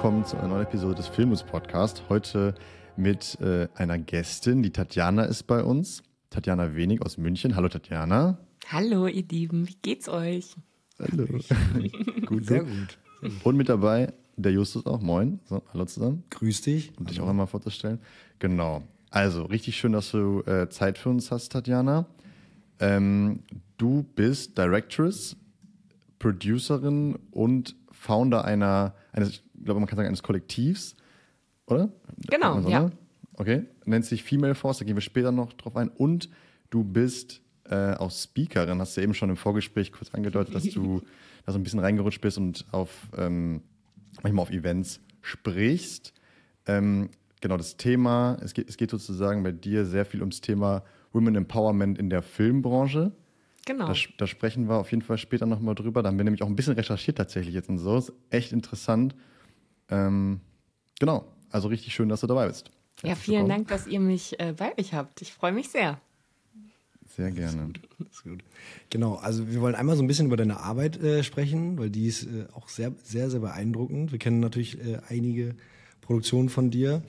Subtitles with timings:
[0.00, 2.04] Willkommen zu einer neuen Episode des Filmus Podcast.
[2.08, 2.54] Heute
[2.96, 6.02] mit äh, einer Gästin, die Tatjana ist bei uns.
[6.30, 7.54] Tatjana Wenig aus München.
[7.54, 8.38] Hallo Tatjana.
[8.68, 10.56] Hallo ihr Lieben, wie geht's euch?
[10.98, 11.26] Hallo.
[12.24, 12.98] gut, sehr gut.
[13.44, 15.02] Und mit dabei der Justus auch.
[15.02, 15.38] Moin.
[15.44, 16.24] So, hallo zusammen.
[16.30, 16.92] Grüß dich.
[16.98, 18.00] Um dich auch einmal vorzustellen.
[18.38, 18.82] Genau.
[19.10, 22.06] Also, richtig schön, dass du äh, Zeit für uns hast, Tatjana.
[22.78, 23.40] Ähm,
[23.76, 25.36] du bist Directress,
[26.18, 30.96] Producerin und Founder einer, eines, glaube, man kann sagen, eines Kollektivs,
[31.66, 31.90] oder?
[32.28, 32.90] Genau, ja.
[33.34, 35.88] Okay, nennt sich Female Force, da gehen wir später noch drauf ein.
[35.88, 36.28] Und
[36.68, 41.00] du bist äh, auch Speakerin, hast du eben schon im Vorgespräch kurz angedeutet, dass du
[41.46, 43.62] da so ein bisschen reingerutscht bist und auf ähm,
[44.22, 46.12] manchmal auf Events sprichst.
[46.66, 50.82] Ähm, genau, das Thema, es geht, es geht sozusagen bei dir sehr viel ums Thema
[51.12, 53.12] Women Empowerment in der Filmbranche.
[53.66, 53.86] Genau.
[53.86, 56.02] Da, da, sprechen wir auf jeden Fall später nochmal drüber.
[56.02, 57.96] Da haben wir nämlich auch ein bisschen recherchiert tatsächlich jetzt und so.
[57.96, 59.14] Ist echt interessant.
[59.90, 60.40] Ähm,
[60.98, 62.70] genau, also richtig schön, dass du dabei bist.
[63.02, 65.22] Ja, vielen Dank, dass ihr mich äh, bei euch habt.
[65.22, 66.00] Ich freue mich sehr.
[67.16, 67.72] Sehr gerne.
[67.72, 67.98] Das ist, gut.
[67.98, 68.44] Das ist gut.
[68.90, 72.06] Genau, also wir wollen einmal so ein bisschen über deine Arbeit äh, sprechen, weil die
[72.06, 74.12] ist äh, auch sehr, sehr, sehr beeindruckend.
[74.12, 75.54] Wir kennen natürlich äh, einige
[76.02, 77.02] Produktionen von dir.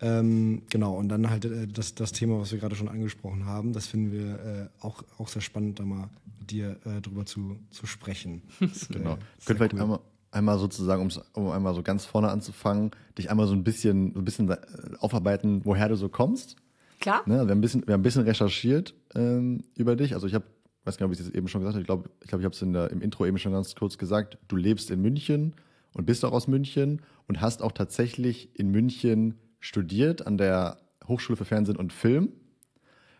[0.00, 3.72] Ähm, genau, und dann halt äh, das, das Thema, was wir gerade schon angesprochen haben,
[3.72, 7.58] das finden wir äh, auch, auch sehr spannend, da mal mit dir äh, drüber zu,
[7.70, 8.42] zu sprechen.
[8.60, 9.18] Das, genau.
[9.44, 9.80] Könnt vielleicht cool.
[9.80, 10.00] einmal,
[10.32, 14.24] einmal sozusagen, um einmal so ganz vorne anzufangen, dich einmal so ein bisschen, so ein
[14.24, 14.54] bisschen
[14.98, 16.56] aufarbeiten, woher du so kommst.
[17.00, 17.22] Klar.
[17.26, 17.34] Ne?
[17.34, 20.14] Wir, haben ein bisschen, wir haben ein bisschen recherchiert ähm, über dich.
[20.14, 20.44] Also ich habe,
[20.84, 22.44] weiß gar nicht, ob ich es eben schon gesagt habe, ich glaube, ich, glaub, ich
[22.44, 25.54] habe es im Intro eben schon ganz kurz gesagt, du lebst in München
[25.92, 31.36] und bist auch aus München und hast auch tatsächlich in München studiert an der Hochschule
[31.36, 32.32] für Fernsehen und Film.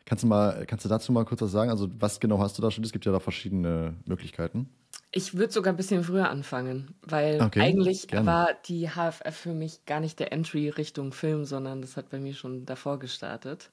[0.05, 1.71] Kannst du, mal, kannst du dazu mal kurz was sagen?
[1.71, 2.87] Also was genau hast du da studiert?
[2.87, 4.69] Es gibt ja da verschiedene Möglichkeiten.
[5.15, 8.27] Ich würde sogar ein bisschen früher anfangen, weil okay, eigentlich gerne.
[8.27, 12.19] war die HFF für mich gar nicht der Entry Richtung Film, sondern das hat bei
[12.19, 13.71] mir schon davor gestartet.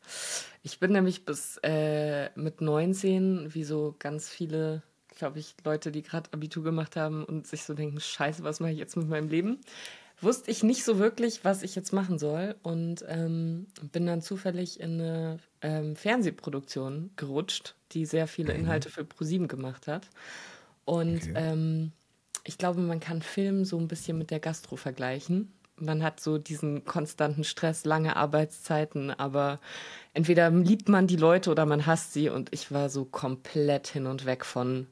[0.64, 4.84] Ich bin nämlich bis äh, mit 19, wie so ganz viele,
[5.18, 8.74] glaube ich, Leute, die gerade Abitur gemacht haben und sich so denken, scheiße, was mache
[8.74, 9.60] ich jetzt mit meinem Leben?
[10.20, 14.82] Wusste ich nicht so wirklich, was ich jetzt machen soll und ähm, bin dann zufällig
[14.82, 18.60] in eine ähm, Fernsehproduktion gerutscht, die sehr viele mhm.
[18.60, 20.10] Inhalte für ProSieben gemacht hat.
[20.90, 21.34] Und okay.
[21.36, 21.92] ähm,
[22.44, 25.54] ich glaube, man kann Film so ein bisschen mit der Gastro vergleichen.
[25.76, 29.60] Man hat so diesen konstanten Stress, lange Arbeitszeiten, aber
[30.16, 32.30] entweder liebt man die Leute oder man hasst sie.
[32.30, 34.88] Und ich war so komplett hin und weg von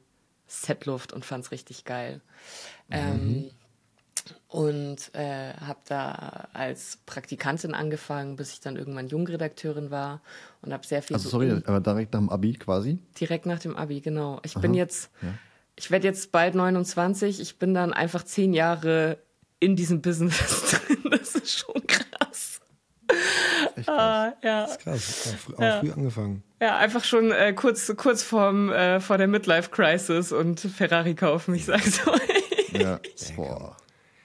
[0.46, 2.20] Setluft und fand es richtig geil.
[2.86, 2.94] Mhm.
[2.94, 3.50] Ähm,
[4.46, 10.20] und äh, habe da als Praktikantin angefangen, bis ich dann irgendwann Jungredakteurin war
[10.62, 11.16] und habe sehr viel.
[11.16, 13.00] Also sorry, aber direkt nach dem Abi quasi?
[13.18, 14.38] Direkt nach dem Abi, genau.
[14.44, 15.34] Ich Aha, bin jetzt ja
[15.78, 19.18] ich werde jetzt bald 29, ich bin dann einfach zehn Jahre
[19.60, 21.10] in diesem Business drin.
[21.10, 22.60] Das ist schon krass.
[23.76, 23.88] Echt krass.
[23.88, 24.62] Ah, ja.
[24.62, 25.28] Das ist krass.
[25.34, 25.80] Auch, früh, auch ja.
[25.80, 26.42] früh angefangen.
[26.60, 31.64] Ja, einfach schon äh, kurz, kurz vorm, äh, vor der Midlife-Crisis und Ferrari kaufen, ich
[31.64, 32.80] sag's euch.
[32.80, 33.00] Ja,
[33.36, 33.76] boah.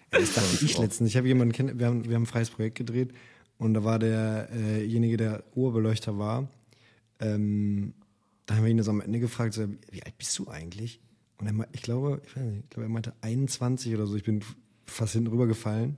[0.10, 1.10] Das dachte ich letztens.
[1.10, 3.14] Ich habe jemanden kennt, wir haben, wir haben ein freies Projekt gedreht
[3.58, 6.48] und da war derjenige, äh der Urbeleuchter war.
[7.20, 7.94] Ähm,
[8.46, 11.00] da haben wir ihn das am Ende gefragt, so, wie alt bist du eigentlich?
[11.48, 14.16] Und er, ich glaube, ich weiß nicht, ich glaube, er meinte 21 oder so.
[14.16, 14.42] Ich bin
[14.86, 15.98] fast hinten rübergefallen.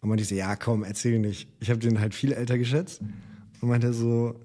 [0.00, 1.48] Und meinte ich so, ja, komm, erzähl nicht.
[1.60, 3.00] Ich habe den halt viel älter geschätzt.
[3.60, 4.38] Und meinte so,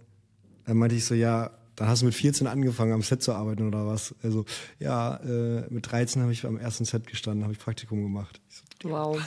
[0.65, 3.67] dann meinte ich so, ja, dann hast du mit 14 angefangen, am Set zu arbeiten
[3.67, 4.15] oder was?
[4.23, 4.45] Also,
[4.79, 8.41] ja, äh, mit 13 habe ich am ersten Set gestanden, habe ich Praktikum gemacht.
[8.49, 9.19] So, wow.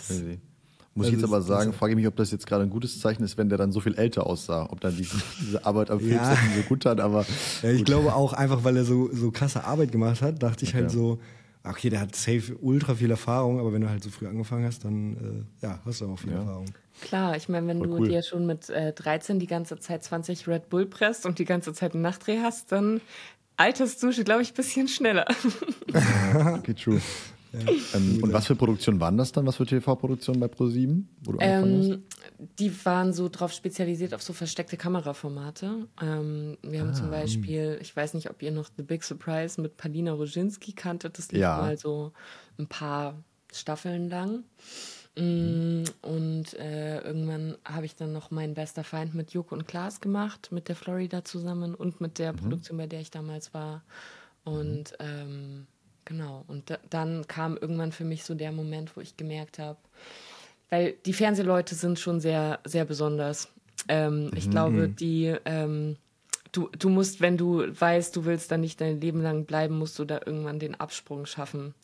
[0.96, 3.22] Muss ich jetzt aber sagen, frage ich mich, ob das jetzt gerade ein gutes Zeichen
[3.22, 4.66] ist, wenn der dann so viel älter aussah.
[4.70, 6.34] Ob dann diese, diese Arbeit am Film ja.
[6.56, 7.26] so gut hat, aber.
[7.62, 10.74] Ja, ich glaube auch einfach, weil er so, so krasse Arbeit gemacht hat, dachte ich
[10.74, 11.18] halt so,
[11.64, 14.84] okay, der hat safe ultra viel Erfahrung, aber wenn du halt so früh angefangen hast,
[14.84, 16.38] dann äh, ja, hast du auch viel ja.
[16.38, 16.66] Erfahrung.
[17.02, 18.08] Klar, ich meine, wenn Voll du cool.
[18.08, 21.72] dir schon mit äh, 13 die ganze Zeit 20 Red Bull presst und die ganze
[21.72, 23.00] Zeit einen Nachtdreh hast, dann
[23.56, 25.26] alterst du, glaube ich, ein bisschen schneller.
[26.54, 27.00] okay, true.
[27.94, 29.46] Ähm, und was für Produktionen waren das dann?
[29.46, 32.02] Was für TV-Produktionen bei ProSieben, wo du ähm,
[32.58, 35.86] Die waren so drauf spezialisiert auf so versteckte Kameraformate.
[36.02, 39.60] Ähm, wir haben ah, zum Beispiel, ich weiß nicht, ob ihr noch The Big Surprise
[39.60, 41.18] mit Palina Roginski kanntet.
[41.18, 41.58] Das lief ja.
[41.58, 42.12] mal so
[42.58, 43.14] ein paar
[43.52, 44.44] Staffeln lang.
[45.18, 45.84] Mhm.
[46.02, 50.48] Und äh, irgendwann habe ich dann noch meinen bester Feind mit Joko und Klaas gemacht,
[50.52, 52.36] mit der Florida zusammen und mit der mhm.
[52.36, 53.82] Produktion, bei der ich damals war.
[54.44, 55.66] Und mhm.
[56.06, 56.44] Genau.
[56.46, 59.78] Und da, dann kam irgendwann für mich so der Moment, wo ich gemerkt habe,
[60.70, 63.48] weil die Fernsehleute sind schon sehr, sehr besonders.
[63.88, 64.50] Ähm, ich mhm.
[64.50, 65.96] glaube, die, ähm,
[66.52, 69.98] du, du musst, wenn du weißt, du willst da nicht dein Leben lang bleiben, musst
[69.98, 71.74] du da irgendwann den Absprung schaffen.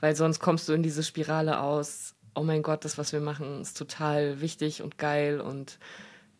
[0.00, 3.60] Weil sonst kommst du in diese Spirale aus, oh mein Gott, das, was wir machen,
[3.60, 5.78] ist total wichtig und geil und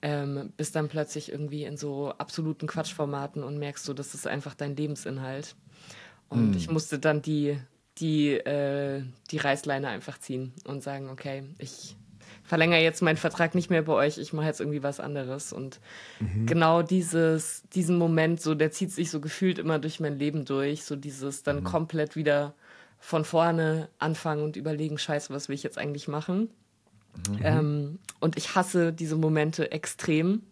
[0.03, 4.55] ähm, bist dann plötzlich irgendwie in so absoluten Quatschformaten und merkst so, das ist einfach
[4.55, 5.55] dein Lebensinhalt.
[6.29, 6.57] Und mm.
[6.57, 7.59] ich musste dann die,
[7.99, 11.97] die, äh, die Reißleine einfach ziehen und sagen, okay, ich
[12.47, 15.53] verlängere jetzt meinen Vertrag nicht mehr bei euch, ich mache jetzt irgendwie was anderes.
[15.53, 15.81] Und
[16.21, 16.47] mhm.
[16.47, 20.85] genau dieses, diesen Moment, so, der zieht sich so gefühlt immer durch mein Leben durch,
[20.85, 21.65] so dieses dann mhm.
[21.65, 22.55] komplett wieder
[22.99, 26.51] von vorne anfangen und überlegen, scheiße, was will ich jetzt eigentlich machen?
[27.29, 27.39] Mhm.
[27.43, 30.43] Ähm, und ich hasse diese Momente extrem.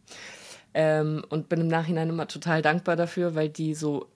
[0.77, 4.09] Ähm, und bin im Nachhinein immer total dankbar dafür, weil die so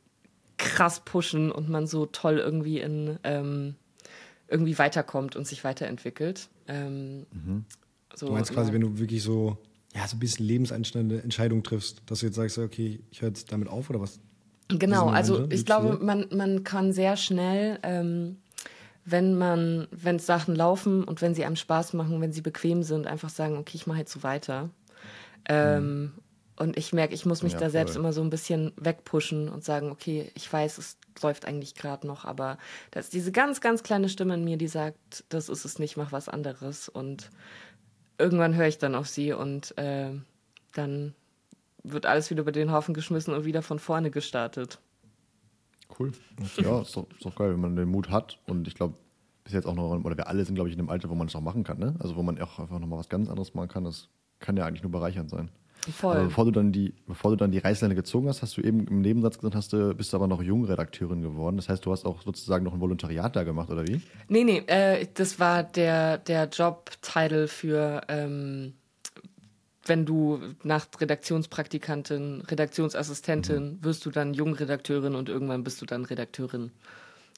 [0.78, 3.74] krass pushen und man so toll irgendwie in ähm,
[4.46, 6.48] irgendwie weiterkommt und sich weiterentwickelt.
[6.68, 7.64] Ähm, mhm.
[8.14, 8.74] so, du meinst quasi, ja.
[8.74, 9.58] wenn du wirklich so,
[9.92, 13.50] ja, so ein bisschen lebenseinschneidende Entscheidung triffst, dass du jetzt sagst, okay, ich höre jetzt
[13.50, 14.20] damit auf oder was?
[14.68, 18.36] Genau, also ich glaube, man, man kann sehr schnell, ähm,
[19.04, 23.08] wenn man, wenn Sachen laufen und wenn sie einem Spaß machen, wenn sie bequem sind,
[23.08, 24.70] einfach sagen, okay, ich mache jetzt so weiter.
[25.48, 26.12] Ähm, mhm.
[26.58, 29.64] Und ich merke, ich muss mich ja, da selbst immer so ein bisschen wegpushen und
[29.64, 32.58] sagen, okay, ich weiß, es läuft eigentlich gerade noch, aber
[32.90, 35.96] da ist diese ganz, ganz kleine Stimme in mir, die sagt, das ist es nicht,
[35.96, 36.88] mach was anderes.
[36.88, 37.30] Und
[38.18, 40.10] irgendwann höre ich dann auf sie und äh,
[40.72, 41.14] dann
[41.84, 44.80] wird alles wieder über den Haufen geschmissen und wieder von vorne gestartet.
[45.96, 46.10] Cool.
[46.56, 48.40] Ja, ist doch, ist doch geil, wenn man den Mut hat.
[48.46, 48.94] Und ich glaube,
[49.44, 51.28] bis jetzt auch noch, oder wir alle sind, glaube ich, in dem Alter, wo man
[51.28, 51.78] das auch machen kann.
[51.78, 51.94] Ne?
[52.00, 53.84] Also wo man auch einfach nochmal was ganz anderes machen kann.
[53.84, 54.08] Das
[54.40, 55.50] kann ja eigentlich nur bereichernd sein.
[55.92, 56.16] Voll.
[56.16, 58.86] Aber bevor du dann die, bevor du dann die Reißleine gezogen hast, hast du eben
[58.86, 61.56] im Nebensatz gesagt, hast du, bist du aber noch Jungredakteurin geworden.
[61.56, 64.00] Das heißt, du hast auch sozusagen noch ein Volontariat da gemacht, oder wie?
[64.28, 68.74] Nee, nee, äh, das war der, der Jobtitel für, ähm,
[69.86, 73.84] wenn du nach Redaktionspraktikantin, Redaktionsassistentin, mhm.
[73.84, 76.72] wirst du dann Jungredakteurin und irgendwann bist du dann Redakteurin.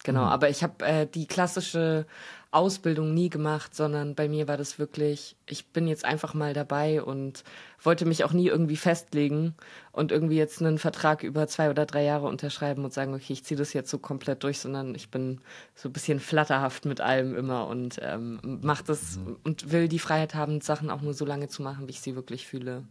[0.04, 0.28] Genau, mhm.
[0.28, 2.06] aber ich habe äh, die klassische
[2.52, 7.02] Ausbildung nie gemacht, sondern bei mir war das wirklich, ich bin jetzt einfach mal dabei
[7.02, 7.44] und
[7.82, 9.54] wollte mich auch nie irgendwie festlegen
[9.92, 13.44] und irgendwie jetzt einen Vertrag über zwei oder drei Jahre unterschreiben und sagen, okay, ich
[13.44, 15.40] ziehe das jetzt so komplett durch, sondern ich bin
[15.76, 19.36] so ein bisschen flatterhaft mit allem immer und ähm, mache das mhm.
[19.44, 22.16] und will die Freiheit haben, Sachen auch nur so lange zu machen, wie ich sie
[22.16, 22.84] wirklich fühle.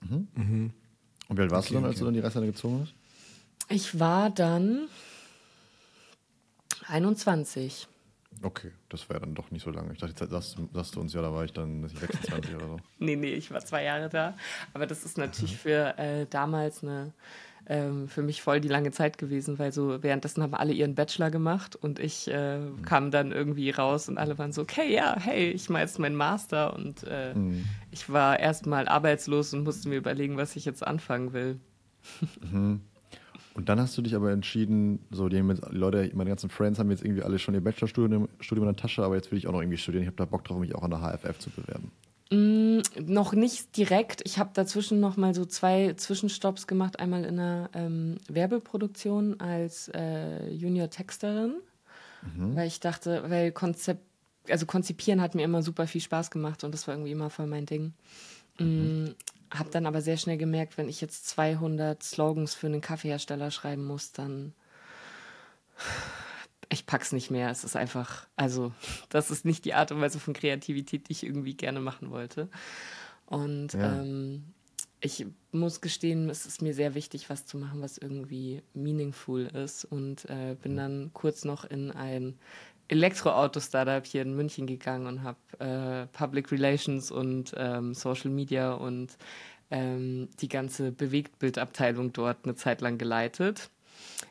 [0.00, 0.28] Mhm.
[0.34, 0.72] Mhm.
[1.28, 2.00] Und wie alt warst okay, du dann, als okay.
[2.00, 2.94] du dann die Reißleine gezogen hast?
[3.68, 4.88] Ich war dann
[6.88, 7.88] 21.
[8.42, 9.92] Okay, das wäre dann doch nicht so lange.
[9.92, 12.76] Ich dachte, jetzt sagst, sagst du uns ja, da war ich dann 26 oder so.
[12.98, 14.36] Nee, nee, ich war zwei Jahre da.
[14.74, 17.14] Aber das ist natürlich für äh, damals eine,
[17.66, 21.30] ähm, für mich voll die lange Zeit gewesen, weil so währenddessen haben alle ihren Bachelor
[21.30, 22.82] gemacht und ich äh, mhm.
[22.82, 26.16] kam dann irgendwie raus und alle waren so, okay, ja, hey, ich mache jetzt meinen
[26.16, 27.64] Master und äh, mhm.
[27.90, 31.58] ich war erstmal arbeitslos und musste mir überlegen, was ich jetzt anfangen will.
[32.42, 32.82] Mhm.
[33.56, 35.38] Und dann hast du dich aber entschieden, so die
[35.70, 39.02] Leute, meine ganzen Friends haben jetzt irgendwie alle schon ihr Bachelorstudium Studium in der Tasche,
[39.02, 40.02] aber jetzt will ich auch noch irgendwie studieren.
[40.02, 41.90] Ich habe da Bock drauf, mich auch an der HFF zu bewerben.
[42.30, 44.20] Mm, noch nicht direkt.
[44.26, 47.00] Ich habe dazwischen noch mal so zwei Zwischenstopps gemacht.
[47.00, 51.54] Einmal in einer ähm, Werbeproduktion als äh, Junior-Texterin,
[52.36, 52.56] mhm.
[52.56, 54.02] weil ich dachte, weil Konzept,
[54.50, 57.46] also konzipieren hat mir immer super viel Spaß gemacht und das war irgendwie immer voll
[57.46, 57.94] mein Ding.
[58.58, 59.14] Mhm.
[59.52, 63.84] Habe dann aber sehr schnell gemerkt, wenn ich jetzt 200 Slogans für einen Kaffeehersteller schreiben
[63.84, 64.54] muss, dann
[66.68, 67.50] ich pack's nicht mehr.
[67.50, 68.72] Es ist einfach, also
[69.08, 72.48] das ist nicht die Art und Weise von Kreativität, die ich irgendwie gerne machen wollte.
[73.26, 74.00] Und ja.
[74.00, 74.44] ähm,
[75.00, 79.84] ich muss gestehen, es ist mir sehr wichtig, was zu machen, was irgendwie meaningful ist.
[79.84, 82.38] Und äh, bin dann kurz noch in ein
[82.88, 89.16] Elektroauto-Startup hier in München gegangen und habe äh, Public Relations und ähm, Social Media und
[89.70, 93.70] ähm, die ganze Bewegtbildabteilung dort eine Zeit lang geleitet.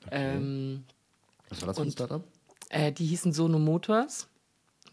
[0.08, 0.36] Okay.
[0.38, 0.84] Ähm,
[1.50, 2.24] Was war das für ein Startup?
[2.70, 4.28] Äh, die hießen Sono Motors.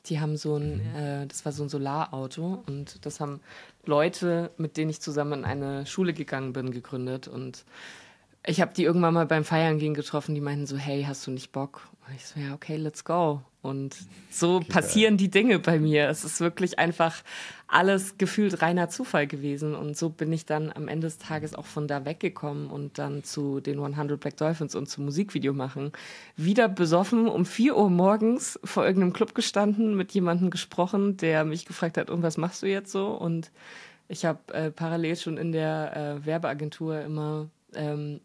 [0.06, 0.96] Die haben so ein, mhm.
[0.96, 3.40] äh, das war so ein Solarauto und das haben
[3.84, 7.64] Leute, mit denen ich zusammen in eine Schule gegangen bin, gegründet und
[8.44, 11.30] ich habe die irgendwann mal beim Feiern gehen getroffen, die meinten so, hey, hast du
[11.30, 11.88] nicht Bock?
[12.06, 13.40] Und ich so, ja, okay, let's go.
[13.62, 13.96] Und
[14.28, 14.66] so okay.
[14.68, 16.08] passieren die Dinge bei mir.
[16.08, 17.22] Es ist wirklich einfach
[17.68, 19.76] alles gefühlt reiner Zufall gewesen.
[19.76, 23.22] Und so bin ich dann am Ende des Tages auch von da weggekommen und dann
[23.22, 25.92] zu den 100 Black Dolphins und zum Musikvideo machen.
[26.36, 31.64] Wieder besoffen, um 4 Uhr morgens vor irgendeinem Club gestanden, mit jemandem gesprochen, der mich
[31.64, 33.12] gefragt hat, und was machst du jetzt so?
[33.12, 33.52] Und
[34.08, 38.20] ich habe äh, parallel schon in der äh, Werbeagentur immer ähm,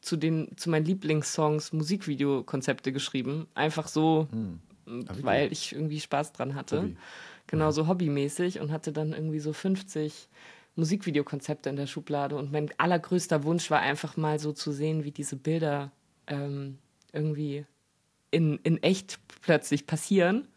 [0.00, 3.46] zu den zu meinen Lieblingssongs Musikvideokonzepte geschrieben.
[3.54, 4.60] Einfach so, hm.
[5.22, 6.78] weil ich irgendwie Spaß dran hatte.
[6.78, 6.96] Hobby.
[7.46, 10.28] Genau, so hobbymäßig und hatte dann irgendwie so 50
[10.76, 12.36] Musikvideokonzepte in der Schublade.
[12.36, 15.90] Und mein allergrößter Wunsch war einfach mal so zu sehen, wie diese Bilder
[16.26, 16.78] ähm,
[17.12, 17.66] irgendwie
[18.30, 20.48] in, in echt plötzlich passieren.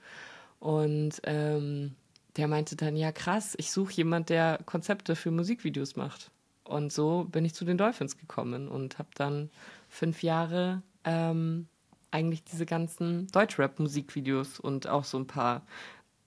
[0.60, 1.96] Und ähm,
[2.38, 6.32] der meinte dann, ja krass, ich suche jemand, der Konzepte für Musikvideos macht.
[6.66, 9.50] Und so bin ich zu den Dolphins gekommen und habe dann
[9.88, 11.68] fünf Jahre ähm,
[12.12, 15.62] eigentlich diese ganzen Deutschrap-Musikvideos und auch so ein paar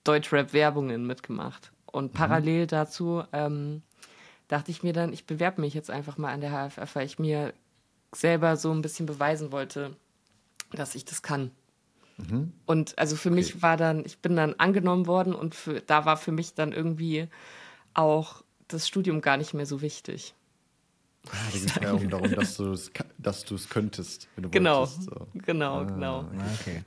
[0.05, 1.71] Deutschrap-Werbungen mitgemacht.
[1.85, 2.17] Und mhm.
[2.17, 3.81] parallel dazu ähm,
[4.47, 7.19] dachte ich mir dann, ich bewerbe mich jetzt einfach mal an der HFF, weil ich
[7.19, 7.53] mir
[8.13, 9.95] selber so ein bisschen beweisen wollte,
[10.71, 11.51] dass ich das kann.
[12.17, 12.53] Mhm.
[12.65, 13.35] Und also für okay.
[13.35, 16.71] mich war dann, ich bin dann angenommen worden und für, da war für mich dann
[16.71, 17.27] irgendwie
[17.93, 20.33] auch das Studium gar nicht mehr so wichtig.
[21.27, 24.79] Ah, da ging es ja auch darum, dass du es dass könntest, wenn du genau,
[24.79, 25.03] wolltest.
[25.03, 25.27] So.
[25.33, 26.25] Genau, ah, genau.
[26.61, 26.83] Okay.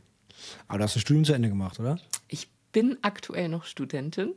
[0.69, 1.99] Aber du hast das Studium zu Ende gemacht, oder?
[2.29, 4.33] Ich bin aktuell noch Studentin.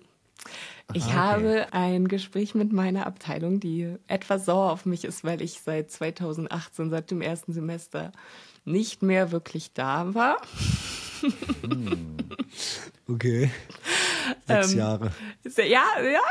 [0.94, 1.14] Ich okay.
[1.14, 5.90] habe ein Gespräch mit meiner Abteilung, die etwas sauer auf mich ist, weil ich seit
[5.90, 8.12] 2018, seit dem ersten Semester,
[8.66, 10.38] nicht mehr wirklich da war.
[11.62, 12.18] Hm.
[13.08, 13.52] Okay.
[14.48, 15.12] Sechs ähm, Jahre.
[15.58, 16.22] Ja, ja,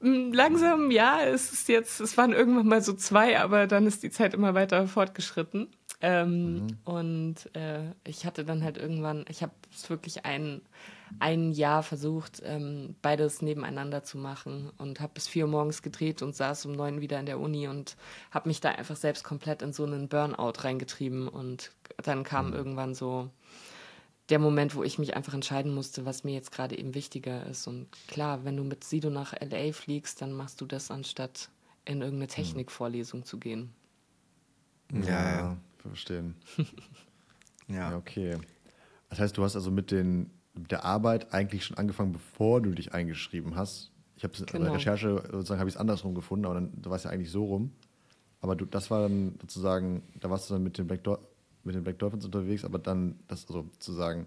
[0.00, 1.22] langsam, ja.
[1.22, 4.54] Es ist jetzt, es waren irgendwann mal so zwei, aber dann ist die Zeit immer
[4.54, 5.68] weiter fortgeschritten.
[6.00, 6.78] Ähm, mhm.
[6.84, 10.62] Und äh, ich hatte dann halt irgendwann, ich habe es wirklich ein,
[11.18, 16.22] ein Jahr versucht, ähm, beides nebeneinander zu machen und habe bis vier Uhr morgens gedreht
[16.22, 17.96] und saß um neun wieder in der Uni und
[18.30, 21.28] habe mich da einfach selbst komplett in so einen Burnout reingetrieben.
[21.28, 22.54] Und dann kam mhm.
[22.54, 23.28] irgendwann so
[24.30, 27.66] der Moment, wo ich mich einfach entscheiden musste, was mir jetzt gerade eben wichtiger ist.
[27.66, 31.50] Und klar, wenn du mit Sido nach LA fliegst, dann machst du das, anstatt
[31.84, 32.34] in irgendeine hm.
[32.34, 33.70] Technikvorlesung zu gehen.
[34.92, 35.56] Ja, ja.
[35.78, 36.34] verstehen.
[37.68, 37.90] ja.
[37.90, 37.96] ja.
[37.96, 38.38] Okay.
[39.08, 42.70] Das heißt, du hast also mit, den, mit der Arbeit eigentlich schon angefangen, bevor du
[42.70, 43.90] dich eingeschrieben hast.
[44.16, 44.58] Ich habe es genau.
[44.58, 47.30] in der Recherche sozusagen habe ich es andersrum gefunden, aber dann war es ja eigentlich
[47.30, 47.72] so rum.
[48.40, 51.20] Aber du, das war dann sozusagen, da warst du dann mit dem Black, Dot,
[51.64, 54.26] mit den Black Dolphins unterwegs, aber dann, das also zu sagen,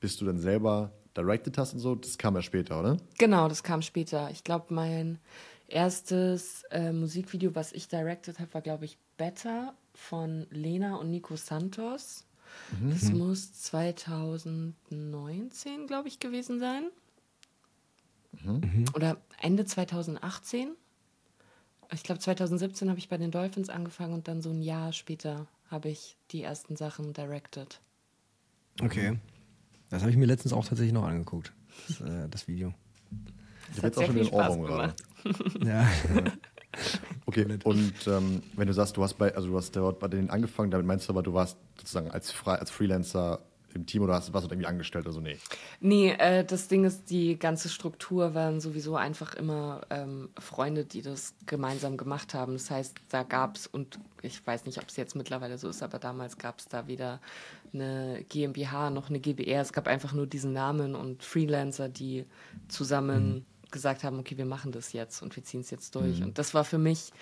[0.00, 2.98] bis du dann selber directed hast und so, das kam ja später, oder?
[3.18, 4.30] Genau, das kam später.
[4.30, 5.18] Ich glaube, mein
[5.68, 11.36] erstes äh, Musikvideo, was ich directed habe, war, glaube ich, Better von Lena und Nico
[11.36, 12.26] Santos.
[12.78, 12.90] Mhm.
[12.90, 16.90] Das muss 2019, glaube ich, gewesen sein.
[18.44, 18.60] Mhm.
[18.60, 18.84] mhm.
[18.94, 20.72] Oder Ende 2018.
[21.92, 25.46] Ich glaube, 2017 habe ich bei den Dolphins angefangen und dann so ein Jahr später
[25.70, 27.80] habe ich die ersten Sachen directed.
[28.80, 29.18] Okay.
[29.90, 31.52] Das habe ich mir letztens auch tatsächlich noch angeguckt,
[31.88, 32.74] das, äh, das Video.
[33.70, 34.94] Ich habe jetzt auch schon den Ohrwurm gerade.
[35.64, 35.88] ja.
[37.24, 40.30] Okay, und ähm, wenn du sagst, du hast bei, also du hast dort bei denen
[40.30, 43.40] angefangen, damit meinst du aber, du warst sozusagen als, Fre als Freelancer
[43.76, 45.20] im Team oder hast, warst du irgendwie angestellt oder so?
[45.20, 45.38] Nee.
[45.80, 51.02] Nee, äh, das Ding ist, die ganze Struktur waren sowieso einfach immer ähm, Freunde, die
[51.02, 52.54] das gemeinsam gemacht haben.
[52.54, 55.82] Das heißt, da gab es, und ich weiß nicht, ob es jetzt mittlerweile so ist,
[55.82, 57.20] aber damals gab es da weder
[57.72, 59.60] eine GmbH noch eine GBR.
[59.60, 62.24] Es gab einfach nur diesen Namen und Freelancer, die
[62.68, 63.70] zusammen mhm.
[63.70, 66.20] gesagt haben, okay, wir machen das jetzt und wir ziehen es jetzt durch.
[66.20, 66.26] Mhm.
[66.26, 67.12] Und das war für mich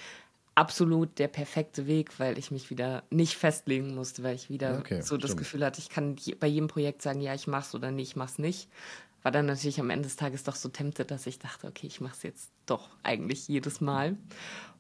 [0.55, 5.01] absolut der perfekte Weg, weil ich mich wieder nicht festlegen musste, weil ich wieder okay,
[5.01, 5.39] so das stimmt.
[5.41, 8.39] Gefühl hatte, ich kann bei jedem Projekt sagen, ja, ich mach's oder nicht, ich mach's
[8.39, 8.69] nicht.
[9.23, 12.01] War dann natürlich am Ende des Tages doch so tempted, dass ich dachte, okay, ich
[12.01, 14.17] mach's jetzt doch eigentlich jedes Mal.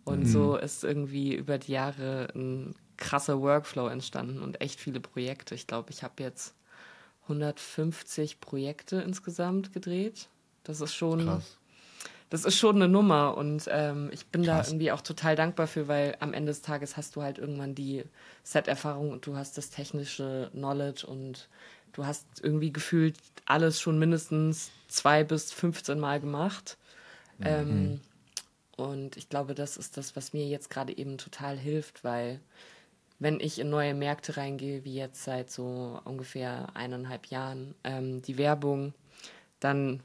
[0.04, 0.26] Und mhm.
[0.26, 5.54] so ist irgendwie über die Jahre ein krasser Workflow entstanden und echt viele Projekte.
[5.54, 6.54] Ich glaube, ich habe jetzt
[7.22, 10.28] 150 Projekte insgesamt gedreht.
[10.62, 11.58] Das ist schon Krass
[12.34, 14.66] das ist schon eine Nummer und ähm, ich bin Krass.
[14.66, 17.76] da irgendwie auch total dankbar für, weil am Ende des Tages hast du halt irgendwann
[17.76, 18.02] die
[18.42, 21.48] Set-Erfahrung und du hast das technische Knowledge und
[21.92, 26.76] du hast irgendwie gefühlt alles schon mindestens zwei bis 15 Mal gemacht.
[27.38, 27.46] Mhm.
[27.46, 28.00] Ähm,
[28.78, 32.40] und ich glaube, das ist das, was mir jetzt gerade eben total hilft, weil
[33.20, 38.38] wenn ich in neue Märkte reingehe, wie jetzt seit so ungefähr eineinhalb Jahren, ähm, die
[38.38, 38.92] Werbung,
[39.60, 40.02] dann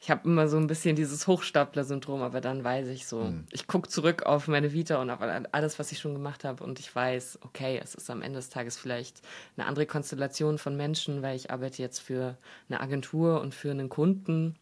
[0.00, 3.46] ich habe immer so ein bisschen dieses Hochstapler-Syndrom, aber dann weiß ich so, mhm.
[3.50, 6.78] ich gucke zurück auf meine Vita und auf alles, was ich schon gemacht habe und
[6.78, 9.22] ich weiß, okay, es ist am Ende des Tages vielleicht
[9.56, 12.36] eine andere Konstellation von Menschen, weil ich arbeite jetzt für
[12.68, 14.56] eine Agentur und für einen Kunden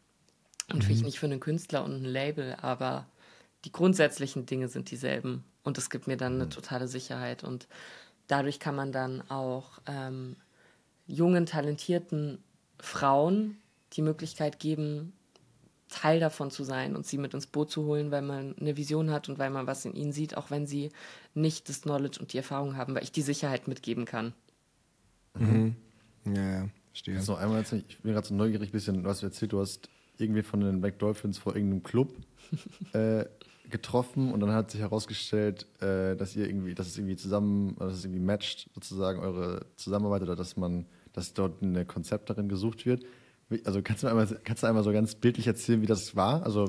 [0.71, 0.83] und mhm.
[0.83, 3.07] vielleicht nicht für einen Künstler und ein Label, aber
[3.67, 6.51] die grundsätzlichen Dinge sind dieselben und es gibt mir dann eine mhm.
[6.51, 7.69] totale Sicherheit und
[8.27, 10.37] dadurch kann man dann auch ähm,
[11.07, 12.43] jungen, talentierten
[12.79, 13.59] Frauen
[13.93, 15.13] die Möglichkeit geben,
[15.89, 19.11] Teil davon zu sein und sie mit ins Boot zu holen, weil man eine Vision
[19.11, 20.91] hat und weil man was in ihnen sieht, auch wenn sie
[21.35, 24.33] nicht das Knowledge und die Erfahrung haben, weil ich die Sicherheit mitgeben kann.
[25.39, 25.77] Mhm.
[26.25, 27.21] Ja, ja, verstehe.
[27.23, 29.89] So, einmal jetzt, ich bin gerade so neugierig, bisschen, was du erzählt, du hast
[30.19, 32.15] irgendwie von den Black Dolphins vor irgendeinem Club
[32.93, 33.25] äh,
[33.71, 37.95] getroffen und dann hat sich herausgestellt, äh, dass ihr irgendwie, dass es irgendwie zusammen, dass
[37.95, 42.87] es irgendwie matcht, sozusagen eure Zusammenarbeit oder dass man, dass dort ein Konzept darin gesucht
[42.87, 43.05] wird.
[43.65, 46.43] Also kannst du einmal, kannst du einmal so ganz bildlich erzählen, wie das war?
[46.43, 46.69] Also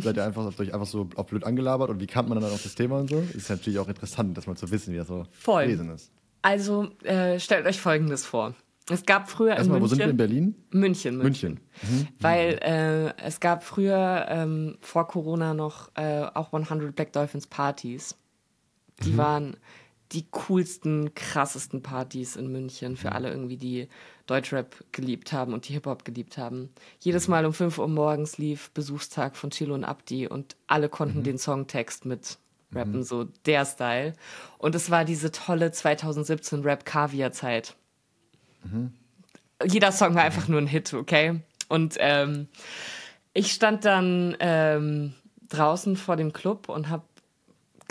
[0.00, 2.52] seid ihr einfach, habt euch einfach so auf blöd angelabert und wie kam man dann
[2.52, 3.24] auf das Thema und so?
[3.34, 5.64] Ist natürlich auch interessant, das mal zu wissen, wie das so Voll.
[5.64, 6.12] gewesen ist.
[6.42, 8.54] Also äh, stellt euch Folgendes vor.
[8.90, 9.82] Es gab früher Erstmal, in München.
[9.82, 10.54] Wo sind wir in Berlin?
[10.70, 11.18] München.
[11.18, 11.60] München.
[11.82, 12.00] München.
[12.00, 12.08] Mhm.
[12.20, 18.16] Weil äh, es gab früher ähm, vor Corona noch äh, auch 100 Black Dolphins Partys.
[19.04, 19.16] Die mhm.
[19.16, 19.56] waren
[20.12, 23.12] die coolsten, krassesten Partys in München für mhm.
[23.14, 23.88] alle irgendwie, die
[24.26, 26.70] Deutschrap geliebt haben und die Hip-Hop geliebt haben.
[27.00, 31.20] Jedes Mal um 5 Uhr morgens lief Besuchstag von Chilo und Abdi und alle konnten
[31.20, 31.24] mhm.
[31.24, 32.38] den Songtext mit
[32.74, 33.02] rappen, mhm.
[33.02, 34.14] so der Style.
[34.58, 37.74] Und es war diese tolle 2017 Rap-Kaviar-Zeit.
[38.64, 38.92] Mhm.
[39.64, 41.40] Jeder Song war einfach nur ein Hit, okay?
[41.68, 42.48] Und ähm,
[43.32, 45.14] ich stand dann ähm,
[45.48, 47.04] draußen vor dem Club und habe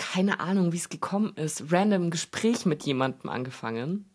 [0.02, 4.10] keine Ahnung, wie es gekommen ist, random Gespräch mit jemandem angefangen.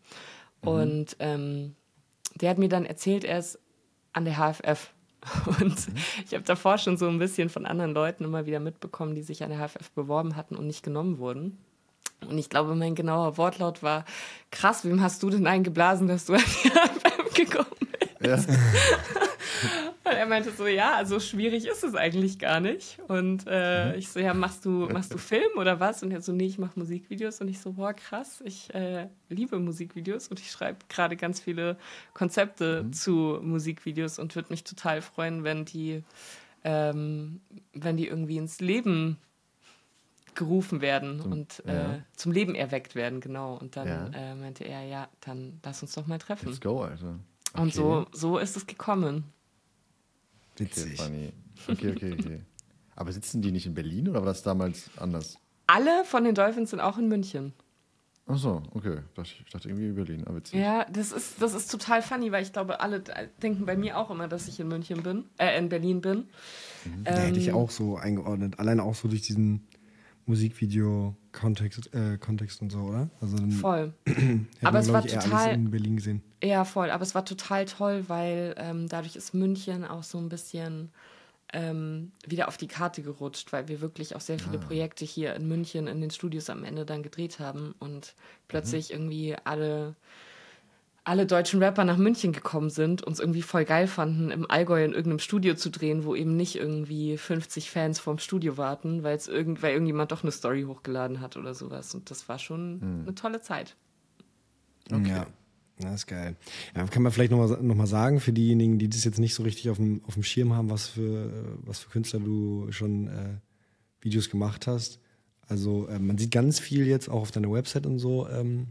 [0.61, 0.67] Mhm.
[0.67, 1.75] Und ähm,
[2.35, 3.57] der hat mir dann erzählt, er ist
[4.11, 4.91] an der HFF.
[5.61, 5.95] Und mhm.
[6.25, 9.43] ich habe davor schon so ein bisschen von anderen Leuten immer wieder mitbekommen, die sich
[9.43, 11.57] an der HFF beworben hatten und nicht genommen wurden.
[12.27, 14.03] Und ich glaube, mein genauer Wortlaut war:
[14.51, 17.87] Krass, wem hast du denn eingeblasen, dass du an die HFF gekommen
[18.19, 18.49] bist?
[18.49, 18.55] Ja.
[20.09, 22.99] Und er meinte so, ja, so schwierig ist es eigentlich gar nicht.
[23.07, 23.99] Und äh, mhm.
[23.99, 26.03] ich so, ja, machst du, machst du Film oder was?
[26.03, 27.41] Und er so, nee, ich mache Musikvideos.
[27.41, 31.77] Und ich so, boah, krass, ich äh, liebe Musikvideos und ich schreibe gerade ganz viele
[32.13, 32.93] Konzepte mhm.
[32.93, 36.03] zu Musikvideos und würde mich total freuen, wenn die,
[36.63, 37.41] ähm,
[37.73, 39.17] wenn die irgendwie ins Leben
[40.37, 41.99] gerufen werden zum, und äh, ja.
[42.15, 43.55] zum Leben erweckt werden, genau.
[43.55, 44.09] Und dann ja.
[44.13, 46.47] äh, meinte er, ja, dann lass uns doch mal treffen.
[46.47, 47.15] Let's go, also.
[47.53, 47.61] Okay.
[47.61, 49.33] Und so, so ist es gekommen.
[50.57, 50.99] Witzig.
[50.99, 51.33] Okay,
[51.67, 52.41] okay, okay, okay.
[52.95, 55.37] Aber sitzen die nicht in Berlin oder war das damals anders?
[55.67, 57.53] Alle von den Dolphins sind auch in München.
[58.29, 58.97] Ach so, okay.
[59.21, 60.59] Ich dachte irgendwie in Berlin, aber witzig.
[60.59, 63.01] Ja, das ist, das ist total funny, weil ich glaube, alle
[63.41, 66.17] denken bei mir auch immer, dass ich in München bin, äh, in Berlin bin.
[66.83, 67.03] Mhm.
[67.05, 68.59] Ähm, hätte ich auch so eingeordnet.
[68.59, 69.67] Alleine auch so durch diesen
[70.27, 73.09] Musikvideo-Kontext äh, Kontext und so, oder?
[73.21, 73.93] Also dann voll.
[74.61, 76.21] aber es war total in Berlin gesehen.
[76.43, 76.91] Ja, voll.
[76.91, 80.91] Aber es war total toll, weil ähm, dadurch ist München auch so ein bisschen
[81.53, 84.65] ähm, wieder auf die Karte gerutscht, weil wir wirklich auch sehr viele ah.
[84.65, 88.13] Projekte hier in München in den Studios am Ende dann gedreht haben und
[88.47, 88.95] plötzlich mhm.
[88.95, 89.95] irgendwie alle
[91.07, 94.91] alle deutschen Rapper nach München gekommen sind, uns irgendwie voll geil fanden, im Allgäu in
[94.91, 99.29] irgendeinem Studio zu drehen, wo eben nicht irgendwie 50 Fans vorm Studio warten, weil es
[99.29, 101.95] irgend, weil irgendjemand doch eine Story hochgeladen hat oder sowas.
[101.95, 103.01] Und das war schon hm.
[103.03, 103.77] eine tolle Zeit.
[104.91, 105.09] Okay.
[105.09, 105.27] Ja.
[105.79, 106.35] Das ist geil.
[106.75, 109.43] Ja, kann man vielleicht nochmal noch mal sagen, für diejenigen, die das jetzt nicht so
[109.43, 113.35] richtig auf dem, auf dem Schirm haben, was für, was für Künstler du schon äh,
[114.01, 114.99] Videos gemacht hast.
[115.47, 118.67] Also äh, man sieht ganz viel jetzt auch auf deiner Website und so ähm,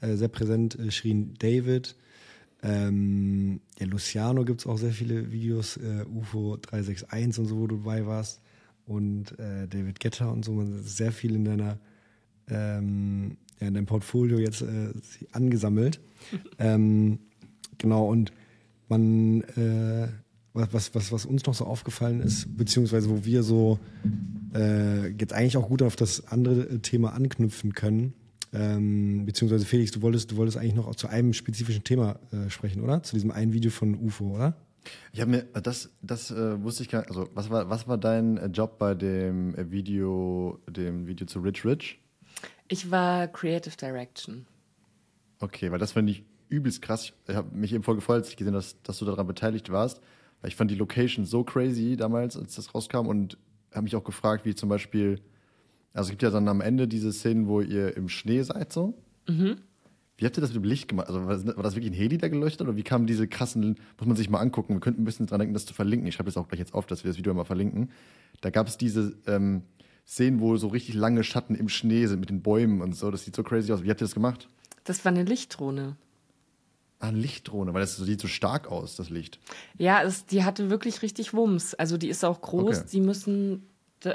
[0.00, 0.78] äh, sehr präsent.
[0.78, 1.96] Äh, Shirin David.
[2.62, 5.76] Ähm, ja, Luciano gibt es auch sehr viele Videos.
[5.76, 8.40] Äh, UFO 361 und so, wo du dabei warst.
[8.86, 10.52] Und äh, David Getter und so.
[10.52, 11.78] Man sehr viel in deiner
[12.50, 14.92] ähm, ja, in deinem Portfolio jetzt äh,
[15.32, 16.00] angesammelt.
[16.58, 17.18] ähm,
[17.76, 18.32] genau, und
[18.88, 20.08] man, äh,
[20.52, 23.78] was, was, was uns noch so aufgefallen ist, beziehungsweise wo wir so
[24.54, 28.14] äh, jetzt eigentlich auch gut auf das andere Thema anknüpfen können,
[28.52, 32.82] ähm, beziehungsweise Felix, du wolltest, du wolltest eigentlich noch zu einem spezifischen Thema äh, sprechen,
[32.82, 33.02] oder?
[33.02, 34.56] Zu diesem einen Video von UFO, oder?
[35.12, 37.98] Ich habe mir, das, das äh, wusste ich gar nicht, also was war, was war
[37.98, 42.00] dein äh, Job bei dem äh, Video, dem Video zu Rich Rich?
[42.68, 44.46] Ich war Creative Direction.
[45.40, 47.12] Okay, weil das fand ich übelst krass.
[47.26, 49.70] Ich habe mich eben voll gefreut, als ich gesehen habe, dass, dass du daran beteiligt
[49.70, 50.00] warst,
[50.40, 53.36] weil ich fand die Location so crazy damals, als das rauskam und
[53.72, 55.20] habe mich auch gefragt, wie zum Beispiel
[55.92, 58.94] also es gibt ja dann am Ende diese Szenen, wo ihr im Schnee seid so.
[59.28, 59.56] Mhm.
[60.16, 61.06] Wie habt ihr das mit dem Licht gemacht?
[61.06, 64.16] Also war das wirklich ein Heli, der geleuchtet oder wie kamen diese krassen, muss man
[64.16, 66.08] sich mal angucken, wir könnten ein bisschen dran denken, das zu verlinken.
[66.08, 67.90] Ich schreibe das auch gleich jetzt auf, dass wir das Video mal verlinken.
[68.40, 69.62] Da gab es diese ähm,
[70.04, 73.12] Szenen, wo so richtig lange Schatten im Schnee sind mit den Bäumen und so.
[73.12, 73.84] Das sieht so crazy aus.
[73.84, 74.48] Wie habt ihr das gemacht?
[74.82, 75.96] Das war eine Lichtdrohne.
[76.98, 79.38] Ah, eine Lichtdrohne, weil das sieht so stark aus, das Licht.
[79.76, 81.74] Ja, es, die hatte wirklich richtig Wumms.
[81.74, 82.78] Also die ist auch groß.
[82.78, 82.88] Okay.
[82.90, 83.67] Die müssen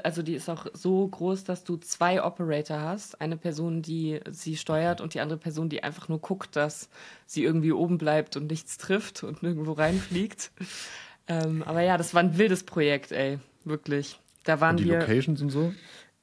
[0.03, 3.19] also die ist auch so groß, dass du zwei Operator hast.
[3.19, 6.89] Eine Person, die sie steuert und die andere Person, die einfach nur guckt, dass
[7.25, 10.51] sie irgendwie oben bleibt und nichts trifft und nirgendwo reinfliegt.
[11.27, 14.19] ähm, aber ja, das war ein wildes Projekt, ey, wirklich.
[14.43, 15.73] Da waren und die wir, Locations und so?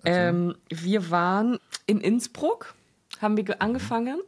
[0.03, 0.19] Also.
[0.19, 2.75] Ähm, wir waren in Innsbruck,
[3.21, 4.21] haben wir angefangen,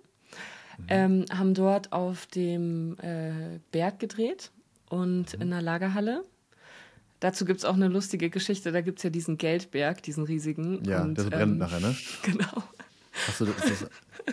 [0.78, 0.84] mhm.
[0.88, 4.50] ähm, haben dort auf dem äh, Berg gedreht
[4.90, 5.42] und mhm.
[5.42, 6.24] in der Lagerhalle.
[7.22, 8.72] Dazu gibt es auch eine lustige Geschichte.
[8.72, 10.82] Da gibt es ja diesen Geldberg, diesen riesigen.
[10.84, 11.94] Ja, und, der brennt ähm, nachher, ne?
[12.22, 12.64] Genau.
[13.28, 13.86] Hast du das,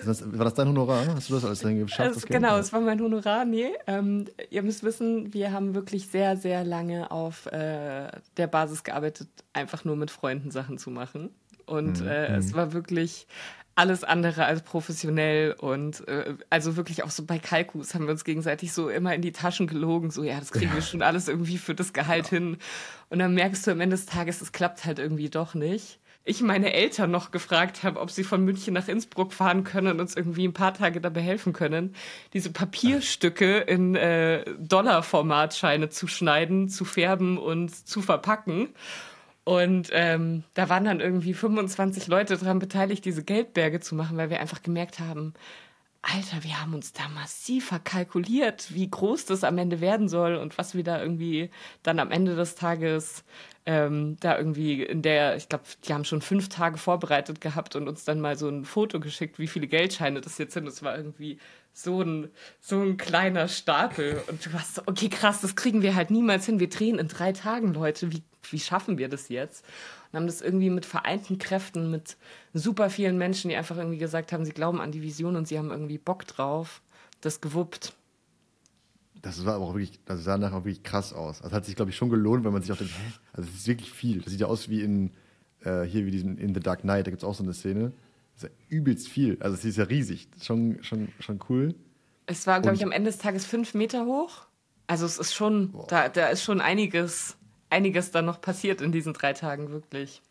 [0.03, 1.05] das, war das dein Honorar?
[1.13, 2.15] Hast du das alles dann geschafft?
[2.15, 3.45] Also, genau, es war mein Honorar.
[3.45, 8.83] Nee, ähm, ihr müsst wissen, wir haben wirklich sehr, sehr lange auf äh, der Basis
[8.83, 11.29] gearbeitet, einfach nur mit Freunden Sachen zu machen.
[11.69, 12.07] Und mhm.
[12.07, 12.55] äh, es mhm.
[12.55, 13.27] war wirklich
[13.75, 18.25] alles andere als professionell und äh, also wirklich auch so bei Kalkus haben wir uns
[18.25, 20.75] gegenseitig so immer in die Taschen gelogen, so ja, das kriegen ja.
[20.75, 22.39] wir schon alles irgendwie für das Gehalt ja.
[22.39, 22.57] hin.
[23.09, 25.99] Und dann merkst du am Ende des Tages, es klappt halt irgendwie doch nicht.
[26.25, 30.01] Ich meine Eltern noch gefragt habe, ob sie von München nach Innsbruck fahren können und
[30.01, 31.95] uns irgendwie ein paar Tage dabei helfen können,
[32.33, 38.67] diese Papierstücke in äh, Dollarformatscheine zu schneiden, zu färben und zu verpacken.
[39.49, 44.29] Und ähm, da waren dann irgendwie 25 Leute daran beteiligt, diese Geldberge zu machen, weil
[44.29, 45.33] wir einfach gemerkt haben,
[46.03, 50.59] Alter, wir haben uns da massiv verkalkuliert, wie groß das am Ende werden soll und
[50.59, 51.49] was wir da irgendwie
[51.81, 53.23] dann am Ende des Tages
[53.65, 57.87] ähm, da irgendwie in der, ich glaube, die haben schon fünf Tage vorbereitet gehabt und
[57.87, 60.65] uns dann mal so ein Foto geschickt, wie viele Geldscheine das jetzt sind.
[60.65, 61.39] Das war irgendwie
[61.73, 62.29] so ein,
[62.61, 64.21] so ein kleiner Stapel.
[64.27, 66.59] Und du warst so, okay, krass, das kriegen wir halt niemals hin.
[66.59, 68.11] Wir drehen in drei Tagen, Leute.
[68.11, 69.65] Wie, wie schaffen wir das jetzt?
[70.11, 72.17] Und haben das irgendwie mit vereinten Kräften, mit
[72.53, 75.57] super vielen Menschen, die einfach irgendwie gesagt haben, sie glauben an die Vision und sie
[75.57, 76.81] haben irgendwie Bock drauf,
[77.21, 77.93] das gewuppt.
[79.21, 81.39] Das war aber auch wirklich, das sah nachher auch wirklich krass aus.
[81.41, 82.93] Das hat sich, glaube ich, schon gelohnt, wenn man sich auch denkt?
[83.33, 84.21] Also, es ist wirklich viel.
[84.21, 85.11] Das sieht ja aus wie in,
[85.63, 87.91] äh, hier wie diesen In the Dark Knight, da gibt es auch so eine Szene
[88.39, 89.37] ist ja übelst viel.
[89.41, 90.27] Also sie ist ja riesig.
[90.41, 91.75] Schon, schon, schon cool.
[92.25, 94.45] Es war, glaube ich, am Ende des Tages fünf Meter hoch.
[94.87, 97.37] Also es ist schon, da, da ist schon einiges,
[97.69, 100.21] einiges dann noch passiert in diesen drei Tagen, wirklich.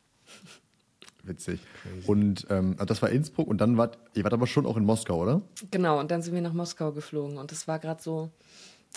[1.22, 1.61] Witzig.
[2.07, 4.85] Und ähm, also das war Innsbruck und dann wart ihr wart aber schon auch in
[4.85, 5.42] Moskau, oder?
[5.70, 7.38] Genau, und dann sind wir nach Moskau geflogen.
[7.38, 8.31] Und das war gerade so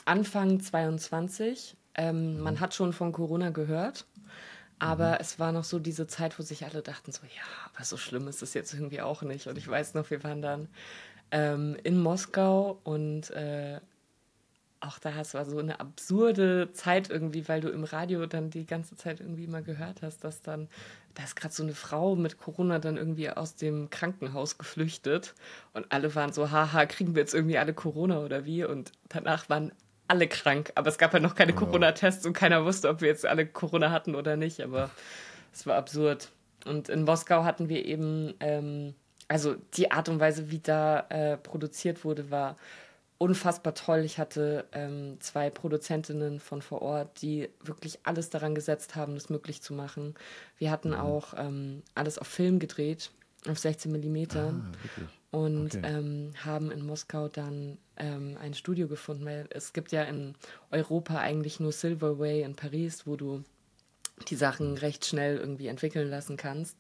[0.06, 1.76] Anfang 22.
[1.96, 2.40] Ähm, mhm.
[2.42, 4.06] Man hat schon von Corona gehört.
[4.80, 5.18] Aber mhm.
[5.20, 8.28] es war noch so diese Zeit, wo sich alle dachten, so, ja, aber so schlimm
[8.28, 9.46] ist es jetzt irgendwie auch nicht.
[9.46, 10.70] Und ich weiß noch, wir waren dann
[11.30, 13.80] ähm, in Moskau und äh,
[14.82, 18.66] auch da es war so eine absurde Zeit irgendwie, weil du im Radio dann die
[18.66, 20.68] ganze Zeit irgendwie mal gehört hast, dass dann,
[21.14, 25.36] da ist gerade so eine Frau mit Corona dann irgendwie aus dem Krankenhaus geflüchtet
[25.74, 28.64] und alle waren so, haha, kriegen wir jetzt irgendwie alle Corona oder wie?
[28.64, 29.72] Und danach waren
[30.08, 33.08] alle krank, aber es gab ja halt noch keine Corona-Tests und keiner wusste, ob wir
[33.08, 34.90] jetzt alle Corona hatten oder nicht, aber
[35.54, 36.30] es war absurd.
[36.66, 38.94] Und in Moskau hatten wir eben, ähm,
[39.28, 42.58] also die Art und Weise, wie da äh, produziert wurde, war
[43.22, 44.00] unfassbar toll.
[44.00, 49.30] Ich hatte ähm, zwei Produzentinnen von vor Ort, die wirklich alles daran gesetzt haben, das
[49.30, 50.16] möglich zu machen.
[50.58, 50.96] Wir hatten mhm.
[50.96, 53.12] auch ähm, alles auf Film gedreht,
[53.48, 54.56] auf 16 Millimeter.
[54.56, 55.82] Ah, und okay.
[55.84, 60.34] ähm, haben in Moskau dann ähm, ein Studio gefunden, weil es gibt ja in
[60.72, 63.44] Europa eigentlich nur Silverway in Paris, wo du
[64.30, 66.76] die Sachen recht schnell irgendwie entwickeln lassen kannst.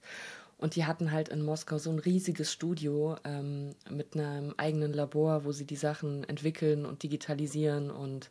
[0.61, 5.43] Und die hatten halt in Moskau so ein riesiges Studio ähm, mit einem eigenen Labor,
[5.43, 8.29] wo sie die Sachen entwickeln und digitalisieren und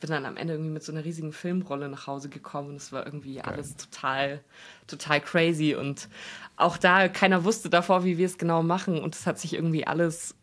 [0.00, 2.90] bin dann am Ende irgendwie mit so einer riesigen Filmrolle nach Hause gekommen und es
[2.90, 3.44] war irgendwie Geil.
[3.44, 4.40] alles total,
[4.86, 6.08] total crazy und
[6.56, 9.86] auch da keiner wusste davor, wie wir es genau machen und es hat sich irgendwie
[9.86, 10.34] alles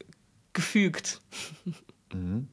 [0.54, 1.22] gefügt.
[2.14, 2.48] Mhm.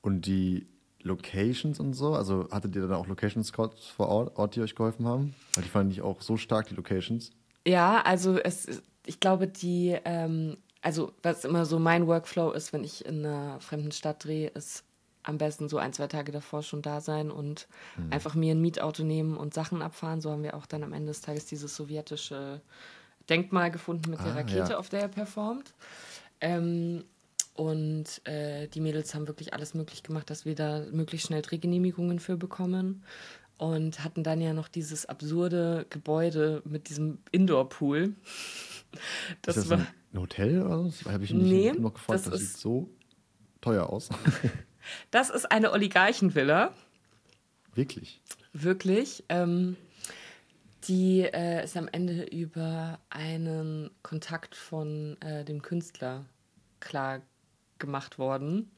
[0.00, 0.66] Und die
[1.02, 4.74] Locations und so, also hattet ihr dann auch Location Scouts vor Ort, Ort, die euch
[4.74, 5.34] geholfen haben?
[5.54, 7.30] Weil die fand ich auch so stark, die Locations.
[7.66, 12.84] Ja, also es, ich glaube, die, ähm, also was immer so mein Workflow ist, wenn
[12.84, 14.84] ich in einer fremden Stadt drehe, ist
[15.22, 18.12] am besten so ein, zwei Tage davor schon da sein und mhm.
[18.12, 20.20] einfach mir ein Mietauto nehmen und Sachen abfahren.
[20.20, 22.60] So haben wir auch dann am Ende des Tages dieses sowjetische
[23.30, 24.78] Denkmal gefunden mit ah, der Rakete, ja.
[24.78, 25.72] auf der er performt.
[26.42, 27.04] Ähm,
[27.54, 32.18] und äh, die Mädels haben wirklich alles möglich gemacht, dass wir da möglichst schnell Drehgenehmigungen
[32.18, 33.04] für bekommen.
[33.56, 38.14] Und hatten dann ja noch dieses absurde Gebäude mit diesem Indoor-Pool.
[39.42, 41.10] Das, ist das war ein Hotel oder so?
[41.10, 42.26] Habe ich mich nee, noch gefragt.
[42.26, 42.90] Das, das sieht so
[43.60, 44.10] teuer aus.
[45.10, 46.74] Das ist eine Oligarchenvilla.
[47.74, 48.20] Wirklich?
[48.52, 49.24] Wirklich.
[49.28, 49.76] Ähm,
[50.86, 56.24] die äh, ist am Ende über einen Kontakt von äh, dem Künstler
[56.80, 57.22] klar
[57.78, 58.70] gemacht worden.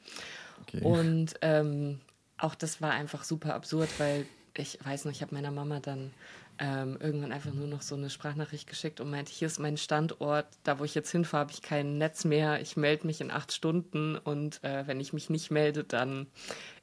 [0.63, 0.83] Okay.
[0.83, 2.01] Und ähm,
[2.39, 4.27] auch das war einfach super absurd, weil
[4.59, 6.13] ich weiß noch, ich habe meiner Mama dann
[6.59, 10.47] ähm, irgendwann einfach nur noch so eine Sprachnachricht geschickt und meinte, hier ist mein Standort,
[10.65, 13.53] da wo ich jetzt hinfahre, habe ich kein Netz mehr, ich melde mich in acht
[13.53, 16.27] Stunden und äh, wenn ich mich nicht melde, dann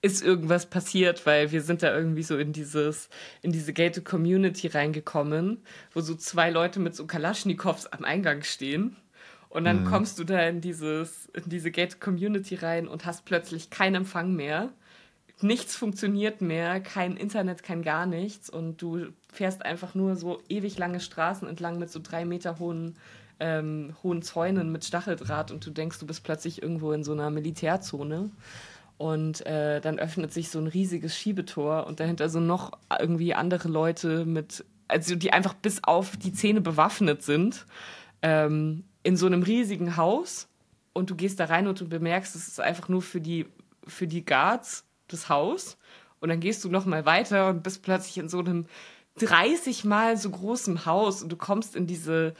[0.02, 3.10] ist irgendwas passiert, weil wir sind da irgendwie so in dieses,
[3.42, 8.96] in diese gated Community reingekommen, wo so zwei Leute mit so Kalaschnikows am Eingang stehen.
[9.50, 9.86] Und dann mhm.
[9.86, 14.34] kommst du da in dieses, in diese gated Community rein und hast plötzlich keinen Empfang
[14.34, 14.70] mehr
[15.44, 20.78] nichts funktioniert mehr, kein Internet, kein gar nichts und du fährst einfach nur so ewig
[20.78, 22.96] lange Straßen entlang mit so drei Meter hohen
[23.40, 27.30] ähm, hohen Zäunen mit Stacheldraht und du denkst, du bist plötzlich irgendwo in so einer
[27.30, 28.32] Militärzone.
[28.98, 33.68] Und äh, dann öffnet sich so ein riesiges Schiebetor und dahinter so noch irgendwie andere
[33.68, 37.66] Leute mit, also die einfach bis auf die Zähne bewaffnet sind,
[38.22, 40.48] ähm, in so einem riesigen Haus.
[40.94, 43.48] Und du gehst da rein und du bemerkst, es ist einfach nur für die,
[43.86, 45.78] für die Guards das Haus.
[46.20, 48.66] Und dann gehst du noch mal weiter und bist plötzlich in so einem
[49.20, 52.34] 30 mal so großen Haus und du kommst in diese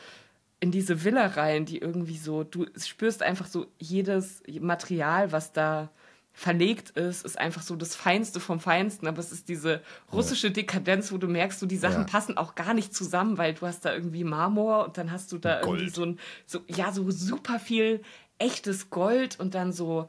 [0.64, 5.90] in diese Villa rein, die irgendwie so, du spürst einfach so jedes Material, was da
[6.32, 9.82] verlegt ist, ist einfach so das Feinste vom Feinsten, aber es ist diese
[10.14, 12.08] russische Dekadenz, wo du merkst, so die Sachen ja.
[12.08, 15.38] passen auch gar nicht zusammen, weil du hast da irgendwie Marmor und dann hast du
[15.38, 15.82] da Gold.
[15.82, 18.02] irgendwie so ein, so, ja, so super viel
[18.40, 20.08] echtes Gold und dann so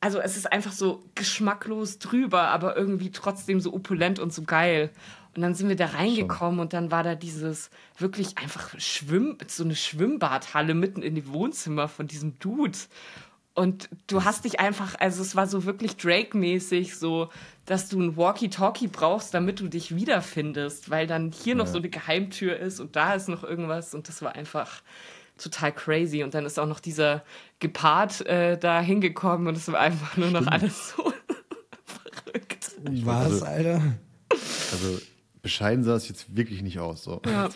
[0.00, 4.90] also es ist einfach so geschmacklos drüber, aber irgendwie trotzdem so opulent und so geil.
[5.36, 6.60] Und dann sind wir da reingekommen Schon.
[6.60, 11.86] und dann war da dieses wirklich einfach Schwimm, so eine Schwimmbadhalle mitten in dem Wohnzimmer
[11.86, 12.78] von diesem Dude.
[13.54, 17.28] Und du hast dich einfach, also es war so wirklich Drake-mäßig, so,
[17.66, 21.58] dass du ein Walkie-Talkie brauchst, damit du dich wiederfindest, weil dann hier ja.
[21.58, 24.82] noch so eine Geheimtür ist und da ist noch irgendwas und das war einfach,
[25.42, 26.22] total crazy.
[26.22, 27.24] Und dann ist auch noch dieser
[27.58, 31.02] Gepard äh, da hingekommen und es war einfach nur noch alles so
[31.84, 32.70] verrückt.
[33.04, 33.82] Was, also, Alter?
[34.30, 34.98] Also
[35.42, 37.02] bescheiden sah es jetzt wirklich nicht aus.
[37.02, 37.20] So.
[37.26, 37.48] Ja.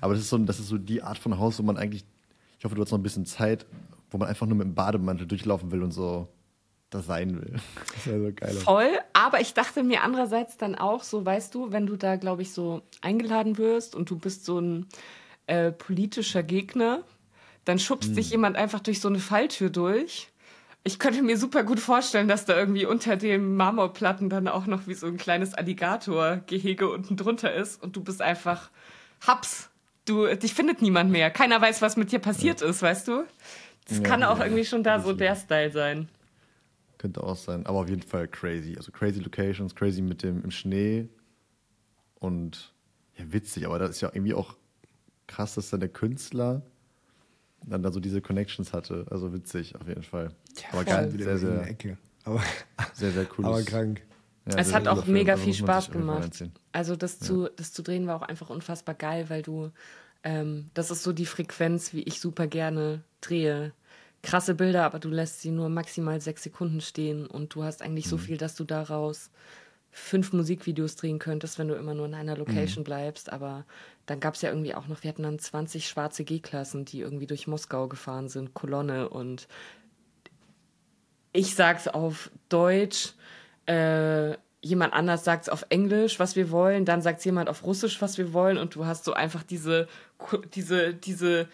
[0.00, 2.04] Aber das ist, so, das ist so die Art von Haus, wo man eigentlich,
[2.58, 3.66] ich hoffe, du hast noch ein bisschen Zeit,
[4.10, 6.28] wo man einfach nur mit dem Bademantel durchlaufen will und so
[6.90, 7.54] das sein will.
[7.94, 8.54] Das wäre so geil.
[8.54, 12.42] Voll, aber ich dachte mir andererseits dann auch so, weißt du, wenn du da, glaube
[12.42, 14.86] ich, so eingeladen wirst und du bist so ein
[15.46, 17.04] äh, politischer Gegner,
[17.64, 18.16] dann schubst hm.
[18.16, 20.28] dich jemand einfach durch so eine Falltür durch.
[20.82, 24.86] Ich könnte mir super gut vorstellen, dass da irgendwie unter den Marmorplatten dann auch noch
[24.86, 28.70] wie so ein kleines Alligator-Gehege unten drunter ist und du bist einfach
[29.26, 29.68] Haps.
[30.06, 31.30] Du, dich findet niemand mehr.
[31.30, 32.68] Keiner weiß, was mit dir passiert ja.
[32.68, 33.24] ist, weißt du?
[33.86, 36.08] Das ja, kann auch ja, irgendwie schon da so der Style sein.
[36.96, 38.74] Könnte auch sein, aber auf jeden Fall crazy.
[38.76, 41.08] Also crazy Locations, crazy mit dem im Schnee
[42.14, 42.72] und
[43.16, 44.56] ja, witzig, aber das ist ja irgendwie auch
[45.26, 46.62] krass, dass dann der Künstler
[47.66, 49.06] dann da so diese Connections hatte.
[49.10, 50.32] Also witzig auf jeden Fall.
[50.56, 51.98] Ja, aber geil, sehr, sehr, Ecke.
[52.24, 52.42] Aber,
[52.94, 53.44] sehr, sehr cool.
[53.44, 54.02] Aber krank.
[54.50, 56.44] Ja, es hat auch mega viel Spaß gemacht.
[56.72, 57.26] Also das, ja.
[57.26, 59.70] zu, das zu drehen war auch einfach unfassbar geil, weil du,
[60.24, 63.72] ähm, das ist so die Frequenz, wie ich super gerne drehe.
[64.22, 68.06] Krasse Bilder, aber du lässt sie nur maximal sechs Sekunden stehen und du hast eigentlich
[68.06, 68.10] mhm.
[68.10, 69.30] so viel, dass du daraus
[69.92, 72.84] fünf Musikvideos drehen könntest, wenn du immer nur in einer Location mhm.
[72.84, 73.32] bleibst.
[73.32, 73.64] Aber
[74.10, 77.28] dann gab es ja irgendwie auch noch, wir hatten dann 20 schwarze G-Klassen, die irgendwie
[77.28, 79.08] durch Moskau gefahren sind, Kolonne.
[79.08, 79.46] Und
[81.32, 83.12] ich sag's auf Deutsch,
[83.66, 88.02] äh, jemand anders sagt es auf Englisch, was wir wollen, dann sagt jemand auf Russisch,
[88.02, 88.58] was wir wollen.
[88.58, 89.86] Und du hast so einfach diese,
[90.54, 91.48] diese, diese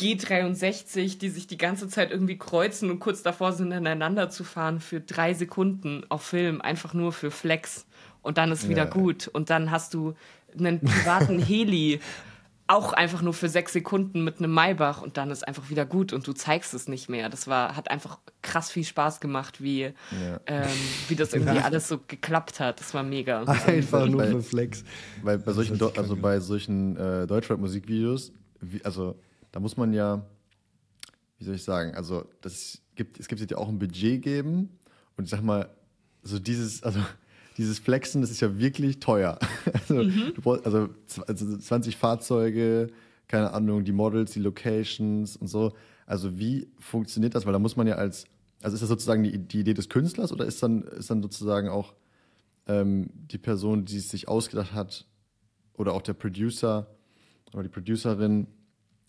[0.00, 4.80] G63, die sich die ganze Zeit irgendwie kreuzen und kurz davor sind, ineinander zu fahren
[4.80, 7.86] für drei Sekunden auf Film, einfach nur für Flex.
[8.22, 8.90] Und dann ist wieder ja.
[8.90, 9.28] gut.
[9.28, 10.14] Und dann hast du
[10.58, 12.00] einen privaten Heli,
[12.70, 16.12] auch einfach nur für sechs Sekunden mit einem Maybach und dann ist einfach wieder gut
[16.12, 17.28] und du zeigst es nicht mehr.
[17.28, 20.40] Das war, hat einfach krass viel Spaß gemacht, wie, ja.
[20.46, 20.68] ähm,
[21.08, 22.78] wie das irgendwie alles so geklappt hat.
[22.78, 23.42] Das war mega.
[23.66, 24.84] Einfach nur für Flex.
[25.22, 28.32] Weil bei solchen, also bei solchen äh, Deutschrap-Musikvideos,
[28.84, 29.18] also
[29.50, 30.24] da muss man ja,
[31.38, 34.78] wie soll ich sagen, also das gibt, es gibt ja auch ein Budget geben
[35.16, 35.68] und ich sag mal,
[36.22, 37.00] so dieses, also
[37.60, 39.38] dieses Flexen, das ist ja wirklich teuer.
[39.72, 40.32] Also, mhm.
[40.36, 40.88] brauchst, also,
[41.26, 42.88] also 20 Fahrzeuge,
[43.28, 45.72] keine Ahnung, die Models, die Locations und so.
[46.06, 47.46] Also wie funktioniert das?
[47.46, 48.24] Weil da muss man ja als,
[48.62, 51.68] also ist das sozusagen die, die Idee des Künstlers oder ist dann, ist dann sozusagen
[51.68, 51.94] auch
[52.66, 55.06] ähm, die Person, die es sich ausgedacht hat
[55.74, 56.86] oder auch der Producer
[57.52, 58.46] oder die Producerin,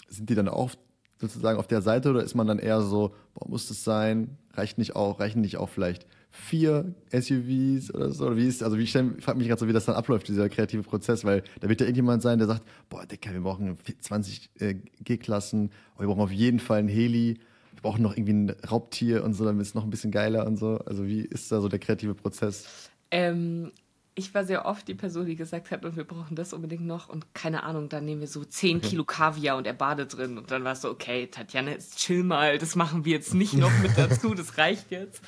[0.10, 0.72] sind die dann auch
[1.20, 4.38] sozusagen auf der Seite oder ist man dann eher so, boah, muss das sein?
[4.54, 8.26] Reicht nicht auch, reichen nicht auch vielleicht vier SUVs oder so?
[8.26, 10.50] Oder wie ist, also wie ich frage mich gerade so, wie das dann abläuft, dieser
[10.50, 14.50] kreative Prozess, weil da wird ja irgendjemand sein, der sagt, boah, Dicker, wir brauchen 20
[14.60, 17.40] äh, G-Klassen, wir brauchen auf jeden Fall ein Heli,
[17.74, 20.48] wir brauchen noch irgendwie ein Raubtier und so, dann ist es noch ein bisschen geiler
[20.48, 20.78] und so.
[20.86, 22.90] Also wie ist da so der kreative Prozess?
[23.12, 23.72] Ähm,
[24.16, 27.10] ich war sehr oft die Person, die gesagt hat, und wir brauchen das unbedingt noch.
[27.10, 28.90] Und keine Ahnung, dann nehmen wir so 10 okay.
[28.90, 30.38] Kilo Kaviar und er badet drin.
[30.38, 33.54] Und dann war es so, okay, Tatjana, jetzt chill mal, das machen wir jetzt nicht
[33.54, 35.22] noch mit dazu, das reicht jetzt.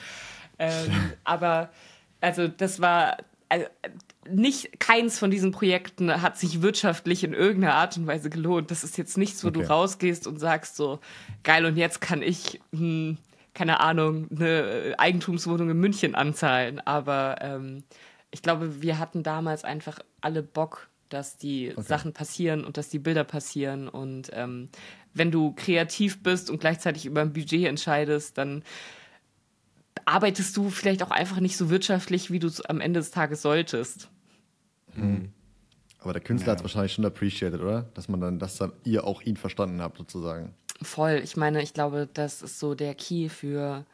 [0.60, 1.70] Ähm, aber
[2.22, 3.18] also das war
[3.50, 3.66] also,
[4.30, 8.72] nicht keins von diesen Projekten hat sich wirtschaftlich in irgendeiner Art und Weise gelohnt.
[8.72, 9.62] Das ist jetzt nichts, wo okay.
[9.62, 11.00] du rausgehst und sagst so
[11.44, 13.18] geil und jetzt kann ich hm,
[13.54, 16.80] keine Ahnung eine Eigentumswohnung in München anzahlen.
[16.80, 17.84] Aber ähm,
[18.32, 21.82] ich glaube, wir hatten damals einfach alle Bock, dass die okay.
[21.82, 23.88] Sachen passieren und dass die Bilder passieren.
[23.88, 24.70] Und ähm,
[25.13, 28.63] wenn du kreativ bist und gleichzeitig über ein Budget entscheidest, dann
[30.06, 33.41] arbeitest du vielleicht auch einfach nicht so wirtschaftlich, wie du es am Ende des Tages
[33.41, 34.10] solltest.
[34.95, 35.32] Mhm.
[35.99, 36.51] Aber der Künstler ja.
[36.51, 37.84] hat es wahrscheinlich schon appreciated, oder?
[37.93, 40.53] Dass man dann, dass dann ihr auch ihn verstanden habt, sozusagen.
[40.82, 41.21] Voll.
[41.23, 43.86] Ich meine, ich glaube, das ist so der Key für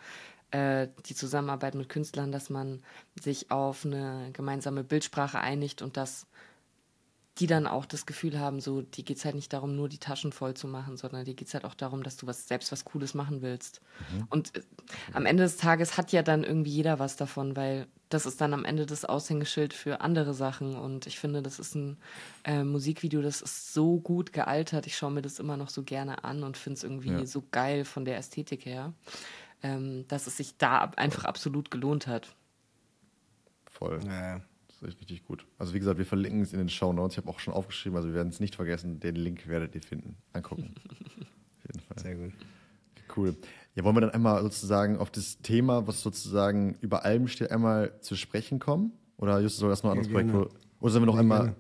[0.52, 2.82] äh, die Zusammenarbeit mit Künstlern, dass man
[3.22, 6.26] sich auf eine gemeinsame Bildsprache einigt und dass
[7.40, 9.98] die dann auch das Gefühl haben, so, die geht es halt nicht darum, nur die
[9.98, 12.72] Taschen voll zu machen, sondern die geht es halt auch darum, dass du was, selbst
[12.72, 13.82] was Cooles machen willst.
[14.12, 14.28] Mhm.
[14.30, 14.62] Und äh,
[15.14, 18.54] am Ende des Tages hat ja dann irgendwie jeder was davon, weil das ist dann
[18.54, 20.76] am Ende das Aushängeschild für andere Sachen.
[20.76, 21.98] Und ich finde, das ist ein
[22.44, 24.86] äh, Musikvideo, das ist so gut gealtert.
[24.86, 27.26] Ich schaue mir das immer noch so gerne an und finde es irgendwie ja.
[27.26, 28.94] so geil von der Ästhetik her,
[29.64, 32.36] ähm, dass es sich da einfach absolut gelohnt hat.
[33.66, 34.00] Voll.
[34.06, 34.42] Ja.
[34.80, 35.46] Das ist echt richtig gut.
[35.58, 37.14] Also wie gesagt, wir verlinken es in den Show Notes.
[37.14, 39.00] Ich habe auch schon aufgeschrieben, also wir werden es nicht vergessen.
[39.00, 40.16] Den Link werdet ihr finden.
[40.32, 40.74] Angucken.
[40.90, 42.00] Auf jeden Fall.
[42.00, 42.34] Sehr gut.
[43.16, 43.36] Cool.
[43.76, 48.00] Ja, wollen wir dann einmal sozusagen auf das Thema, was sozusagen über allem steht, einmal
[48.02, 48.92] zu sprechen kommen?
[49.18, 50.34] Oder Justus soll das noch ein anderes Projekt?
[50.34, 51.56] Wo, oder sollen wir noch ja, einmal.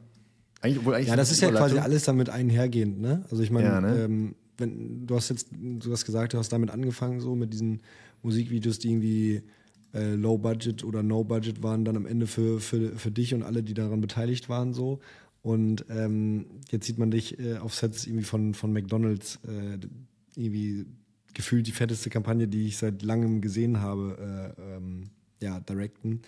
[0.61, 3.25] Eigentlich, eigentlich ja, das ist ja quasi alles damit einhergehend, ne?
[3.31, 4.03] Also ich meine, ja, ne?
[4.03, 7.81] ähm, wenn du hast jetzt, du hast gesagt, du hast damit angefangen, so mit diesen
[8.21, 9.43] Musikvideos, die irgendwie
[9.93, 13.43] äh, Low Budget oder No Budget waren, dann am Ende für, für, für dich und
[13.43, 14.99] alle, die daran beteiligt waren, so.
[15.41, 19.77] Und ähm, jetzt sieht man dich äh, auf Sets irgendwie von, von McDonalds äh,
[20.35, 20.85] irgendwie
[21.33, 25.03] gefühlt die fetteste Kampagne, die ich seit langem gesehen habe, äh, ähm,
[25.41, 26.21] ja, directen.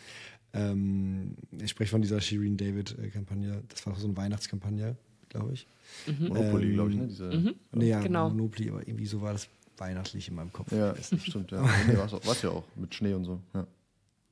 [0.54, 3.63] Ähm, ich spreche von dieser Shirin David-Kampagne.
[3.69, 4.95] Das war so eine Weihnachtskampagne,
[5.30, 5.67] glaube ich.
[6.08, 6.28] Mhm.
[6.30, 7.08] Monopoly, ähm, glaube ich, ne?
[7.08, 7.56] Diese, mhm.
[7.74, 8.30] nee, ja, genau.
[8.30, 9.47] Monopoly, aber irgendwie so war das
[9.82, 10.72] weihnachtlich in meinem Kopf.
[10.72, 11.62] Ja, das stimmt, ja.
[11.88, 13.67] nee, war es ja auch, mit Schnee und so, ja.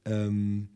[0.06, 0.70] Ähm,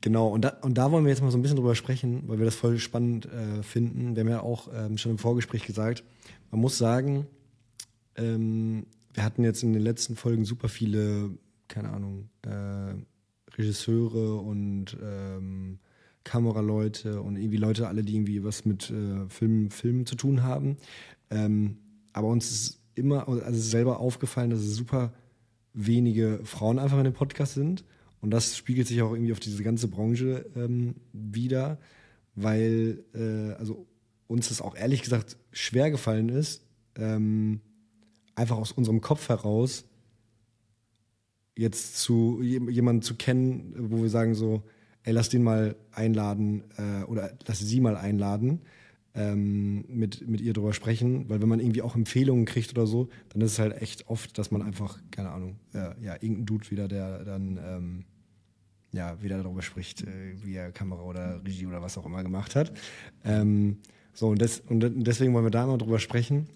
[0.00, 2.38] genau, und da, und da wollen wir jetzt mal so ein bisschen drüber sprechen, weil
[2.38, 4.14] wir das voll spannend äh, finden.
[4.14, 6.04] Wir haben ja auch ähm, schon im Vorgespräch gesagt,
[6.50, 7.26] man muss sagen,
[8.16, 11.30] ähm, wir hatten jetzt in den letzten Folgen super viele,
[11.68, 12.94] keine Ahnung, äh,
[13.56, 15.78] Regisseure und ähm,
[16.24, 20.76] Kameraleute und irgendwie Leute, alle, die irgendwie was mit äh, Film, Filmen zu tun haben.
[21.30, 21.78] Ähm,
[22.12, 25.12] aber uns ist immer, also selber aufgefallen, dass es super
[25.72, 27.84] wenige Frauen einfach in dem Podcast sind.
[28.20, 31.78] Und das spiegelt sich auch irgendwie auf diese ganze Branche ähm, wieder,
[32.34, 33.86] weil äh, also
[34.26, 36.64] uns das auch ehrlich gesagt schwer gefallen ist,
[36.96, 37.60] ähm,
[38.34, 39.84] einfach aus unserem Kopf heraus
[41.56, 44.62] jetzt zu jemanden zu kennen, wo wir sagen so,
[45.04, 48.62] ey, lass den mal einladen äh, oder lass sie mal einladen,
[49.14, 53.08] ähm, mit, mit ihr drüber sprechen, weil wenn man irgendwie auch Empfehlungen kriegt oder so,
[53.30, 56.70] dann ist es halt echt oft, dass man einfach, keine Ahnung, äh, ja, irgendein Dude
[56.70, 58.04] wieder, der dann ähm,
[58.92, 62.56] ja, wieder darüber spricht, äh, wie er Kamera oder Regie oder was auch immer gemacht
[62.56, 62.72] hat.
[63.24, 63.78] Ähm,
[64.12, 66.48] so, und, das, und deswegen wollen wir da mal drüber sprechen.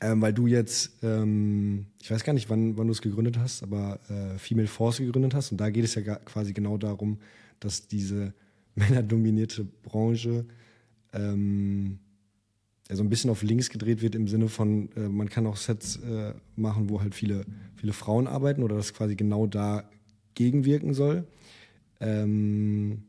[0.00, 3.62] Ähm, weil du jetzt, ähm, ich weiß gar nicht, wann, wann du es gegründet hast,
[3.62, 5.52] aber äh, Female Force gegründet hast.
[5.52, 7.18] Und da geht es ja quasi genau darum,
[7.60, 8.32] dass diese
[8.74, 10.46] männerdominierte Branche
[11.14, 11.98] ähm,
[12.88, 15.56] ja, so ein bisschen auf links gedreht wird im Sinne von, äh, man kann auch
[15.56, 17.46] Sets äh, machen, wo halt viele,
[17.76, 19.88] viele Frauen arbeiten oder das quasi genau da
[20.34, 21.26] gegenwirken soll.
[22.00, 23.04] Ähm,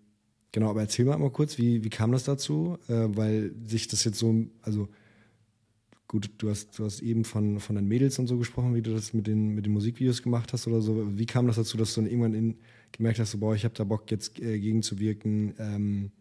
[0.51, 2.77] genau, aber erzähl mal mal kurz, wie, wie kam das dazu?
[2.87, 4.87] Äh, weil sich das jetzt so, also
[6.07, 8.93] gut, du hast, du hast eben von, von deinen Mädels und so gesprochen, wie du
[8.93, 11.17] das mit den, mit den Musikvideos gemacht hast oder so.
[11.17, 12.55] Wie kam das dazu, dass du dann irgendwann in,
[12.93, 15.55] gemerkt hast, so, boah, ich habe da Bock, jetzt äh, gegenzuwirken?
[15.59, 16.11] Ähm,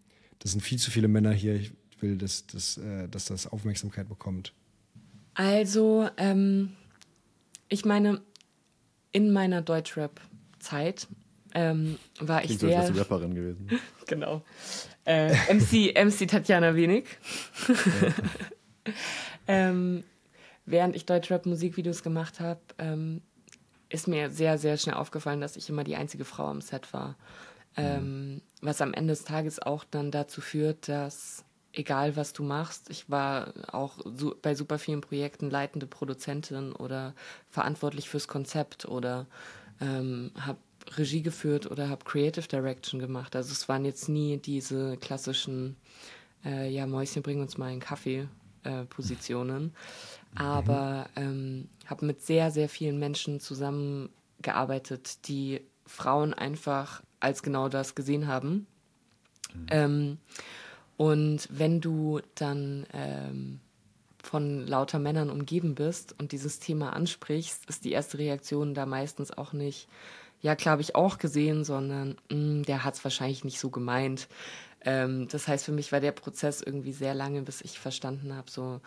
[0.41, 1.57] das sind viel zu viele Männer hier.
[1.57, 4.53] Ich will, dass, dass, äh, dass das Aufmerksamkeit bekommt.
[5.35, 6.73] Also, ähm,
[7.69, 8.21] ich meine,
[9.13, 11.09] in meiner Deutschrap-Zeit
[11.55, 12.87] ähm, war ich Klingt sehr...
[12.87, 13.69] So, Rapperin gewesen.
[14.07, 14.43] genau.
[15.05, 17.05] Äh, MC, MC Tatjana Wenig.
[19.47, 20.05] Ähm,
[20.65, 23.21] während ich Deutschrap-Musikvideos gemacht habe, ähm,
[23.89, 27.17] ist mir sehr, sehr schnell aufgefallen, dass ich immer die einzige Frau am Set war.
[27.77, 32.89] Ähm, was am Ende des Tages auch dann dazu führt, dass egal was du machst,
[32.91, 37.15] ich war auch so, bei super vielen Projekten leitende Produzentin oder
[37.51, 39.27] verantwortlich fürs Konzept oder
[39.81, 40.59] ähm, habe
[40.97, 43.35] Regie geführt oder habe Creative Direction gemacht.
[43.35, 45.77] Also es waren jetzt nie diese klassischen,
[46.45, 48.29] äh, ja, Mäuschen, bring uns mal einen Kaffee
[48.65, 49.73] äh, Positionen.
[50.35, 57.95] Aber ähm, habe mit sehr, sehr vielen Menschen zusammengearbeitet, die Frauen einfach als genau das
[57.95, 58.67] gesehen haben.
[59.55, 59.67] Mhm.
[59.71, 60.19] Ähm,
[60.97, 63.61] und wenn du dann ähm,
[64.23, 69.37] von lauter Männern umgeben bist und dieses Thema ansprichst, ist die erste Reaktion da meistens
[69.37, 69.89] auch nicht,
[70.41, 73.71] ja, klar habe ich auch gesehen, sondern mh, hm, der hat es wahrscheinlich nicht so
[73.71, 74.29] gemeint.
[74.83, 78.51] Ähm, das heißt, für mich war der Prozess irgendwie sehr lange, bis ich verstanden habe,
[78.51, 78.81] so,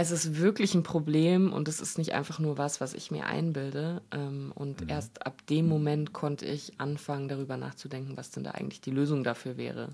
[0.00, 3.26] es ist wirklich ein Problem und es ist nicht einfach nur was, was ich mir
[3.26, 4.00] einbilde.
[4.12, 4.88] Ähm, und mhm.
[4.88, 9.24] erst ab dem Moment konnte ich anfangen, darüber nachzudenken, was denn da eigentlich die Lösung
[9.24, 9.88] dafür wäre.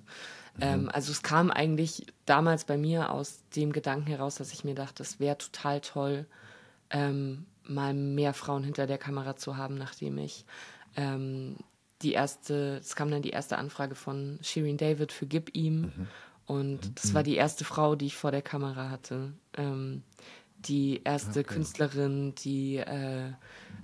[0.56, 0.60] Mhm.
[0.60, 4.74] Ähm, also es kam eigentlich damals bei mir aus dem Gedanken heraus, dass ich mir
[4.74, 6.26] dachte, es wäre total toll,
[6.90, 10.44] ähm, mal mehr Frauen hinter der Kamera zu haben, nachdem ich
[12.02, 15.80] die erste, es kam dann die erste Anfrage von Shirin David für Gib ihm.
[15.80, 16.08] Mhm.
[16.46, 16.94] Und mhm.
[16.94, 19.32] das war die erste Frau, die ich vor der Kamera hatte.
[19.56, 20.02] Ähm,
[20.66, 21.54] die erste okay.
[21.54, 23.32] Künstlerin, die äh,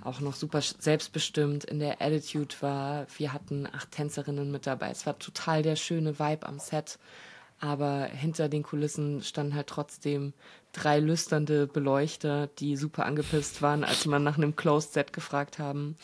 [0.03, 3.07] auch noch super selbstbestimmt in der Attitude war.
[3.19, 4.91] Wir hatten acht Tänzerinnen mit dabei.
[4.91, 6.99] Es war total der schöne Vibe am Set.
[7.63, 10.33] Aber hinter den Kulissen standen halt trotzdem
[10.73, 15.97] drei lüsternde Beleuchter, die super angepisst waren, als man nach einem Closed Set gefragt haben.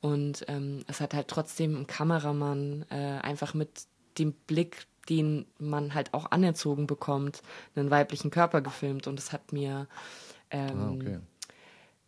[0.00, 3.86] Und ähm, es hat halt trotzdem ein Kameramann äh, einfach mit
[4.18, 7.42] dem Blick, den man halt auch anerzogen bekommt,
[7.74, 9.06] einen weiblichen Körper gefilmt.
[9.06, 9.86] Und das hat mir,
[10.50, 11.18] ähm, ah, okay.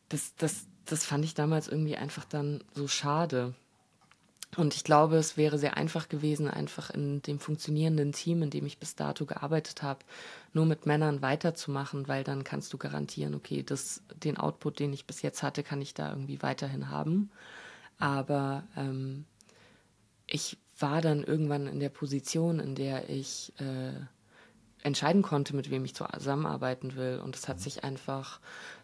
[0.09, 3.55] das, das, das fand ich damals irgendwie einfach dann so schade.
[4.57, 8.67] Und ich glaube, es wäre sehr einfach gewesen, einfach in dem funktionierenden Team, in dem
[8.67, 10.01] ich bis dato gearbeitet habe,
[10.53, 15.07] nur mit Männern weiterzumachen, weil dann kannst du garantieren, okay, das, den Output, den ich
[15.07, 17.31] bis jetzt hatte, kann ich da irgendwie weiterhin haben.
[17.99, 19.25] Aber ähm,
[20.27, 23.93] ich war dann irgendwann in der Position, in der ich äh,
[24.83, 27.21] entscheiden konnte, mit wem ich zusammenarbeiten will.
[27.23, 28.41] Und es hat sich einfach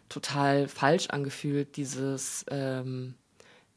[0.09, 3.15] total falsch angefühlt, dieses ähm,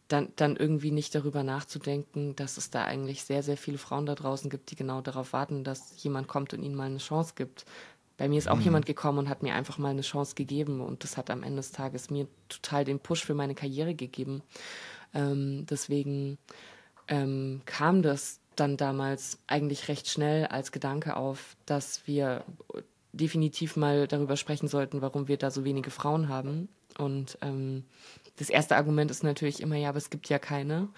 [0.09, 4.15] dann, dann irgendwie nicht darüber nachzudenken, dass es da eigentlich sehr, sehr viele Frauen da
[4.15, 7.65] draußen gibt, die genau darauf warten, dass jemand kommt und ihnen mal eine Chance gibt.
[8.17, 8.65] Bei mir ist auch mhm.
[8.65, 11.57] jemand gekommen und hat mir einfach mal eine Chance gegeben und das hat am Ende
[11.57, 14.43] des Tages mir total den Push für meine Karriere gegeben.
[15.15, 16.39] Ähm, deswegen
[17.11, 22.45] ähm, kam das dann damals eigentlich recht schnell als Gedanke auf, dass wir
[23.13, 26.69] definitiv mal darüber sprechen sollten, warum wir da so wenige Frauen haben.
[26.97, 27.85] Und ähm,
[28.37, 30.89] das erste Argument ist natürlich immer, ja, aber es gibt ja keine.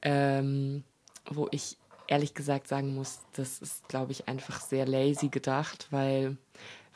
[0.00, 0.82] Ähm,
[1.30, 1.76] wo ich
[2.08, 6.36] ehrlich gesagt sagen muss, das ist, glaube ich, einfach sehr lazy gedacht, weil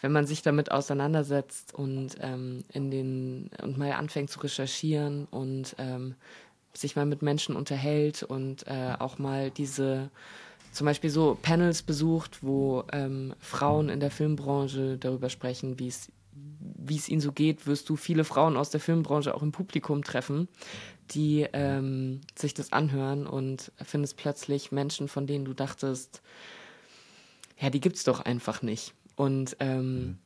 [0.00, 5.74] wenn man sich damit auseinandersetzt und ähm, in den und mal anfängt zu recherchieren und
[5.78, 6.16] ähm,
[6.76, 10.10] sich mal mit Menschen unterhält und äh, auch mal diese
[10.72, 16.12] zum Beispiel so Panels besucht, wo ähm, Frauen in der Filmbranche darüber sprechen, wie es
[16.78, 20.04] wie es ihnen so geht, wirst du viele Frauen aus der Filmbranche auch im Publikum
[20.04, 20.48] treffen,
[21.10, 26.22] die ähm, sich das anhören und findest plötzlich Menschen, von denen du dachtest,
[27.58, 28.94] ja, die gibt's doch einfach nicht.
[29.16, 30.18] Und ähm, mhm.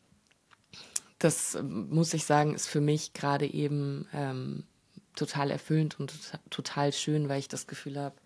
[1.19, 4.65] das muss ich sagen, ist für mich gerade eben ähm,
[5.21, 6.15] total erfüllend und
[6.49, 8.17] total schön, weil ich das Gefühl habe,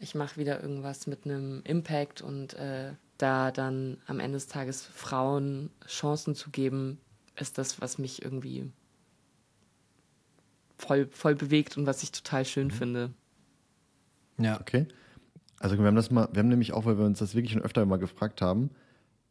[0.00, 4.84] ich mache wieder irgendwas mit einem Impact und äh, da dann am Ende des Tages
[4.84, 6.98] Frauen Chancen zu geben,
[7.38, 8.68] ist das, was mich irgendwie
[10.76, 12.72] voll, voll bewegt und was ich total schön mhm.
[12.72, 13.10] finde.
[14.38, 14.60] Ja.
[14.60, 14.88] Okay.
[15.60, 17.62] Also wir haben das mal, wir haben nämlich auch, weil wir uns das wirklich schon
[17.62, 18.70] öfter mal gefragt haben,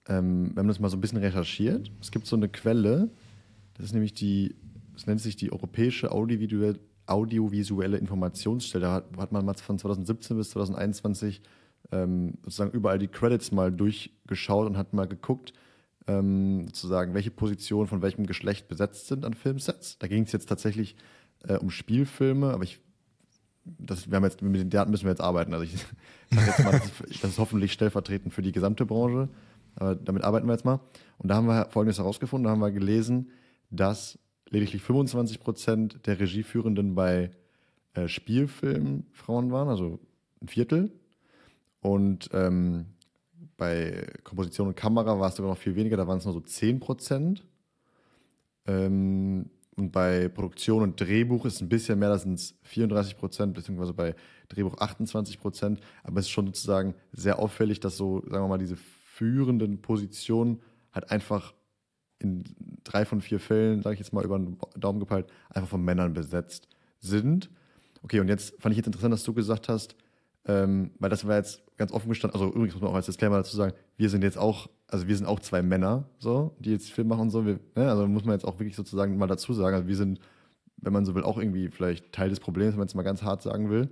[0.07, 1.91] ähm, wir haben das mal so ein bisschen recherchiert.
[2.01, 3.09] Es gibt so eine Quelle,
[3.73, 4.55] das ist nämlich die
[4.95, 8.85] es nennt sich die Europäische Audiovisuelle, Audiovisuelle Informationsstelle.
[8.85, 11.41] Da hat, hat, man mal von 2017 bis 2021
[11.91, 15.53] ähm, sozusagen überall die Credits mal durchgeschaut und hat mal geguckt,
[16.07, 19.97] ähm, sozusagen, welche Positionen von welchem Geschlecht besetzt sind an Filmsets.
[19.99, 20.95] Da ging es jetzt tatsächlich
[21.47, 22.79] äh, um Spielfilme, aber ich
[23.65, 25.53] das, wir haben jetzt, mit den Daten müssen wir jetzt arbeiten.
[25.53, 25.71] Also ich
[26.31, 29.29] sage jetzt mal, das ist, das ist hoffentlich stellvertretend für die gesamte Branche.
[29.75, 30.79] Aber damit arbeiten wir jetzt mal.
[31.17, 33.29] Und da haben wir Folgendes herausgefunden, da haben wir gelesen,
[33.69, 34.19] dass
[34.53, 37.31] lediglich 25 Prozent der Regieführenden bei
[37.95, 39.99] äh, Spielfilmen Frauen waren, also
[40.41, 40.91] ein Viertel.
[41.81, 42.85] Und ähm,
[43.57, 46.39] bei Komposition und Kamera war es sogar noch viel weniger, da waren es nur so
[46.39, 47.43] 10 Prozent.
[48.67, 53.17] Ähm, und bei Produktion und Drehbuch ist es ein bisschen mehr, da sind es 34
[53.17, 54.15] Prozent, beziehungsweise bei
[54.49, 55.79] Drehbuch 28 Prozent.
[56.03, 60.61] Aber es ist schon sozusagen sehr auffällig, dass so, sagen wir mal, diese führenden Positionen
[60.91, 61.55] halt einfach
[62.23, 62.43] in
[62.83, 66.13] drei von vier Fällen, sage ich jetzt mal über den Daumen gepeilt, einfach von Männern
[66.13, 66.67] besetzt
[66.99, 67.49] sind.
[68.01, 69.95] Okay, und jetzt fand ich jetzt interessant, dass du gesagt hast,
[70.45, 73.37] ähm, weil das war jetzt ganz offen gestanden, also übrigens muss man auch als Disclaimer
[73.37, 76.91] dazu sagen, wir sind jetzt auch, also wir sind auch zwei Männer, so, die jetzt
[76.91, 79.53] Film machen und so, wir, ne, also muss man jetzt auch wirklich sozusagen mal dazu
[79.53, 80.19] sagen, also wir sind,
[80.77, 83.23] wenn man so will, auch irgendwie vielleicht Teil des Problems, wenn man es mal ganz
[83.23, 83.89] hart sagen will.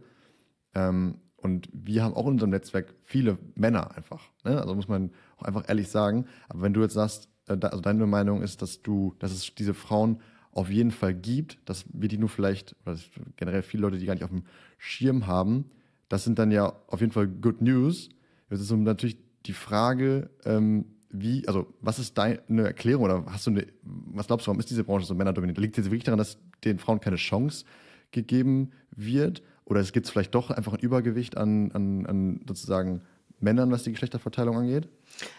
[0.75, 4.59] Ähm, und wir haben auch in unserem Netzwerk viele Männer einfach, ne?
[4.61, 6.25] also muss man auch einfach ehrlich sagen.
[6.49, 10.19] Aber wenn du jetzt sagst, also deine Meinung ist, dass du, dass es diese Frauen
[10.51, 12.97] auf jeden Fall gibt, dass wir die nur vielleicht, oder
[13.37, 14.43] generell viele Leute, die gar nicht auf dem
[14.77, 15.65] Schirm haben,
[16.09, 18.09] das sind dann ja auf jeden Fall Good News.
[18.49, 23.51] Jetzt ist natürlich die Frage, ähm, wie, also was ist deine Erklärung oder hast du
[23.51, 25.57] eine, was glaubst du, warum ist diese Branche so männerdominiert?
[25.57, 27.65] Liegt es wirklich daran, dass den Frauen keine Chance
[28.11, 29.41] gegeben wird?
[29.65, 33.01] Oder es gibt vielleicht doch einfach ein Übergewicht an, an, an sozusagen
[33.41, 34.87] Männern, was die Geschlechterverteilung angeht?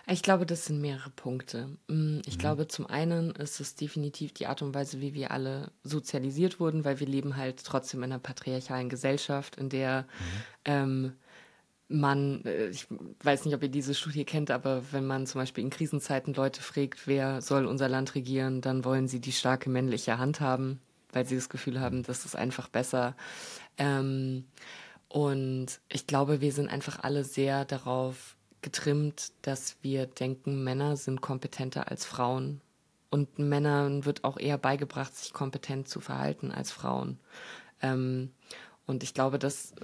[0.06, 1.76] Ich glaube, das sind mehrere Punkte.
[1.88, 2.38] Mm, ich mhm.
[2.38, 6.84] glaube, zum einen ist es definitiv die Art und Weise, wie wir alle sozialisiert wurden,
[6.84, 10.06] weil wir leben halt trotzdem in einer patriarchalen Gesellschaft, in der mhm.
[10.64, 11.12] ähm,
[11.92, 12.86] man, äh, ich
[13.22, 16.62] weiß nicht, ob ihr diese Studie kennt, aber wenn man zum Beispiel in Krisenzeiten Leute
[16.62, 20.80] fragt, wer soll unser Land regieren, dann wollen sie die starke männliche Hand haben,
[21.12, 23.14] weil sie das Gefühl haben, das ist einfach besser.
[23.78, 24.44] Ähm,
[25.12, 31.20] und ich glaube, wir sind einfach alle sehr darauf getrimmt, dass wir denken, Männer sind
[31.20, 32.62] kompetenter als Frauen.
[33.10, 37.18] Und Männern wird auch eher beigebracht, sich kompetent zu verhalten als Frauen.
[37.82, 38.30] Ähm,
[38.86, 39.74] und ich glaube, dass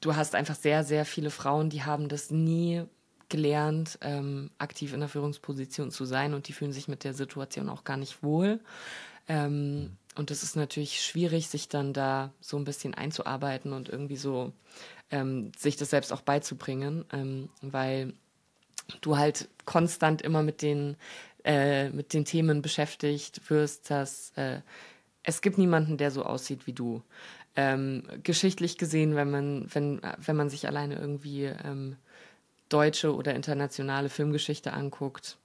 [0.00, 2.84] du hast einfach sehr, sehr viele Frauen, die haben das nie
[3.28, 7.68] gelernt, ähm, aktiv in der Führungsposition zu sein und die fühlen sich mit der Situation
[7.68, 8.60] auch gar nicht wohl.
[9.28, 14.16] Ähm, und es ist natürlich schwierig, sich dann da so ein bisschen einzuarbeiten und irgendwie
[14.16, 14.52] so
[15.10, 18.14] ähm, sich das selbst auch beizubringen, ähm, weil
[19.00, 20.96] du halt konstant immer mit den,
[21.44, 24.60] äh, mit den Themen beschäftigt wirst, dass äh,
[25.22, 27.02] es gibt niemanden, der so aussieht wie du.
[27.56, 31.96] Ähm, geschichtlich gesehen, wenn man, wenn, wenn man sich alleine irgendwie ähm,
[32.68, 35.38] deutsche oder internationale Filmgeschichte anguckt,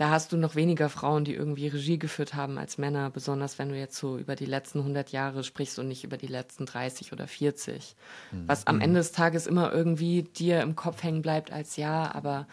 [0.00, 3.68] da hast du noch weniger Frauen, die irgendwie Regie geführt haben als Männer, besonders wenn
[3.68, 7.12] du jetzt so über die letzten 100 Jahre sprichst und nicht über die letzten 30
[7.12, 7.96] oder 40.
[8.32, 8.44] Mhm.
[8.46, 12.46] Was am Ende des Tages immer irgendwie dir im Kopf hängen bleibt als ja, aber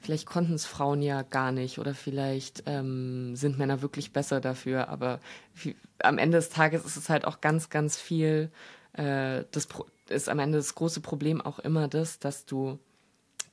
[0.00, 4.88] vielleicht konnten es Frauen ja gar nicht oder vielleicht ähm, sind Männer wirklich besser dafür,
[4.88, 5.20] aber
[5.54, 8.50] wie, am Ende des Tages ist es halt auch ganz, ganz viel,
[8.94, 9.68] äh, das
[10.08, 12.78] ist am Ende das große Problem auch immer das, dass du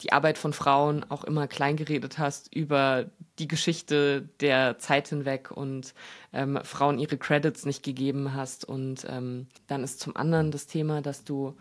[0.02, 3.06] die Arbeit von Frauen auch immer kleingeredet hast über
[3.40, 5.94] die Geschichte der Zeit hinweg und
[6.34, 8.66] ähm, Frauen ihre Credits nicht gegeben hast.
[8.66, 11.56] Und ähm, dann ist zum anderen das Thema, dass du,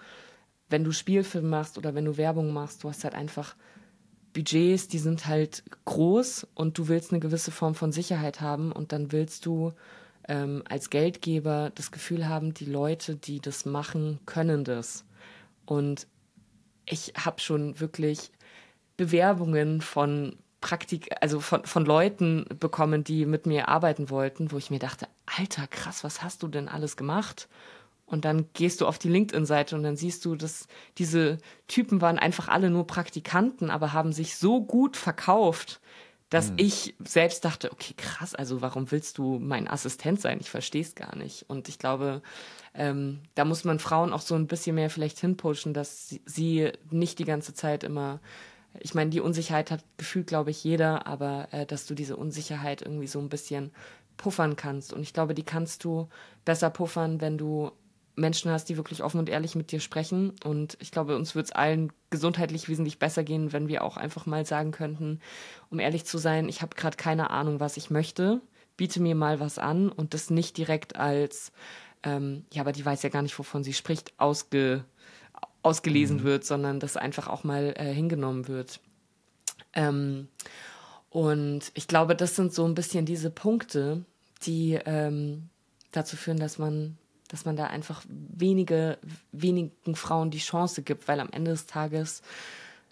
[0.69, 3.55] wenn du Spielfilm machst oder wenn du Werbung machst, du hast halt einfach
[4.33, 8.93] Budgets, die sind halt groß und du willst eine gewisse Form von Sicherheit haben und
[8.93, 9.73] dann willst du
[10.29, 15.05] ähm, als Geldgeber das Gefühl haben, die Leute, die das machen, können das.
[15.67, 16.07] Und
[16.87, 18.31] ich habe schon wirklich
[18.97, 24.71] Bewerbungen von Praktik, also von, von Leuten bekommen, die mit mir arbeiten wollten, wo ich
[24.71, 27.49] mir dachte, Alter, krass, was hast du denn alles gemacht?
[28.07, 30.69] Und dann gehst du auf die LinkedIn-Seite und dann siehst du, dass
[30.99, 35.81] diese Typen waren einfach alle nur Praktikanten, aber haben sich so gut verkauft,
[36.33, 36.55] dass hm.
[36.57, 40.39] ich selbst dachte, okay, krass, also warum willst du mein Assistent sein?
[40.41, 41.45] Ich verstehe es gar nicht.
[41.49, 42.23] Und ich glaube,
[42.75, 46.73] ähm, da muss man Frauen auch so ein bisschen mehr vielleicht hinpushen, dass sie, sie
[46.91, 48.21] nicht die ganze Zeit immer
[48.81, 52.81] ich meine, die Unsicherheit hat gefühlt, glaube ich, jeder, aber äh, dass du diese Unsicherheit
[52.81, 53.71] irgendwie so ein bisschen
[54.17, 54.95] puffern kannst.
[54.95, 56.09] Und ich glaube, die kannst du
[56.47, 57.71] besser puffern, wenn du
[58.15, 60.35] Menschen hast, die wirklich offen und ehrlich mit dir sprechen.
[60.45, 64.27] Und ich glaube, uns wird es allen gesundheitlich wesentlich besser gehen, wenn wir auch einfach
[64.27, 65.21] mal sagen könnten,
[65.71, 68.41] um ehrlich zu sein, ich habe gerade keine Ahnung, was ich möchte.
[68.77, 71.53] Biete mir mal was an und das nicht direkt als
[72.03, 74.85] ähm, ja, aber die weiß ja gar nicht, wovon sie spricht, ausge,
[75.63, 76.25] ausgelesen mhm.
[76.25, 78.81] wird, sondern das einfach auch mal äh, hingenommen wird.
[79.73, 80.29] Ähm,
[81.11, 84.05] und ich glaube, das sind so ein bisschen diese Punkte,
[84.43, 85.49] die ähm,
[85.93, 86.99] dazu führen, dass man,
[87.33, 88.99] dass man da einfach wenige,
[89.33, 92.23] wenigen Frauen die Chance gibt, weil am Ende des Tages,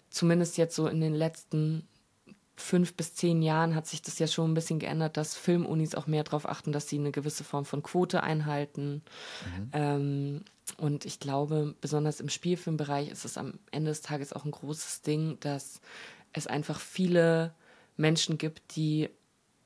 [0.09, 1.87] zumindest jetzt so in den letzten
[2.55, 6.07] fünf bis zehn Jahren hat sich das ja schon ein bisschen geändert, dass Filmunis auch
[6.07, 9.03] mehr darauf achten, dass sie eine gewisse Form von Quote einhalten.
[9.45, 9.69] Mhm.
[9.73, 10.41] Ähm,
[10.77, 15.03] und ich glaube, besonders im Spielfilmbereich ist es am Ende des Tages auch ein großes
[15.03, 15.81] Ding, dass
[16.33, 17.53] es einfach viele
[17.95, 19.09] Menschen gibt, die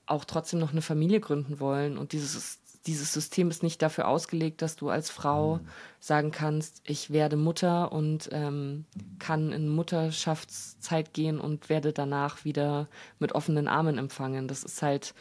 [0.05, 4.61] auch trotzdem noch eine Familie gründen wollen und dieses dieses System ist nicht dafür ausgelegt,
[4.61, 5.67] dass du als Frau mhm.
[5.99, 8.85] sagen kannst, ich werde Mutter und ähm,
[9.17, 14.47] kann in Mutterschaftszeit gehen und werde danach wieder mit offenen Armen empfangen.
[14.47, 15.15] Das ist halt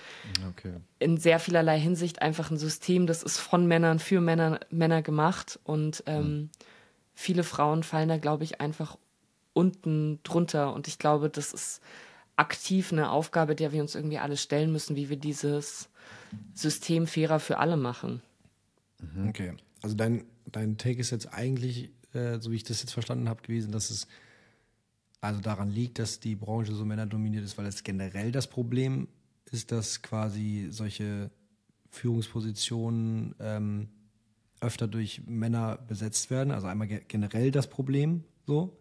[0.51, 0.75] okay.
[0.99, 5.59] in sehr vielerlei Hinsicht einfach ein System, das ist von Männern für Männer, Männer gemacht
[5.65, 6.51] und ähm, mhm.
[7.15, 8.99] viele Frauen fallen da, glaube ich, einfach
[9.55, 11.81] unten drunter und ich glaube, das ist
[12.37, 15.89] aktiv eine Aufgabe, der wir uns irgendwie alle stellen müssen, wie wir dieses
[16.55, 18.23] System fairer für alle machen.
[19.01, 19.29] Mhm.
[19.29, 23.29] Okay, also dein, dein Take ist jetzt eigentlich, äh, so wie ich das jetzt verstanden
[23.29, 24.07] habe, gewesen, dass es
[25.21, 29.09] also daran liegt, dass die Branche so männerdominiert ist, weil es generell das Problem
[29.51, 31.31] ist, dass quasi solche
[31.91, 33.89] Führungspositionen ähm,
[34.61, 36.51] öfter durch Männer besetzt werden.
[36.51, 38.77] Also einmal ge generell das Problem so,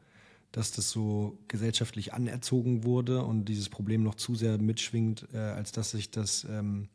[0.51, 5.71] dass das so gesellschaftlich anerzogen wurde und dieses Problem noch zu sehr mitschwingt, äh, als
[5.71, 6.89] dass sich das, ähm,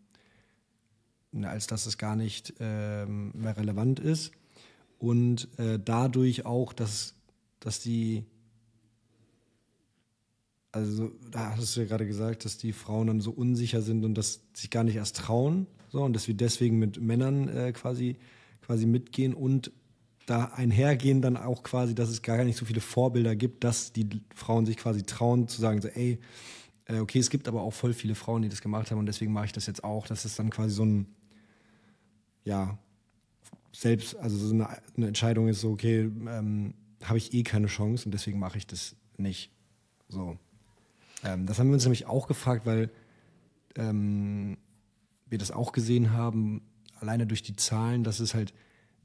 [1.42, 4.32] als dass es gar nicht ähm, mehr relevant ist.
[4.98, 7.14] Und äh, dadurch auch, dass,
[7.60, 8.24] dass die,
[10.72, 14.14] also da hast du ja gerade gesagt, dass die Frauen dann so unsicher sind und
[14.14, 18.16] dass sich gar nicht erst trauen, so und dass wir deswegen mit Männern äh, quasi
[18.68, 19.72] quasi mitgehen und
[20.26, 24.06] da einhergehen dann auch quasi, dass es gar nicht so viele Vorbilder gibt, dass die
[24.34, 26.18] Frauen sich quasi trauen zu sagen, so, ey,
[26.88, 29.32] äh, okay, es gibt aber auch voll viele Frauen, die das gemacht haben und deswegen
[29.32, 30.06] mache ich das jetzt auch.
[30.06, 31.06] Das ist dann quasi so ein,
[32.44, 32.78] ja,
[33.72, 36.74] selbst, also so eine, eine Entscheidung ist so, okay, ähm,
[37.04, 39.50] habe ich eh keine Chance und deswegen mache ich das nicht.
[40.08, 40.36] So.
[41.24, 42.90] Ähm, das haben wir uns nämlich auch gefragt, weil
[43.76, 44.56] ähm,
[45.26, 46.62] wir das auch gesehen haben,
[47.00, 48.54] alleine durch die Zahlen, dass es halt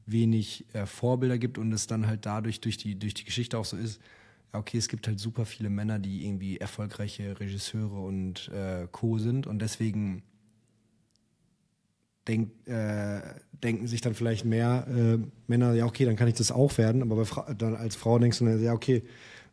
[0.05, 3.65] wenig äh, Vorbilder gibt und es dann halt dadurch durch die, durch die Geschichte auch
[3.65, 4.01] so ist,
[4.53, 9.17] okay, es gibt halt super viele Männer, die irgendwie erfolgreiche Regisseure und äh, Co.
[9.17, 10.23] sind und deswegen
[12.27, 16.51] denk, äh, denken sich dann vielleicht mehr äh, Männer, ja okay, dann kann ich das
[16.51, 17.25] auch werden, aber
[17.57, 19.03] dann als Frau denkst du, ja okay,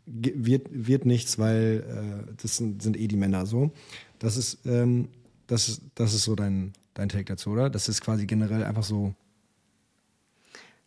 [0.07, 3.73] wird, wird nichts, weil äh, das sind, sind, eh die Männer so.
[4.19, 5.09] Das ist, ähm,
[5.47, 7.71] das ist, das ist so dein, dein Take dazu, oder?
[7.71, 9.15] Das ist quasi generell einfach so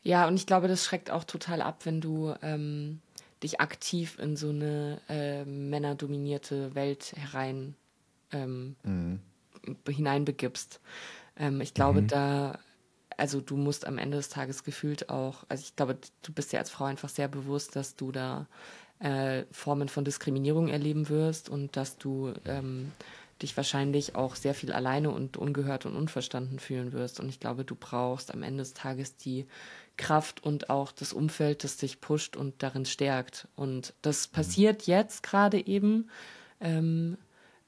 [0.04, 3.00] ja, und ich glaube, das schreckt auch total ab, wenn du ähm,
[3.44, 7.76] dich aktiv in so eine äh, männerdominierte Welt herein
[8.32, 9.20] ähm, mhm.
[9.88, 10.80] hineinbegibst.
[11.38, 12.08] Ähm, ich glaube, mhm.
[12.08, 12.60] da,
[13.18, 16.60] also du musst am Ende des Tages gefühlt auch, also ich glaube, du bist ja
[16.60, 18.48] als Frau einfach sehr bewusst, dass du da
[19.00, 22.92] äh, Formen von Diskriminierung erleben wirst und dass du ähm,
[23.42, 27.20] dich wahrscheinlich auch sehr viel alleine und ungehört und unverstanden fühlen wirst.
[27.20, 29.46] Und ich glaube, du brauchst am Ende des Tages die
[29.98, 33.48] Kraft und auch das Umfeld, das dich pusht und darin stärkt.
[33.56, 34.34] Und das mhm.
[34.34, 36.10] passiert jetzt gerade eben
[36.60, 37.18] ähm,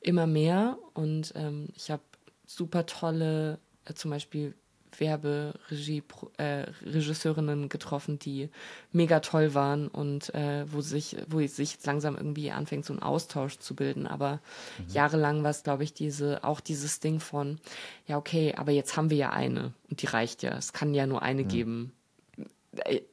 [0.02, 0.78] immer mehr.
[0.94, 2.04] Und ähm, ich habe
[2.46, 4.54] super tolle, äh, zum Beispiel
[4.98, 8.50] Werberegisseurinnen äh, getroffen, die
[8.92, 13.02] mega toll waren und äh, wo sich, wo sich jetzt langsam irgendwie anfängt, so ein
[13.02, 14.08] Austausch zu bilden.
[14.08, 14.40] Aber
[14.78, 14.94] mhm.
[14.94, 17.60] jahrelang war es, glaube ich, diese, auch dieses Ding von,
[18.08, 20.58] ja, okay, aber jetzt haben wir ja eine und die reicht ja.
[20.58, 21.48] Es kann ja nur eine mhm.
[21.50, 21.94] geben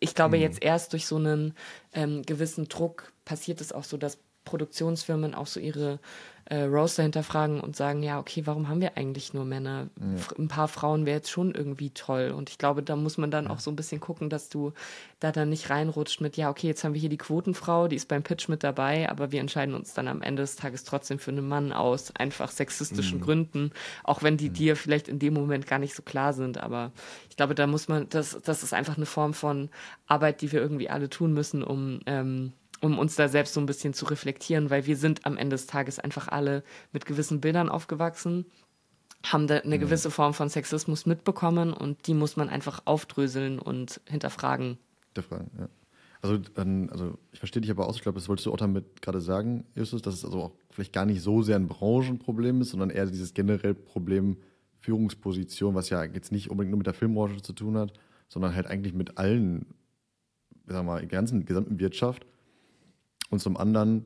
[0.00, 0.42] ich glaube, mhm.
[0.42, 1.54] jetzt erst durch so einen
[1.92, 6.00] ähm, gewissen Druck passiert es auch so, dass Produktionsfirmen auch so ihre
[6.53, 9.88] äh, Roster hinterfragen und sagen, ja, okay, warum haben wir eigentlich nur Männer?
[9.98, 10.36] Ja.
[10.38, 12.30] Ein paar Frauen wäre jetzt schon irgendwie toll.
[12.36, 13.50] Und ich glaube, da muss man dann ja.
[13.50, 14.74] auch so ein bisschen gucken, dass du
[15.18, 18.07] da dann nicht reinrutscht mit, ja, okay, jetzt haben wir hier die Quotenfrau, die ist
[18.07, 21.30] beim Pitch mit dabei, aber wir entscheiden uns dann am Ende des Tages trotzdem für
[21.30, 23.22] einen Mann aus, einfach sexistischen mhm.
[23.22, 23.70] Gründen,
[24.05, 24.55] auch wenn die mhm.
[24.55, 26.59] dir vielleicht in dem Moment gar nicht so klar sind.
[26.59, 26.92] Aber
[27.30, 29.70] ich glaube, da muss man, das, das ist einfach eine Form von
[30.07, 32.53] Arbeit, die wir irgendwie alle tun müssen, um ähm,
[32.83, 35.66] um uns da selbst so ein bisschen zu reflektieren, weil wir sind am Ende des
[35.66, 36.62] Tages einfach alle
[36.93, 38.45] mit gewissen Bildern aufgewachsen,
[39.24, 39.80] haben da eine mhm.
[39.80, 44.78] gewisse Form von Sexismus mitbekommen und die muss man einfach aufdröseln und hinterfragen.
[45.14, 45.68] Hinterfragen, ja.
[46.22, 49.03] Also, dann, also ich verstehe dich aber auch, ich glaube, das wolltest du auch damit
[49.03, 52.70] gerade sagen, Justus, dass es also auch vielleicht gar nicht so sehr ein Branchenproblem ist,
[52.70, 54.37] sondern eher dieses generelle Problem
[54.78, 57.93] Führungsposition, was ja jetzt nicht unbedingt nur mit der Filmbranche zu tun hat,
[58.28, 59.66] sondern halt eigentlich mit allen,
[60.66, 62.24] sagen wir mal, ganzen gesamten Wirtschaft.
[63.33, 64.05] Und zum anderen,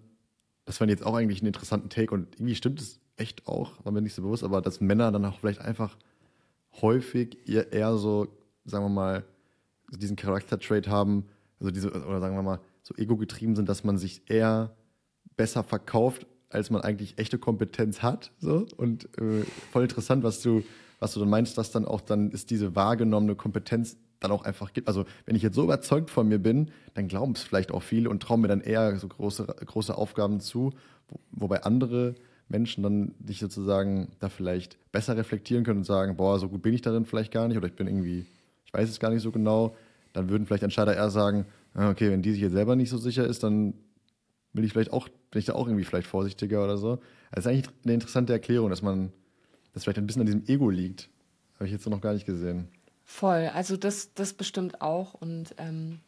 [0.67, 3.85] das fand ich jetzt auch eigentlich einen interessanten Take und irgendwie stimmt es echt auch,
[3.85, 5.97] war mir nicht so bewusst, aber dass Männer dann auch vielleicht einfach
[6.81, 8.29] häufig eher, so,
[8.65, 9.25] sagen wir mal,
[9.91, 11.25] diesen Charaktertrait haben,
[11.59, 14.77] also diese, oder sagen wir mal, so ego-getrieben sind, dass man sich eher
[15.37, 18.31] besser verkauft, als man eigentlich echte Kompetenz hat.
[18.39, 18.65] So.
[18.77, 20.63] Und äh, voll interessant, was du,
[21.01, 24.73] was du dann meinst, dass dann auch dann ist diese wahrgenommene Kompetenz dann auch einfach
[24.73, 24.89] gibt.
[24.89, 28.09] Also wenn ich jetzt so überzeugt von mir bin, dann glauben es vielleicht auch viele
[28.11, 30.73] und trauen mir dann eher so große, große Aufgaben zu,
[31.09, 32.15] wo, wobei andere
[32.49, 36.75] Menschen dann sich sozusagen da vielleicht besser reflektieren können und sagen, boah, so gut bin
[36.75, 38.27] ich darin vielleicht gar nicht oder ich bin irgendwie,
[38.65, 39.77] ich weiß es gar nicht so genau.
[40.13, 42.99] Dann würden vielleicht Entscheider eher sagen, ah, okay, wenn die sich jetzt selber nicht so
[42.99, 43.75] sicher ist, dann
[44.53, 46.99] will ich vielleicht auch, bin ich da auch irgendwie vielleicht vorsichtiger oder so.
[47.33, 49.13] Das ist eigentlich eine interessante Erklärung, dass man,
[49.73, 51.11] das vielleicht ein bisschen an diesem Ego liegt.
[51.57, 52.69] Habe ich jetzt noch gar nicht gesehen.
[53.09, 55.15] Voll, also das, das bestimmt auch.
[55.15, 56.01] Und ähm,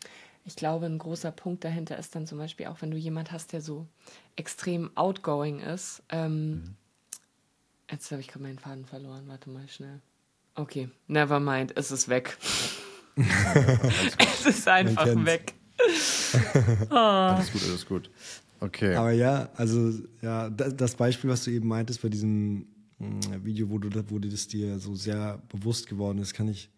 [0.44, 3.52] ich glaube, ein großer Punkt dahinter ist dann zum Beispiel auch, wenn du jemand hast,
[3.52, 3.86] der so
[4.34, 6.02] extrem outgoing ist.
[6.08, 6.74] Ähm, mhm.
[7.90, 9.24] Jetzt habe ich gerade meinen Faden verloren.
[9.28, 10.00] Warte mal schnell.
[10.56, 12.36] Okay, never mind, es ist weg.
[13.16, 15.54] es ist einfach weg.
[16.90, 16.94] oh.
[16.94, 18.10] Alles gut, alles gut.
[18.58, 18.96] Okay.
[18.96, 22.66] Aber ja, also ja, das Beispiel, was du eben meintest bei diesem
[22.98, 26.70] hm, Video, wo du wo das dir so sehr bewusst geworden ist, kann ich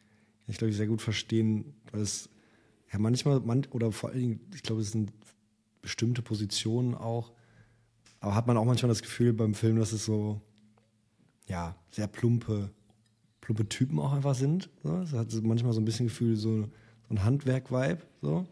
[0.47, 2.29] ich glaube, ich sehr gut verstehen, weil es
[2.93, 5.13] ja manchmal, man, oder vor allen Dingen, ich glaube, es sind
[5.83, 7.33] bestimmte Positionen auch.
[8.21, 10.41] Aber hat man auch manchmal das Gefühl beim Film, dass es so,
[11.49, 12.71] ja, sehr plumpe,
[13.41, 14.69] plumpe Typen auch einfach sind.
[14.83, 14.99] So.
[14.99, 16.69] Es hat manchmal so ein bisschen Gefühl, so, so
[17.11, 18.03] ein Handwerk-Vibe.
[18.21, 18.47] So.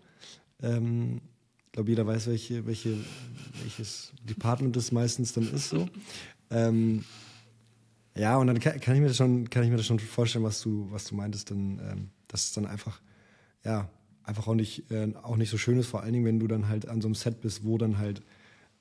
[0.62, 1.20] Ähm,
[1.66, 2.97] ich glaube, jeder weiß, welche, welche,
[3.62, 5.68] welches Department das meistens dann ist.
[5.68, 5.86] So.
[6.51, 7.05] Ähm,
[8.18, 10.44] ja, und dann kann, kann, ich mir das schon, kann ich mir das schon vorstellen,
[10.44, 13.00] was du, was du meintest, dann, ähm, dass es dann einfach,
[13.64, 13.88] ja,
[14.24, 16.68] einfach auch nicht, äh, auch nicht so schön ist, vor allen Dingen, wenn du dann
[16.68, 18.22] halt an so einem Set bist, wo dann halt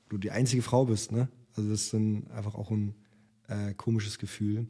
[0.10, 1.30] du die einzige Frau bist, ne?
[1.56, 2.96] Also das ist dann einfach auch ein
[3.48, 4.68] äh, komisches Gefühl,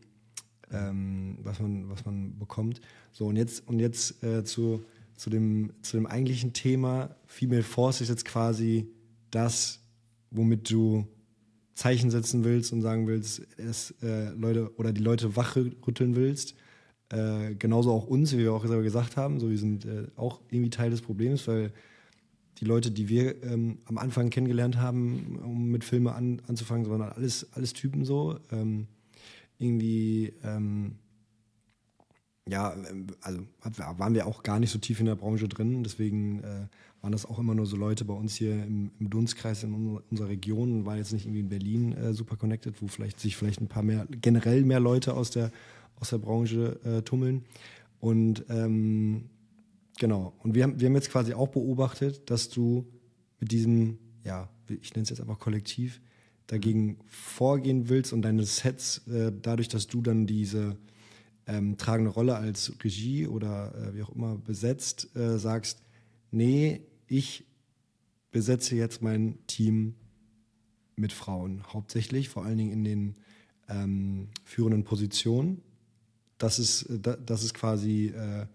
[0.72, 2.82] ähm, was man, was man bekommt.
[3.12, 4.84] So, und jetzt, und jetzt äh, zu,
[5.16, 8.88] zu, dem, zu dem eigentlichen Thema, Female Force ist jetzt quasi
[9.32, 9.80] das,
[10.30, 11.08] womit du
[11.78, 16.56] Zeichen setzen willst und sagen willst, es, äh, Leute oder die Leute wachrütteln willst.
[17.10, 19.40] Äh, genauso auch uns, wie wir auch gesagt haben.
[19.40, 21.72] So, wir sind äh, auch irgendwie Teil des Problems, weil
[22.58, 27.04] die Leute, die wir ähm, am Anfang kennengelernt haben, um mit Filmen an, anzufangen, waren
[27.04, 28.40] alles, alles Typen so.
[28.52, 28.88] Ähm,
[29.60, 30.96] irgendwie, ähm,
[32.50, 32.76] ja,
[33.22, 33.42] also
[33.98, 35.84] waren wir auch gar nicht so tief in der Branche drin.
[35.84, 36.68] Deswegen äh,
[37.02, 40.30] waren das auch immer nur so Leute bei uns hier im, im Dunstkreis in unserer
[40.30, 43.68] Region, war jetzt nicht irgendwie in Berlin äh, super connected, wo vielleicht sich vielleicht ein
[43.68, 45.52] paar mehr, generell mehr Leute aus der,
[46.00, 47.44] aus der Branche äh, tummeln.
[48.00, 49.30] Und ähm,
[50.00, 52.86] genau, und wir haben, wir haben jetzt quasi auch beobachtet, dass du
[53.40, 56.02] mit diesem, ja, ich nenne es jetzt einfach kollektiv,
[56.48, 60.78] dagegen vorgehen willst und deine Sets, äh, dadurch, dass du dann diese
[61.48, 65.82] ähm, tragende Rolle als Regie oder äh, wie auch immer besetzt, äh, sagst,
[66.32, 67.46] nee, ich
[68.32, 69.96] besetze jetzt mein Team
[70.96, 73.16] mit Frauen, hauptsächlich, vor allen Dingen in den
[73.70, 75.62] ähm, führenden Positionen.
[76.38, 78.46] Das ist, äh, das ist quasi äh,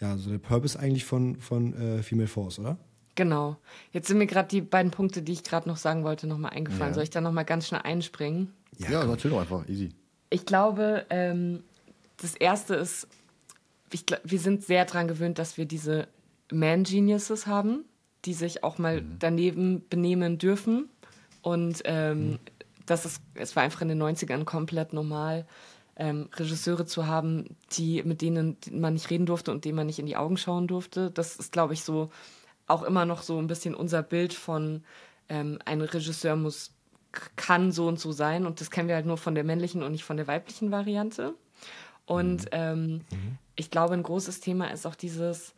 [0.00, 2.78] ja, so der Purpose eigentlich von, von äh, Female Force, oder?
[3.14, 3.58] Genau.
[3.92, 6.90] Jetzt sind mir gerade die beiden Punkte, die ich gerade noch sagen wollte, nochmal eingefallen.
[6.90, 6.94] Ja.
[6.94, 8.52] Soll ich da nochmal ganz schnell einspringen?
[8.78, 9.90] Ja, ja erzähl doch einfach, easy.
[10.30, 11.64] Ich glaube, ähm,
[12.20, 13.08] das erste ist,
[13.92, 16.08] ich, wir sind sehr daran gewöhnt, dass wir diese
[16.52, 17.84] Man-Geniuses haben,
[18.24, 19.16] die sich auch mal mhm.
[19.18, 20.88] daneben benehmen dürfen.
[21.42, 22.38] Und ähm, mhm.
[22.86, 25.46] das ist, es war einfach in den 90ern komplett normal,
[25.96, 29.98] ähm, Regisseure zu haben, die, mit denen man nicht reden durfte und denen man nicht
[29.98, 31.10] in die Augen schauen durfte.
[31.10, 32.10] Das ist, glaube ich, so
[32.66, 34.84] auch immer noch so ein bisschen unser Bild von
[35.28, 36.72] ähm, ein Regisseur muss
[37.34, 39.90] kann so und so sein und das kennen wir halt nur von der männlichen und
[39.90, 41.34] nicht von der weiblichen Variante.
[42.10, 42.48] Und mhm.
[42.50, 43.38] ähm, mhm.
[43.54, 45.54] ich glaube, ein großes Thema ist auch dieses,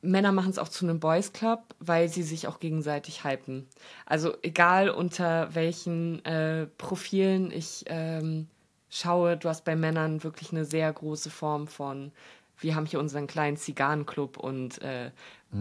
[0.00, 3.66] Männer machen es auch zu einem Boys Club, weil sie sich auch gegenseitig hypen.
[4.06, 8.48] Also egal unter welchen äh, Profilen ich ähm,
[8.88, 12.10] schaue, du hast bei Männern wirklich eine sehr große Form von,
[12.58, 15.10] wir haben hier unseren kleinen Zigarrenclub und äh,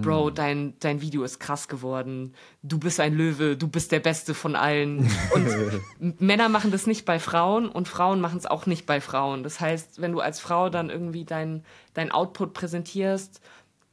[0.01, 0.35] Bro, mm.
[0.35, 2.33] dein, dein Video ist krass geworden.
[2.63, 5.09] Du bist ein Löwe, du bist der Beste von allen.
[5.33, 9.43] Und Männer machen das nicht bei Frauen und Frauen machen es auch nicht bei Frauen.
[9.43, 11.63] Das heißt, wenn du als Frau dann irgendwie dein,
[11.93, 13.39] dein Output präsentierst,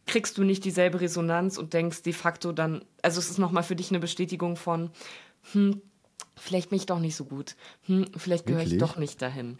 [0.06, 3.76] kriegst du nicht dieselbe Resonanz und denkst de facto dann, also es ist nochmal für
[3.76, 4.90] dich eine Bestätigung von,
[5.52, 5.82] hm,
[6.36, 7.56] vielleicht bin ich doch nicht so gut.
[7.82, 9.58] Hm, vielleicht gehöre ich doch nicht dahin.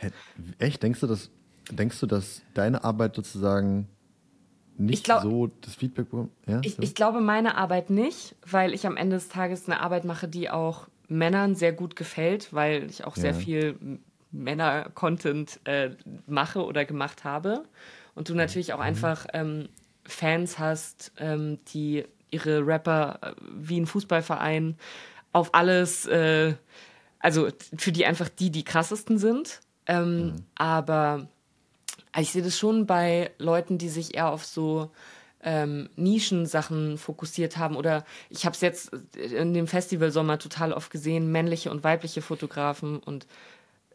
[0.58, 0.82] Echt?
[0.82, 1.30] Denkst du, dass,
[1.70, 3.88] denkst du, dass deine Arbeit sozusagen
[4.80, 6.30] nicht glaub, so das Feedback bekommt?
[6.46, 6.82] Ja, ich, so?
[6.82, 10.50] ich glaube meine Arbeit nicht, weil ich am Ende des Tages eine Arbeit mache, die
[10.50, 13.98] auch Männern sehr gut gefällt, weil ich auch sehr viel
[14.32, 15.90] Männer-Content äh,
[16.26, 17.64] mache oder gemacht habe.
[18.14, 18.84] Und du natürlich auch mhm.
[18.84, 19.68] einfach ähm,
[20.04, 24.76] Fans hast, ähm, die ihre Rapper äh, wie ein Fußballverein
[25.32, 26.54] auf alles, äh,
[27.18, 29.60] also für die einfach die die krassesten sind.
[29.86, 30.36] Ähm, mhm.
[30.54, 31.28] Aber
[32.18, 34.90] ich sehe das schon bei Leuten, die sich eher auf so
[35.42, 37.76] ähm, Nischensachen fokussiert haben.
[37.76, 42.98] Oder ich habe es jetzt in dem Festivalsommer total oft gesehen, männliche und weibliche Fotografen.
[42.98, 43.26] Und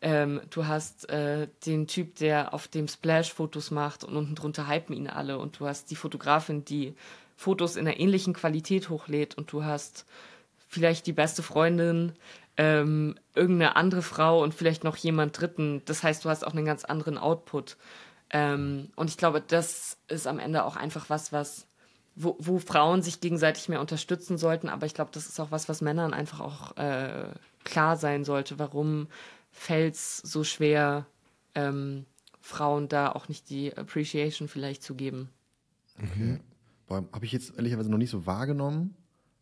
[0.01, 4.67] ähm, du hast äh, den Typ, der auf dem Splash Fotos macht und unten drunter
[4.67, 5.37] hypen ihn alle.
[5.37, 6.95] Und du hast die Fotografin, die
[7.35, 9.37] Fotos in einer ähnlichen Qualität hochlädt.
[9.37, 10.05] Und du hast
[10.67, 12.13] vielleicht die beste Freundin,
[12.57, 15.81] ähm, irgendeine andere Frau und vielleicht noch jemand Dritten.
[15.85, 17.77] Das heißt, du hast auch einen ganz anderen Output.
[18.35, 21.67] Ähm, und ich glaube, das ist am Ende auch einfach was, was
[22.15, 24.67] wo, wo Frauen sich gegenseitig mehr unterstützen sollten.
[24.67, 27.29] Aber ich glaube, das ist auch was, was Männern einfach auch äh,
[27.63, 28.59] klar sein sollte.
[28.59, 29.07] Warum
[29.51, 31.05] fällt es so schwer,
[31.55, 32.05] ähm,
[32.41, 35.29] Frauen da auch nicht die Appreciation vielleicht zu geben?
[36.01, 36.39] Okay.
[36.89, 38.95] Habe ich jetzt ehrlicherweise noch nicht so wahrgenommen,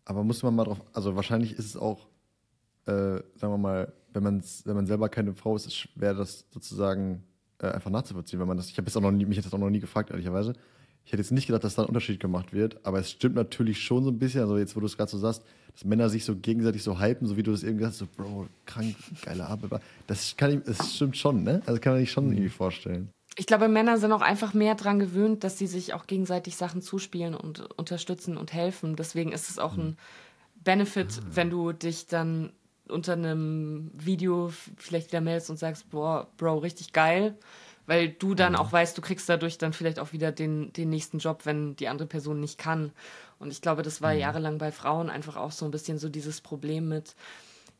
[0.05, 2.07] aber muss man mal drauf, also wahrscheinlich ist es auch,
[2.85, 7.23] äh, sagen wir mal, wenn, man's, wenn man selber keine Frau ist, schwer, das sozusagen
[7.64, 9.57] äh, einfach nachzuvollziehen, wenn man das, ich habe jetzt auch noch nie, mich jetzt auch
[9.57, 10.53] noch nie gefragt, ehrlicherweise,
[11.05, 13.82] ich hätte jetzt nicht gedacht, dass da ein Unterschied gemacht wird, aber es stimmt natürlich
[13.82, 15.43] schon so ein bisschen, also jetzt, wo du es gerade so sagst,
[15.74, 18.07] dass Männer sich so gegenseitig so hypen, so wie du das eben gesagt hast, so,
[18.16, 19.82] Bro, krank, geile Arbeit.
[20.07, 21.61] Das, kann ich, das stimmt schon, ne?
[21.66, 22.34] Also kann man sich schon mhm.
[22.34, 23.09] irgendwie vorstellen.
[23.36, 26.82] Ich glaube, Männer sind auch einfach mehr daran gewöhnt, dass sie sich auch gegenseitig Sachen
[26.82, 28.95] zuspielen und unterstützen und helfen.
[28.95, 29.97] Deswegen ist es auch ein
[30.64, 31.26] Benefit, ah.
[31.34, 32.51] wenn du dich dann
[32.88, 37.38] unter einem Video vielleicht wieder meldest und sagst, boah, Bro, richtig geil.
[37.86, 38.59] Weil du dann mhm.
[38.59, 41.89] auch weißt, du kriegst dadurch dann vielleicht auch wieder den, den nächsten Job, wenn die
[41.89, 42.93] andere Person nicht kann.
[43.39, 44.19] Und ich glaube, das war mhm.
[44.19, 47.15] jahrelang bei Frauen einfach auch so ein bisschen so dieses Problem mit,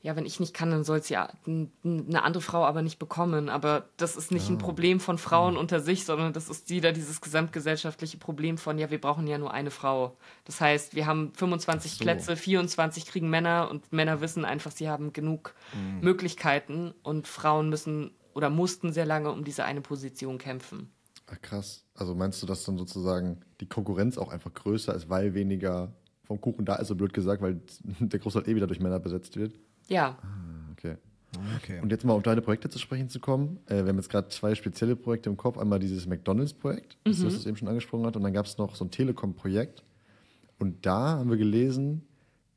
[0.04, 3.47] ja, wenn ich nicht kann, dann soll es ja eine andere Frau aber nicht bekommen.
[3.47, 4.56] Aber das ist nicht ja.
[4.56, 4.58] ein.
[4.58, 8.99] Problem von Frauen unter sich, sondern das ist wieder dieses gesamtgesellschaftliche Problem von, ja, wir
[8.99, 10.18] brauchen ja nur eine Frau.
[10.43, 12.04] Das heißt, wir haben 25 so.
[12.04, 16.01] Plätze, 24 kriegen Männer und Männer wissen einfach, sie haben genug mhm.
[16.01, 20.91] Möglichkeiten und Frauen müssen oder mussten sehr lange um diese eine Position kämpfen.
[21.28, 21.86] Ach, krass.
[21.95, 25.93] Also meinst du, dass dann sozusagen die Konkurrenz auch einfach größer ist, weil weniger
[26.26, 27.62] vom Kuchen da ist, so blöd gesagt, weil
[27.99, 29.54] der Großteil eh wieder durch Männer besetzt wird?
[29.88, 30.18] Ja.
[30.22, 30.96] Ah, okay.
[31.58, 31.80] okay.
[31.82, 33.60] Und jetzt mal auf deine Projekte zu sprechen zu kommen.
[33.68, 35.58] Äh, wir haben jetzt gerade zwei spezielle Projekte im Kopf.
[35.58, 37.24] Einmal dieses McDonalds-Projekt, mhm.
[37.24, 39.84] das du eben schon angesprochen hast, und dann gab es noch so ein Telekom-Projekt.
[40.60, 42.04] Und da haben wir gelesen,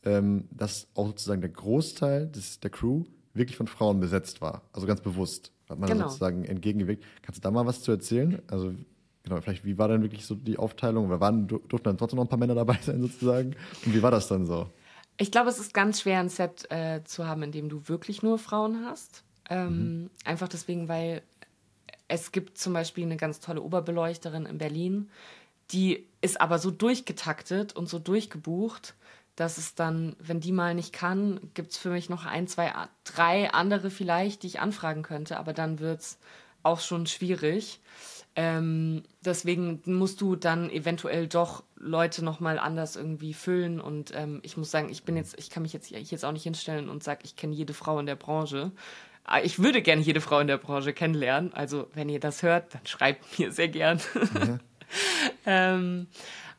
[0.04, 3.04] ähm, dass auch sozusagen der Großteil des, der Crew
[3.34, 4.62] wirklich von Frauen besetzt war.
[4.72, 5.52] Also ganz bewusst.
[5.68, 6.06] Hat man genau.
[6.06, 7.04] sozusagen entgegengewirkt.
[7.22, 8.40] Kannst du da mal was zu erzählen?
[8.46, 8.72] Also
[9.24, 11.06] genau, vielleicht, wie war dann wirklich so die Aufteilung?
[11.06, 13.56] Oder waren, durften dann trotzdem noch ein paar Männer dabei sein sozusagen?
[13.84, 14.70] Und wie war das dann so?
[15.18, 18.22] Ich glaube, es ist ganz schwer, ein Set äh, zu haben, in dem du wirklich
[18.22, 19.22] nur Frauen hast.
[19.48, 20.10] Ähm, mhm.
[20.24, 21.22] Einfach deswegen, weil
[22.08, 25.10] es gibt zum Beispiel eine ganz tolle Oberbeleuchterin in Berlin,
[25.72, 28.94] die ist aber so durchgetaktet und so durchgebucht,
[29.34, 32.72] dass es dann, wenn die mal nicht kann, gibt es für mich noch ein, zwei,
[33.04, 36.18] drei andere vielleicht, die ich anfragen könnte, aber dann wird es
[36.62, 37.80] auch schon schwierig.
[38.38, 43.80] Ähm, deswegen musst du dann eventuell doch Leute nochmal anders irgendwie füllen.
[43.80, 46.42] Und ähm, ich muss sagen, ich bin jetzt, ich kann mich jetzt, jetzt auch nicht
[46.42, 48.72] hinstellen und sagen, ich kenne jede Frau in der Branche.
[49.24, 51.52] Ah, ich würde gerne jede Frau in der Branche kennenlernen.
[51.54, 54.00] Also, wenn ihr das hört, dann schreibt mir sehr gern.
[54.34, 54.58] Ja.
[55.46, 56.06] ähm,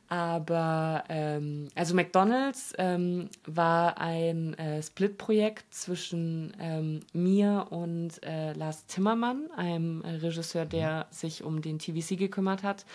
[0.10, 8.88] aber ähm, also McDonald's ähm, war ein äh, Split-Projekt zwischen ähm, mir und äh, Lars
[8.88, 12.86] Zimmermann, einem äh, Regisseur, der sich um den TVC gekümmert hat.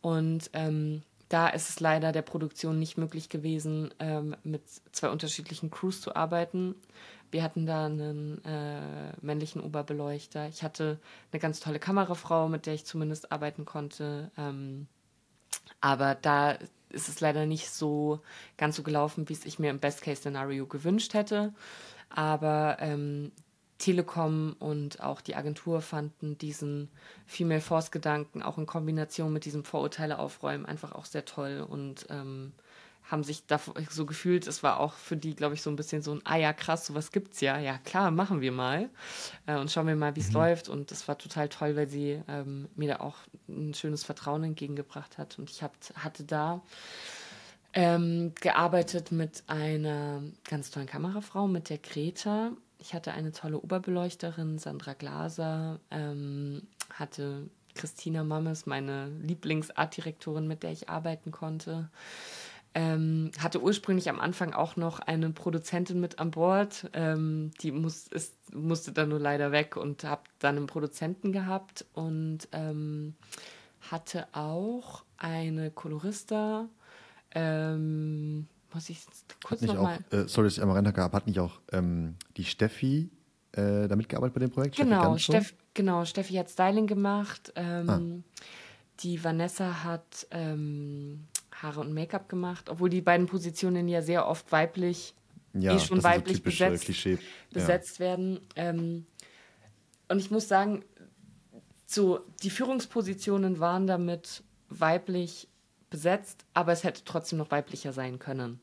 [0.00, 5.70] Und ähm, da ist es leider der Produktion nicht möglich gewesen, ähm, mit zwei unterschiedlichen
[5.70, 6.74] Crews zu arbeiten.
[7.30, 10.48] Wir hatten da einen äh, männlichen Oberbeleuchter.
[10.48, 10.98] Ich hatte
[11.32, 14.30] eine ganz tolle Kamerafrau, mit der ich zumindest arbeiten konnte.
[14.38, 14.86] Ähm,
[15.86, 16.58] aber da
[16.88, 18.18] ist es leider nicht so
[18.56, 21.54] ganz so gelaufen, wie es ich mir im Best-Case-Szenario gewünscht hätte.
[22.08, 23.30] Aber ähm,
[23.78, 26.90] Telekom und auch die Agentur fanden diesen
[27.24, 32.52] Female Force-Gedanken auch in Kombination mit diesem Vorurteile aufräumen einfach auch sehr toll und ähm,
[33.10, 36.02] haben sich da so gefühlt, es war auch für die, glaube ich, so ein bisschen
[36.02, 38.88] so ein, ah ja, krass, sowas gibt's ja, ja klar, machen wir mal
[39.46, 40.34] äh, und schauen wir mal, wie es mhm.
[40.34, 40.68] läuft.
[40.68, 43.16] Und das war total toll, weil sie ähm, mir da auch
[43.48, 45.38] ein schönes Vertrauen entgegengebracht hat.
[45.38, 46.62] Und ich hab, hatte da
[47.74, 52.50] ähm, gearbeitet mit einer ganz tollen Kamerafrau, mit der Greta.
[52.78, 60.72] Ich hatte eine tolle Oberbeleuchterin, Sandra Glaser, ähm, hatte Christina Mammes, meine Lieblingsartdirektorin, mit der
[60.72, 61.88] ich arbeiten konnte.
[62.78, 66.90] Ähm, hatte ursprünglich am Anfang auch noch eine Produzentin mit an Bord.
[66.92, 71.86] Ähm, die muss, ist, musste dann nur leider weg und habe dann einen Produzenten gehabt
[71.94, 73.14] und ähm,
[73.90, 76.68] hatte auch eine Kolorista.
[77.30, 79.06] Ähm, muss ich
[79.42, 79.98] kurz noch mal...
[80.10, 83.08] Äh, sorry, dass ich einmal reinhacke, hat nicht auch ähm, die Steffi
[83.52, 84.76] äh, da mitgearbeitet bei dem Projekt?
[84.76, 87.54] Genau, Steff, genau Steffi hat Styling gemacht.
[87.56, 88.00] Ähm, ah.
[89.00, 90.26] Die Vanessa hat
[91.62, 95.14] Haare und Make-up gemacht, obwohl die beiden Positionen ja sehr oft weiblich,
[95.54, 97.18] ja, eh schon weiblich so besetzt, Klischee.
[97.52, 98.06] besetzt ja.
[98.06, 98.40] werden.
[98.56, 99.06] Ähm,
[100.08, 100.84] und ich muss sagen,
[101.86, 105.48] so die Führungspositionen waren damit weiblich
[105.88, 108.60] besetzt, aber es hätte trotzdem noch weiblicher sein können.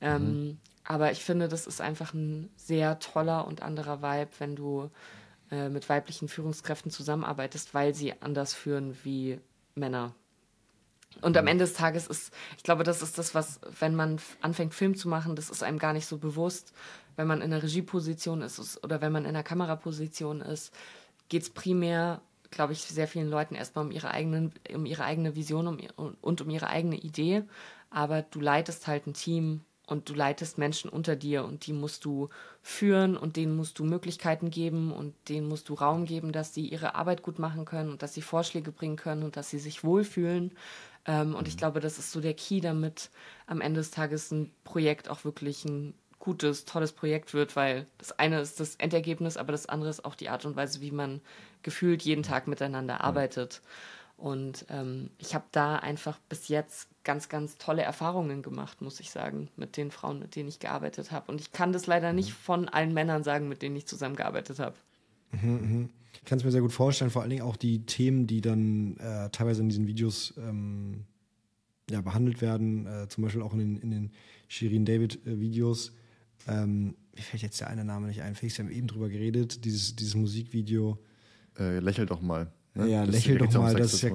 [0.00, 0.58] Ähm, mhm.
[0.84, 4.90] Aber ich finde, das ist einfach ein sehr toller und anderer Vibe, wenn du
[5.50, 9.40] äh, mit weiblichen Führungskräften zusammenarbeitest, weil sie anders führen wie
[9.74, 10.14] Männer.
[11.20, 11.46] Und am.
[11.46, 15.08] Ende des Tages ist, ich glaube, das ist das, was, wenn man anfängt, Film zu
[15.08, 16.72] machen, das ist einem gar nicht so bewusst.
[17.16, 20.72] Wenn man in der Regieposition ist oder wenn man in der Kameraposition ist,
[21.28, 25.34] geht es primär, glaube ich, sehr vielen Leuten erstmal um ihre, eigenen, um ihre eigene
[25.34, 27.42] Vision um, und um ihre eigene Idee.
[27.90, 32.04] Aber du leitest halt ein Team und du leitest Menschen unter dir und die musst
[32.04, 32.28] du
[32.62, 36.66] führen und denen musst du Möglichkeiten geben und denen musst du Raum geben, dass sie
[36.66, 39.82] ihre Arbeit gut machen können und dass sie Vorschläge bringen können und dass sie sich
[39.82, 40.52] wohlfühlen.
[41.10, 41.58] Ähm, und ich mhm.
[41.58, 43.10] glaube, das ist so der Key, damit
[43.46, 48.12] am Ende des Tages ein Projekt auch wirklich ein gutes, tolles Projekt wird, weil das
[48.12, 51.20] eine ist das Endergebnis, aber das andere ist auch die Art und Weise, wie man
[51.62, 53.60] gefühlt jeden Tag miteinander arbeitet.
[54.16, 59.10] Und ähm, ich habe da einfach bis jetzt ganz, ganz tolle Erfahrungen gemacht, muss ich
[59.10, 61.32] sagen, mit den Frauen, mit denen ich gearbeitet habe.
[61.32, 62.42] Und ich kann das leider nicht mhm.
[62.44, 64.76] von allen Männern sagen, mit denen ich zusammengearbeitet habe.
[65.32, 65.90] Mhm, mhm.
[66.12, 68.96] Ich kann es mir sehr gut vorstellen, vor allen Dingen auch die Themen, die dann
[68.98, 71.04] äh, teilweise in diesen Videos ähm,
[71.90, 74.10] ja, behandelt werden, äh, zum Beispiel auch in den, in den
[74.48, 75.88] Shirin David-Videos.
[76.46, 78.34] Äh, ähm, mir fällt jetzt der eine Name nicht ein.
[78.34, 80.98] Felix, wir haben eben drüber geredet, dieses, dieses Musikvideo.
[81.58, 82.52] Äh, lächel doch mal.
[82.74, 82.88] Ne?
[82.88, 83.74] Ja, das lächel doch mal.
[83.74, 84.12] Das ist ja,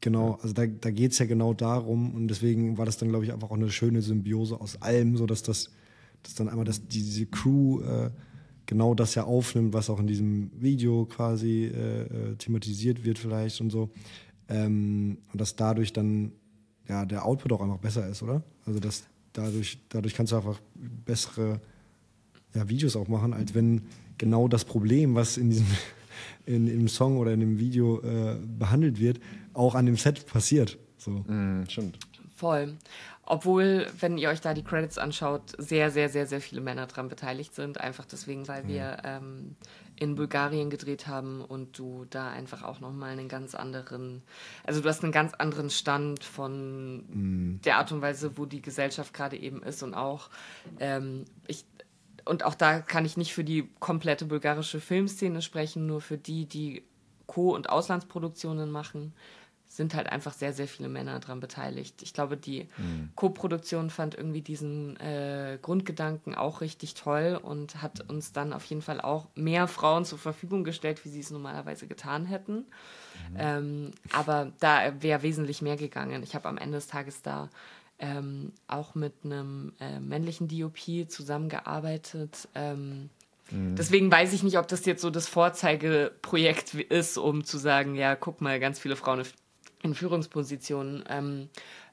[0.00, 3.24] genau, also da, da geht es ja genau darum und deswegen war das dann, glaube
[3.24, 5.70] ich, einfach auch eine schöne Symbiose aus allem, sodass das,
[6.22, 8.10] dass dann einmal das, diese Crew äh,
[8.66, 13.60] genau das ja aufnimmt, was auch in diesem Video quasi äh, äh, thematisiert wird vielleicht
[13.60, 13.90] und so.
[14.48, 16.32] Ähm, und dass dadurch dann
[16.88, 18.42] ja der Output auch einfach besser ist, oder?
[18.66, 21.60] Also dass dadurch, dadurch kannst du einfach bessere
[22.54, 23.82] ja, Videos auch machen, als wenn
[24.18, 25.66] genau das Problem, was in diesem
[26.46, 29.20] in, im Song oder in dem Video äh, behandelt wird,
[29.54, 30.78] auch an dem Set passiert.
[30.98, 31.10] So.
[31.10, 31.98] Mm, stimmt.
[32.36, 32.74] Voll.
[33.32, 37.08] Obwohl, wenn ihr euch da die Credits anschaut, sehr, sehr, sehr, sehr viele Männer daran
[37.08, 37.80] beteiligt sind.
[37.80, 39.56] Einfach deswegen, weil wir ähm,
[39.96, 44.20] in Bulgarien gedreht haben und du da einfach auch nochmal einen ganz anderen,
[44.64, 47.60] also du hast einen ganz anderen Stand von mm.
[47.64, 50.28] der Art und Weise, wo die Gesellschaft gerade eben ist und auch,
[50.78, 51.64] ähm, ich,
[52.26, 56.44] und auch da kann ich nicht für die komplette bulgarische Filmszene sprechen, nur für die,
[56.44, 56.82] die
[57.26, 59.14] Co- und Auslandsproduktionen machen,
[59.74, 62.02] sind halt einfach sehr, sehr viele Männer daran beteiligt.
[62.02, 63.08] Ich glaube, die mhm.
[63.14, 68.82] Co-Produktion fand irgendwie diesen äh, Grundgedanken auch richtig toll und hat uns dann auf jeden
[68.82, 72.66] Fall auch mehr Frauen zur Verfügung gestellt, wie sie es normalerweise getan hätten.
[73.30, 73.36] Mhm.
[73.38, 76.22] Ähm, aber da wäre wesentlich mehr gegangen.
[76.22, 77.48] Ich habe am Ende des Tages da
[77.98, 82.46] ähm, auch mit einem äh, männlichen DOP zusammengearbeitet.
[82.54, 83.08] Ähm,
[83.50, 83.74] mhm.
[83.76, 88.16] Deswegen weiß ich nicht, ob das jetzt so das Vorzeigeprojekt ist, um zu sagen, ja,
[88.16, 89.24] guck mal, ganz viele Frauen
[89.82, 91.48] in Führungspositionen, ähm,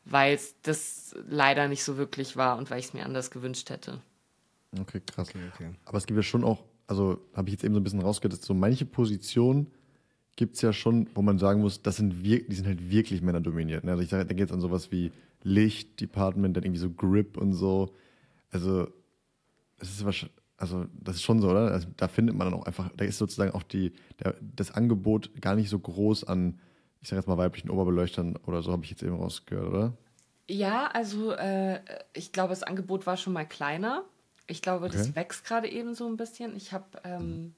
[0.06, 3.70] weil es das leider nicht so wirklich war und weil ich es mir anders gewünscht
[3.70, 4.02] hätte.
[4.80, 5.30] Okay, krass.
[5.30, 5.70] Okay, okay.
[5.86, 8.42] Aber es gibt ja schon auch, also habe ich jetzt eben so ein bisschen rausgehört,
[8.42, 9.68] so manche Positionen
[10.36, 13.22] gibt es ja schon, wo man sagen muss, das sind wir, die sind halt wirklich
[13.22, 13.84] männerdominiert.
[13.84, 13.92] Ne?
[13.92, 15.12] Also ich geht es an sowas wie
[15.44, 17.94] Licht, Department, dann irgendwie so Grip und so.
[18.52, 18.88] Also,
[19.78, 21.72] es ist wahrscheinlich, also das ist schon so, oder?
[21.72, 25.32] Also, da findet man dann auch einfach, da ist sozusagen auch die, der, das Angebot
[25.42, 26.60] gar nicht so groß an,
[27.02, 29.93] ich sage jetzt mal weiblichen Oberbeleuchtern oder so, habe ich jetzt eben rausgehört, oder?
[30.50, 31.80] Ja, also äh,
[32.14, 34.04] ich glaube, das Angebot war schon mal kleiner.
[34.47, 34.97] Ich glaube, okay.
[34.97, 36.56] das wächst gerade eben so ein bisschen.
[36.56, 37.54] Ich habe ähm,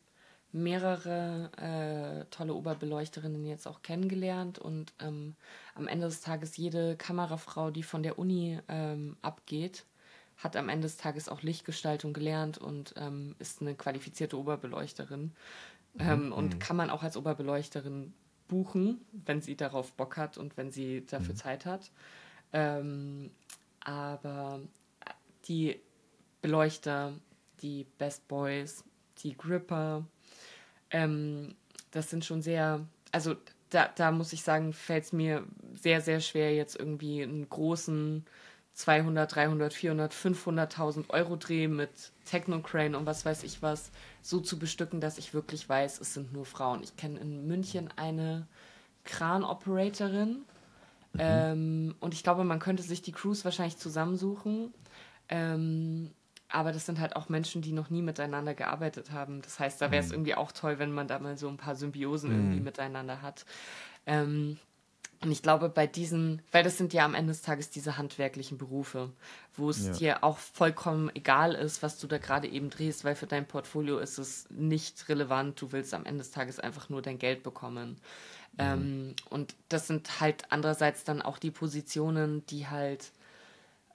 [0.52, 5.36] mehrere äh, tolle Oberbeleuchterinnen jetzt auch kennengelernt und ähm,
[5.76, 9.86] am Ende des Tages jede Kamerafrau, die von der Uni ähm, abgeht,
[10.38, 15.22] hat am Ende des Tages auch Lichtgestaltung gelernt und ähm, ist eine qualifizierte Oberbeleuchterin
[15.94, 16.00] mhm.
[16.00, 16.60] Ähm, und mhm.
[16.60, 18.14] kann man auch als Oberbeleuchterin
[18.52, 21.38] buchen, wenn sie darauf Bock hat und wenn sie dafür mhm.
[21.38, 21.90] Zeit hat.
[22.52, 23.32] Ähm,
[23.80, 24.60] aber
[25.46, 25.80] die
[26.42, 27.14] Beleuchter,
[27.62, 28.84] die Best Boys,
[29.20, 30.06] die Gripper,
[30.90, 31.56] ähm,
[31.92, 33.36] das sind schon sehr, also
[33.70, 38.26] da, da muss ich sagen, fällt es mir sehr, sehr schwer, jetzt irgendwie einen großen
[38.74, 41.90] 200, 300, 400, 500.000 Euro Dreh mit
[42.26, 43.92] Technocrane und was weiß ich was
[44.22, 46.82] so zu bestücken, dass ich wirklich weiß, es sind nur Frauen.
[46.84, 48.48] Ich kenne in München eine
[49.04, 50.46] Kran-Operatorin
[51.14, 51.20] mhm.
[51.20, 54.74] ähm, und ich glaube, man könnte sich die Crews wahrscheinlich zusammensuchen.
[55.28, 56.12] Ähm,
[56.52, 59.42] aber das sind halt auch Menschen, die noch nie miteinander gearbeitet haben.
[59.42, 60.16] Das heißt, da wäre es mhm.
[60.16, 62.36] irgendwie auch toll, wenn man da mal so ein paar Symbiosen mhm.
[62.36, 63.46] irgendwie miteinander hat.
[64.06, 64.58] Ähm,
[65.24, 68.58] und ich glaube, bei diesen, weil das sind ja am Ende des Tages diese handwerklichen
[68.58, 69.12] Berufe,
[69.56, 69.94] wo es ja.
[69.94, 74.00] dir auch vollkommen egal ist, was du da gerade eben drehst, weil für dein Portfolio
[74.00, 75.62] ist es nicht relevant.
[75.62, 77.98] Du willst am Ende des Tages einfach nur dein Geld bekommen.
[78.54, 78.58] Mhm.
[78.58, 83.12] Ähm, und das sind halt andererseits dann auch die Positionen, die halt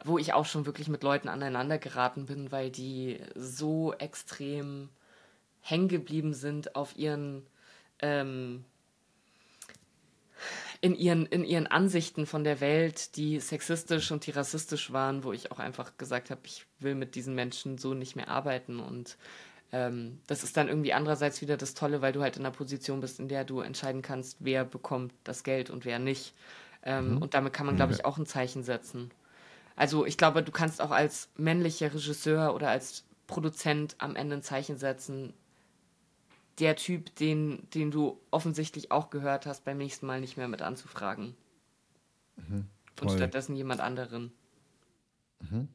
[0.04, 4.88] wo ich auch schon wirklich mit Leuten aneinander geraten bin, weil die so extrem
[5.60, 7.44] hängen geblieben sind auf ihren,
[8.00, 8.64] ähm,
[10.80, 15.32] in ihren, in ihren Ansichten von der Welt, die sexistisch und die rassistisch waren, wo
[15.32, 19.16] ich auch einfach gesagt habe, ich will mit diesen Menschen so nicht mehr arbeiten und
[19.72, 23.00] ähm, das ist dann irgendwie andererseits wieder das Tolle, weil du halt in einer Position
[23.00, 26.34] bist, in der du entscheiden kannst, wer bekommt das Geld und wer nicht.
[26.82, 27.22] Ähm, mhm.
[27.22, 29.10] Und damit kann man, glaube ich, auch ein Zeichen setzen.
[29.74, 34.42] Also ich glaube, du kannst auch als männlicher Regisseur oder als Produzent am Ende ein
[34.42, 35.34] Zeichen setzen.
[36.58, 40.62] Der Typ, den, den du offensichtlich auch gehört hast, beim nächsten Mal nicht mehr mit
[40.62, 41.34] anzufragen.
[42.36, 42.66] Mhm.
[43.00, 44.32] und stattdessen jemand anderen.
[45.40, 45.68] Mhm.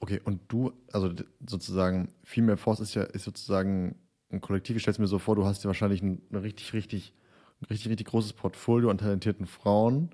[0.00, 1.12] Okay, und du, also
[1.46, 3.96] sozusagen, Female Force ist ja ist sozusagen
[4.30, 4.76] ein Kollektiv.
[4.76, 7.14] Ich stelle mir so vor, du hast ja wahrscheinlich ein, ein richtig, richtig,
[7.60, 10.10] ein richtig, richtig großes Portfolio an talentierten Frauen.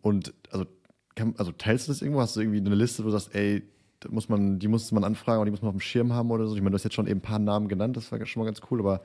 [0.00, 0.66] Und also,
[1.14, 2.20] kann, also teilst du das irgendwo?
[2.20, 3.62] Hast du irgendwie eine Liste, wo du sagst, ey,
[4.08, 6.46] muss man, die muss man anfragen und die muss man auf dem Schirm haben oder
[6.46, 6.54] so?
[6.54, 8.46] Ich meine, du hast jetzt schon eben ein paar Namen genannt, das war schon mal
[8.46, 9.02] ganz cool, aber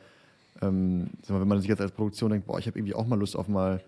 [0.62, 3.20] ähm, mal, wenn man sich jetzt als Produktion denkt, boah, ich habe irgendwie auch mal
[3.20, 3.82] Lust auf mal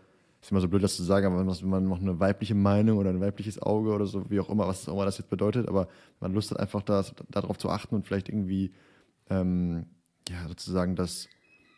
[0.45, 3.09] ist immer so blöd, das zu sagen, aber wenn man noch eine weibliche Meinung oder
[3.09, 5.87] ein weibliches Auge oder so, wie auch immer, was auch immer das jetzt bedeutet, aber
[6.19, 8.71] man Lust hat einfach das, darauf zu achten und vielleicht irgendwie,
[9.31, 9.87] ähm,
[10.29, 11.27] ja, sozusagen das,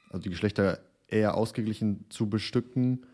[0.10, 3.06] also die Geschlechter eher ausgeglichen zu bestücken.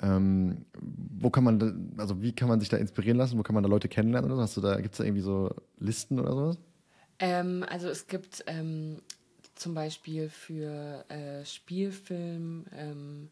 [0.00, 3.38] Ähm, wo kann man, da, also wie kann man sich da inspirieren lassen?
[3.38, 4.42] Wo kann man da Leute kennenlernen oder so?
[4.42, 6.58] Hast du da, gibt es da irgendwie so Listen oder sowas?
[7.18, 9.02] Ähm, also es gibt ähm,
[9.56, 13.30] zum Beispiel für äh, Spielfilm ähm,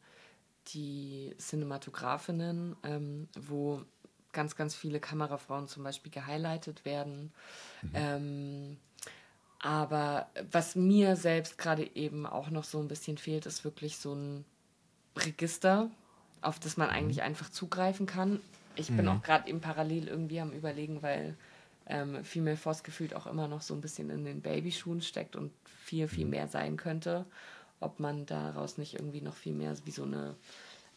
[0.69, 3.83] die Cinematografinnen, ähm, wo
[4.33, 7.33] ganz, ganz viele Kamerafrauen zum Beispiel gehighlightet werden.
[7.83, 7.91] Mhm.
[7.95, 8.77] Ähm,
[9.61, 14.15] aber was mir selbst gerade eben auch noch so ein bisschen fehlt, ist wirklich so
[14.15, 14.45] ein
[15.17, 15.91] Register,
[16.47, 16.95] auf das man mhm.
[16.95, 18.41] eigentlich einfach zugreifen kann.
[18.75, 18.97] Ich mhm.
[18.99, 21.37] bin auch gerade eben parallel irgendwie am Überlegen, weil
[21.87, 25.53] ähm, Female Force gefühlt auch immer noch so ein bisschen in den Babyschuhen steckt und
[25.65, 26.31] viel, viel mhm.
[26.33, 27.27] mehr sein könnte
[27.81, 30.35] ob man daraus nicht irgendwie noch viel mehr wie so eine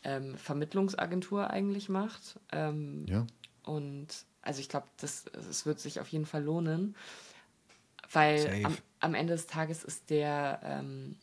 [0.04, 2.40] ähm, Vermittlungsagentur eigentlich macht.
[2.52, 3.28] Ähm, ja.
[3.64, 4.08] Und
[4.42, 6.96] also ich glaube, das, das wird sich auf jeden Fall lohnen,
[8.12, 11.18] weil am, am, Ende des Tages ist der, ähm,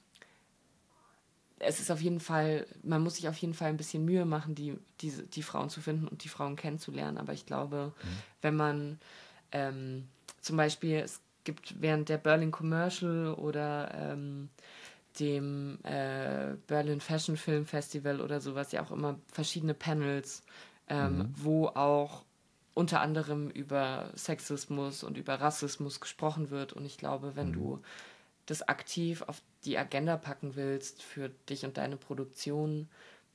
[1.58, 4.54] es ist auf jeden Fall, man muss sich auf jeden Fall ein bisschen Mühe machen,
[4.54, 7.18] die, die, die Frauen zu finden und die Frauen kennenzulernen.
[7.18, 8.08] Aber ich glaube, mhm.
[8.42, 8.98] wenn man
[9.52, 10.08] ähm,
[10.40, 14.50] zum Beispiel, es gibt während der Berlin Commercial oder ähm,
[15.18, 20.42] dem äh, Berlin Fashion Film Festival oder sowas ja auch immer verschiedene Panels,
[20.88, 21.34] ähm, mhm.
[21.36, 22.24] wo auch
[22.74, 26.74] unter anderem über Sexismus und über Rassismus gesprochen wird.
[26.74, 27.54] Und ich glaube, wenn mhm.
[27.54, 27.82] du
[28.46, 32.88] das aktiv auf die Agenda packen willst für dich und deine Produktion,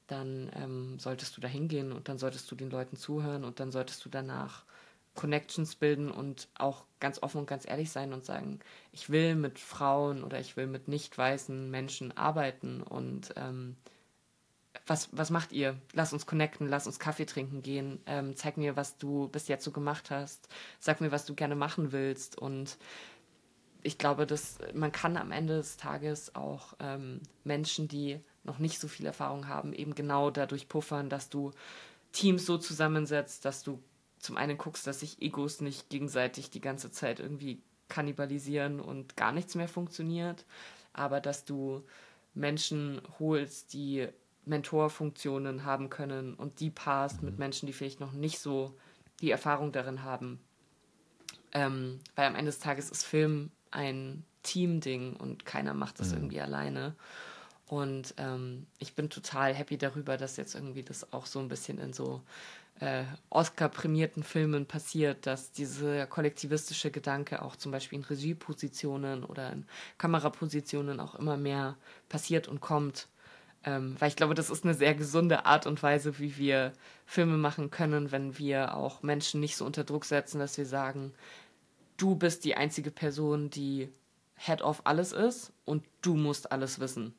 [0.08, 3.72] dann ähm, solltest du da hingehen und dann solltest du den Leuten zuhören und dann
[3.72, 4.64] solltest du danach
[5.16, 8.60] Connections bilden und auch ganz offen und ganz ehrlich sein und sagen,
[8.94, 13.76] ich will mit Frauen oder ich will mit nicht weißen Menschen arbeiten und ähm,
[14.88, 15.78] was, was macht ihr?
[15.94, 19.66] Lass uns connecten, lass uns Kaffee trinken gehen, ähm, zeig mir, was du bis jetzt
[19.66, 20.48] so gemacht hast,
[20.80, 22.78] sag mir, was du gerne machen willst und
[23.84, 28.80] ich glaube, dass man kann am Ende des Tages auch ähm, Menschen, die noch nicht
[28.80, 31.52] so viel Erfahrung haben, eben genau dadurch puffern, dass du
[32.12, 33.82] Teams so zusammensetzt, dass du
[34.20, 39.32] zum einen guckst, dass sich Egos nicht gegenseitig die ganze Zeit irgendwie kannibalisieren und gar
[39.32, 40.46] nichts mehr funktioniert,
[40.94, 41.84] aber dass du
[42.34, 44.08] Menschen holst, die
[44.46, 47.40] Mentorfunktionen haben können und die passt mit mhm.
[47.40, 48.76] Menschen, die vielleicht noch nicht so
[49.20, 50.40] die Erfahrung darin haben.
[51.54, 56.18] Ähm, weil am Ende des Tages ist Film ein Team-Ding und keiner macht das mhm.
[56.18, 56.96] irgendwie alleine.
[57.68, 61.78] Und ähm, ich bin total happy darüber, dass jetzt irgendwie das auch so ein bisschen
[61.78, 62.22] in so
[62.82, 69.66] äh, Oscar-prämierten Filmen passiert, dass dieser kollektivistische Gedanke auch zum Beispiel in Regiepositionen oder in
[69.98, 71.78] Kamerapositionen auch immer mehr
[72.10, 73.08] passiert und kommt.
[73.64, 76.74] Ähm, weil ich glaube, das ist eine sehr gesunde Art und Weise, wie wir
[77.06, 81.14] Filme machen können, wenn wir auch Menschen nicht so unter Druck setzen, dass wir sagen,
[82.02, 83.90] du bist die einzige Person, die
[84.36, 87.14] Head of alles ist und du musst alles wissen.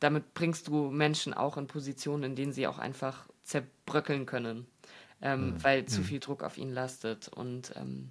[0.00, 4.66] Damit bringst du Menschen auch in Positionen, in denen sie auch einfach zerbröckeln können
[5.22, 5.64] ähm, mhm.
[5.64, 6.04] weil zu mhm.
[6.04, 7.28] viel Druck auf ihn lastet.
[7.28, 8.10] Und ähm,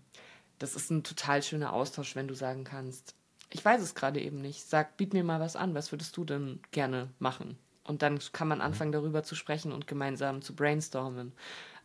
[0.60, 3.16] das ist ein total schöner Austausch, wenn du sagen kannst,
[3.52, 6.26] ich weiß es gerade eben nicht, sag, biet mir mal was an, was würdest du
[6.26, 7.58] denn gerne machen?
[7.84, 8.64] Und dann kann man mhm.
[8.64, 11.34] anfangen, darüber zu sprechen und gemeinsam zu brainstormen,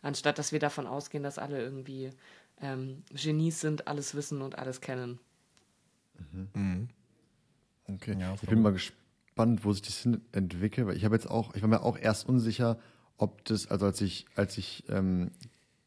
[0.01, 2.09] anstatt dass wir davon ausgehen, dass alle irgendwie
[2.61, 5.19] ähm, Genies sind, alles wissen und alles kennen.
[6.31, 6.49] Mhm.
[6.53, 6.89] mhm.
[7.87, 11.29] Okay, ja, ich bin mal gespannt, wo sich das hin entwickelt, weil ich habe jetzt
[11.29, 12.79] auch, ich war mir auch erst unsicher,
[13.17, 15.31] ob das, also als ich, als ich ähm,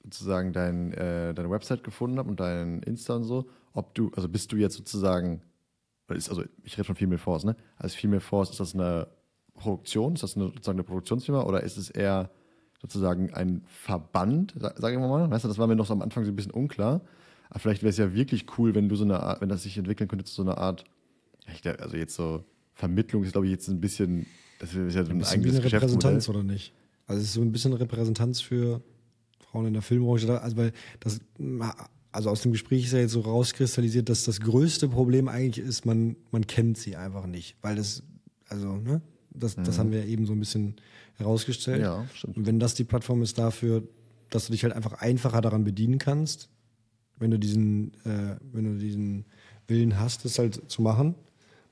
[0.02, 4.28] sozusagen dein, äh, deine Website gefunden habe und dein Insta und so, ob du, also
[4.28, 5.42] bist du jetzt sozusagen,
[6.08, 7.56] ist, also ich rede von Female Force, ne?
[7.76, 9.08] Als Female Force ist das eine
[9.54, 12.30] Produktion, ist das eine, sozusagen eine Produktionsfirma oder ist es eher
[12.84, 15.30] sozusagen ein Verband, sagen wir mal?
[15.30, 17.00] Weißt du, das war mir noch so am Anfang so ein bisschen unklar.
[17.48, 19.78] Aber vielleicht wäre es ja wirklich cool, wenn du so eine Art, wenn das sich
[19.78, 20.84] entwickeln könnte zu so einer Art,
[21.78, 22.44] also jetzt so
[22.74, 24.26] Vermittlung ist, glaube ich, jetzt ein bisschen,
[24.58, 26.74] das ist ja so ein, ein eigenes wie eine Repräsentanz oder nicht?
[27.06, 28.82] Also es ist so ein bisschen Repräsentanz für
[29.40, 30.38] Frauen in der Filmbranche.
[30.42, 31.20] Also weil das,
[32.12, 35.86] also aus dem Gespräch ist ja jetzt so rauskristallisiert, dass das größte Problem eigentlich ist,
[35.86, 37.56] man, man kennt sie einfach nicht.
[37.62, 38.02] Weil das,
[38.48, 39.00] also, ne?
[39.30, 39.64] Das, mhm.
[39.64, 40.76] das haben wir eben so ein bisschen
[41.16, 41.82] herausgestellt.
[41.82, 42.36] Ja, stimmt.
[42.36, 43.82] Und wenn das die Plattform ist dafür,
[44.30, 46.48] dass du dich halt einfach einfacher daran bedienen kannst,
[47.16, 49.26] wenn du diesen, äh, wenn du diesen
[49.68, 51.14] Willen hast, das halt zu machen,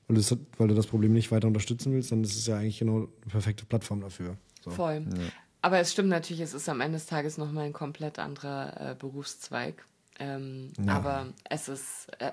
[0.07, 2.79] weil, das, weil du das Problem nicht weiter unterstützen willst, dann ist es ja eigentlich
[2.79, 4.37] genau eine perfekte Plattform dafür.
[4.61, 4.71] So.
[4.71, 5.05] Voll.
[5.15, 5.23] Ja.
[5.61, 8.95] Aber es stimmt natürlich, es ist am Ende des Tages nochmal ein komplett anderer äh,
[8.95, 9.85] Berufszweig.
[10.19, 10.93] Ähm, ja.
[10.93, 12.31] Aber es ist, äh,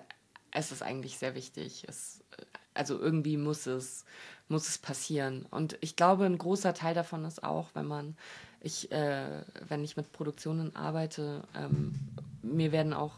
[0.53, 1.85] es ist eigentlich sehr wichtig.
[1.89, 2.23] Es,
[2.75, 4.05] also irgendwie muss es,
[4.51, 5.47] muss es passieren.
[5.51, 8.17] Und ich glaube, ein großer Teil davon ist auch, wenn man,
[8.61, 11.95] ich, äh, wenn ich mit Produktionen arbeite, ähm,
[12.43, 13.15] mir werden auch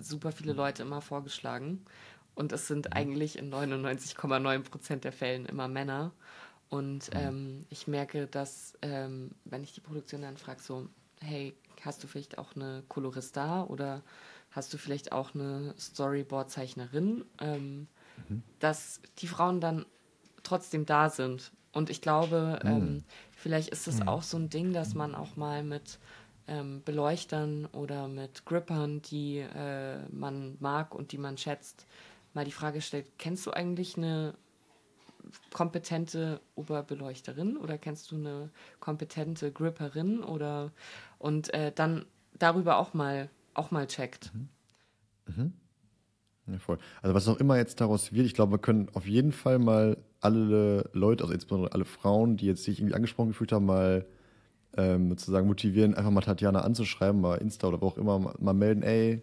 [0.00, 1.84] super viele Leute immer vorgeschlagen.
[2.34, 6.12] Und es sind eigentlich in 99,9 Prozent der Fällen immer Männer.
[6.68, 7.20] Und mhm.
[7.20, 10.88] ähm, ich merke, dass, ähm, wenn ich die Produktion dann frage, so,
[11.20, 14.02] hey, hast du vielleicht auch eine Kolorista oder
[14.50, 17.88] hast du vielleicht auch eine Storyboard-Zeichnerin, ähm,
[18.28, 18.42] mhm.
[18.58, 19.86] dass die Frauen dann
[20.42, 21.52] trotzdem da sind.
[21.72, 22.70] Und ich glaube, mhm.
[22.70, 24.08] ähm, vielleicht ist es mhm.
[24.08, 25.98] auch so ein Ding, dass man auch mal mit
[26.48, 31.86] ähm, Beleuchtern oder mit Grippern, die äh, man mag und die man schätzt,
[32.34, 34.34] mal die Frage stellt, kennst du eigentlich eine
[35.52, 38.50] kompetente Oberbeleuchterin oder kennst du eine
[38.80, 40.72] kompetente Gripperin oder
[41.18, 42.06] und äh, dann
[42.38, 44.32] darüber auch mal auch mal checkt.
[44.34, 44.48] Mhm.
[45.26, 45.52] Mhm.
[46.46, 46.78] Ja, voll.
[47.02, 49.96] Also was auch immer jetzt daraus wird, ich glaube, wir können auf jeden Fall mal
[50.20, 54.06] alle Leute, also insbesondere alle Frauen, die jetzt sich irgendwie angesprochen gefühlt haben, mal
[54.76, 58.54] ähm, sozusagen motivieren, einfach mal Tatjana anzuschreiben, mal Insta oder wo auch immer, mal, mal
[58.54, 59.22] melden, ey,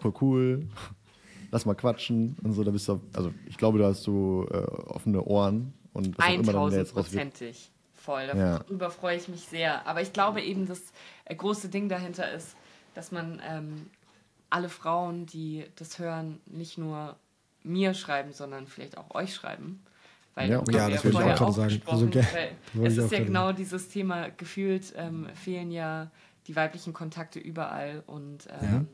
[0.00, 0.66] voll cool,
[1.50, 4.56] lass mal quatschen und so, da bist du, also ich glaube, da hast du äh,
[4.56, 7.70] offene Ohren und was auch immer dann jetzt Prozentig.
[7.94, 8.90] Voll, darüber ja.
[8.90, 9.84] freue ich mich sehr.
[9.84, 10.80] Aber ich glaube eben, das
[11.24, 12.54] äh, große Ding dahinter ist,
[12.94, 13.86] dass man ähm,
[14.56, 17.16] alle Frauen, die das hören, nicht nur
[17.62, 19.82] mir schreiben, sondern vielleicht auch euch schreiben.
[20.34, 21.82] Weil ja, ja das würde ich auch gerade sagen.
[21.84, 22.08] Also.
[22.82, 26.10] Es ist ja genau dieses Thema, gefühlt ähm, fehlen ja
[26.46, 28.84] die weiblichen Kontakte überall und ähm, ja.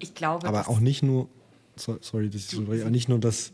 [0.00, 0.48] ich glaube.
[0.48, 1.28] Aber auch nicht nur,
[1.76, 3.52] sorry, das ist so, nicht nur, dass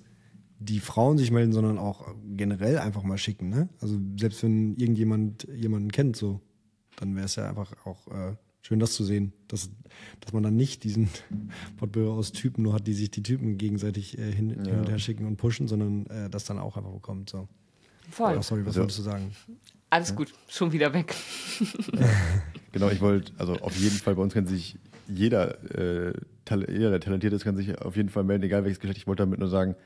[0.61, 3.51] die Frauen sich melden, sondern auch generell einfach mal schicken.
[3.51, 3.69] Ne?
[3.83, 6.41] Also selbst wenn irgendjemand jemanden kennt, so,
[6.97, 9.71] dann wäre es ja einfach auch äh, schön, das zu sehen, dass,
[10.21, 11.09] dass man dann nicht diesen
[11.77, 14.71] Portfolio aus Typen nur hat, die sich die Typen gegenseitig äh, hin, ja.
[14.71, 17.31] hin, und her schicken und pushen, sondern äh, das dann auch einfach bekommt.
[17.31, 17.49] So.
[18.11, 18.37] Voll.
[18.39, 19.33] Oh, sorry, was also, wolltest du sagen?
[19.91, 20.15] Alles ja.
[20.17, 21.15] gut, schon wieder weg.
[22.73, 24.77] genau, ich wollte, also auf jeden Fall, bei uns kann sich
[25.09, 26.13] jeder, äh,
[26.69, 28.99] jeder, der talentiert ist, kann sich auf jeden Fall melden, egal welches Geschlecht.
[28.99, 29.77] Ich wollte damit nur sagen,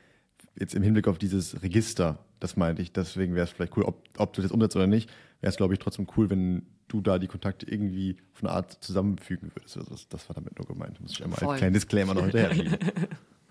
[0.55, 4.03] jetzt im Hinblick auf dieses Register, das meinte ich, deswegen wäre es vielleicht cool, ob,
[4.17, 5.09] ob du das umsetzt oder nicht,
[5.41, 8.71] wäre es, glaube ich, trotzdem cool, wenn du da die Kontakte irgendwie auf eine Art
[8.83, 9.77] zusammenfügen würdest.
[9.77, 10.99] Also das, das war damit nur gemeint.
[11.01, 11.49] Muss ich einmal Voll.
[11.49, 12.77] als kleinen Disclaimer noch hinterher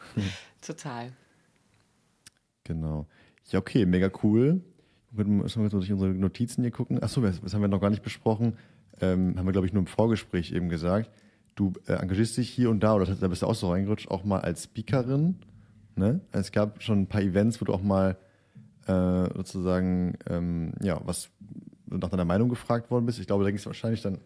[0.60, 1.12] Total.
[2.64, 3.06] Genau.
[3.50, 4.60] Ja, okay, mega cool.
[5.10, 7.02] Müssen wir jetzt durch unsere Notizen hier gucken.
[7.02, 8.56] Achso, das, das haben wir noch gar nicht besprochen.
[9.00, 11.10] Ähm, haben wir, glaube ich, nur im Vorgespräch eben gesagt.
[11.54, 14.24] Du äh, engagierst dich hier und da, oder da bist du auch so reingerutscht, auch
[14.24, 15.36] mal als Speakerin.
[15.96, 16.20] Ne?
[16.32, 18.16] Es gab schon ein paar Events, wo du auch mal
[18.86, 21.30] äh, sozusagen ähm, ja, was
[21.86, 23.18] nach deiner Meinung gefragt worden bist.
[23.18, 24.18] Ich glaube, da ging es wahrscheinlich dann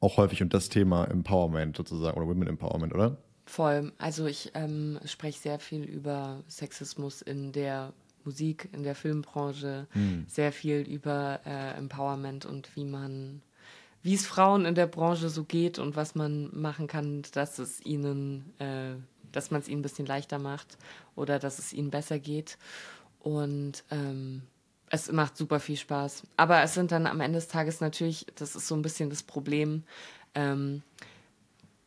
[0.00, 3.16] auch häufig um das Thema Empowerment sozusagen oder Women Empowerment, oder?
[3.46, 3.92] Voll.
[3.98, 7.92] Also ich ähm, spreche sehr viel über Sexismus in der
[8.24, 10.24] Musik, in der Filmbranche, hm.
[10.28, 13.42] sehr viel über äh, Empowerment und wie man,
[14.02, 17.84] wie es Frauen in der Branche so geht und was man machen kann, dass es
[17.84, 18.94] ihnen, äh,
[19.34, 20.78] dass man es ihnen ein bisschen leichter macht
[21.16, 22.58] oder dass es ihnen besser geht.
[23.20, 24.42] Und ähm,
[24.90, 26.24] es macht super viel Spaß.
[26.36, 29.22] Aber es sind dann am Ende des Tages natürlich, das ist so ein bisschen das
[29.22, 29.84] Problem,
[30.34, 30.82] ähm,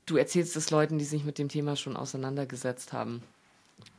[0.06, 3.22] du erzählst es Leuten, die sich mit dem Thema schon auseinandergesetzt haben.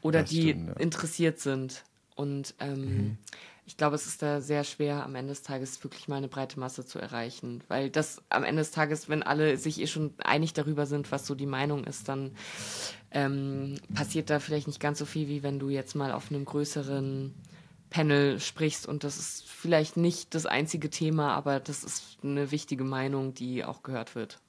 [0.03, 0.75] Oder das die stimmt, ja.
[0.77, 1.85] interessiert sind.
[2.17, 3.19] Und ähm, mhm.
[3.69, 6.59] Ich glaube, es ist da sehr schwer, am Ende des Tages wirklich mal eine breite
[6.59, 7.63] Masse zu erreichen.
[7.69, 11.27] Weil das am Ende des Tages, wenn alle sich eh schon einig darüber sind, was
[11.27, 12.31] so die Meinung ist, dann
[13.11, 16.47] ähm, passiert da vielleicht nicht ganz so viel, wie wenn du jetzt mal auf einem
[16.47, 17.35] größeren
[17.91, 22.85] Panel sprichst und das ist vielleicht nicht das einzige Thema, aber das ist eine wichtige
[22.85, 24.41] Meinung, die auch gehört wird.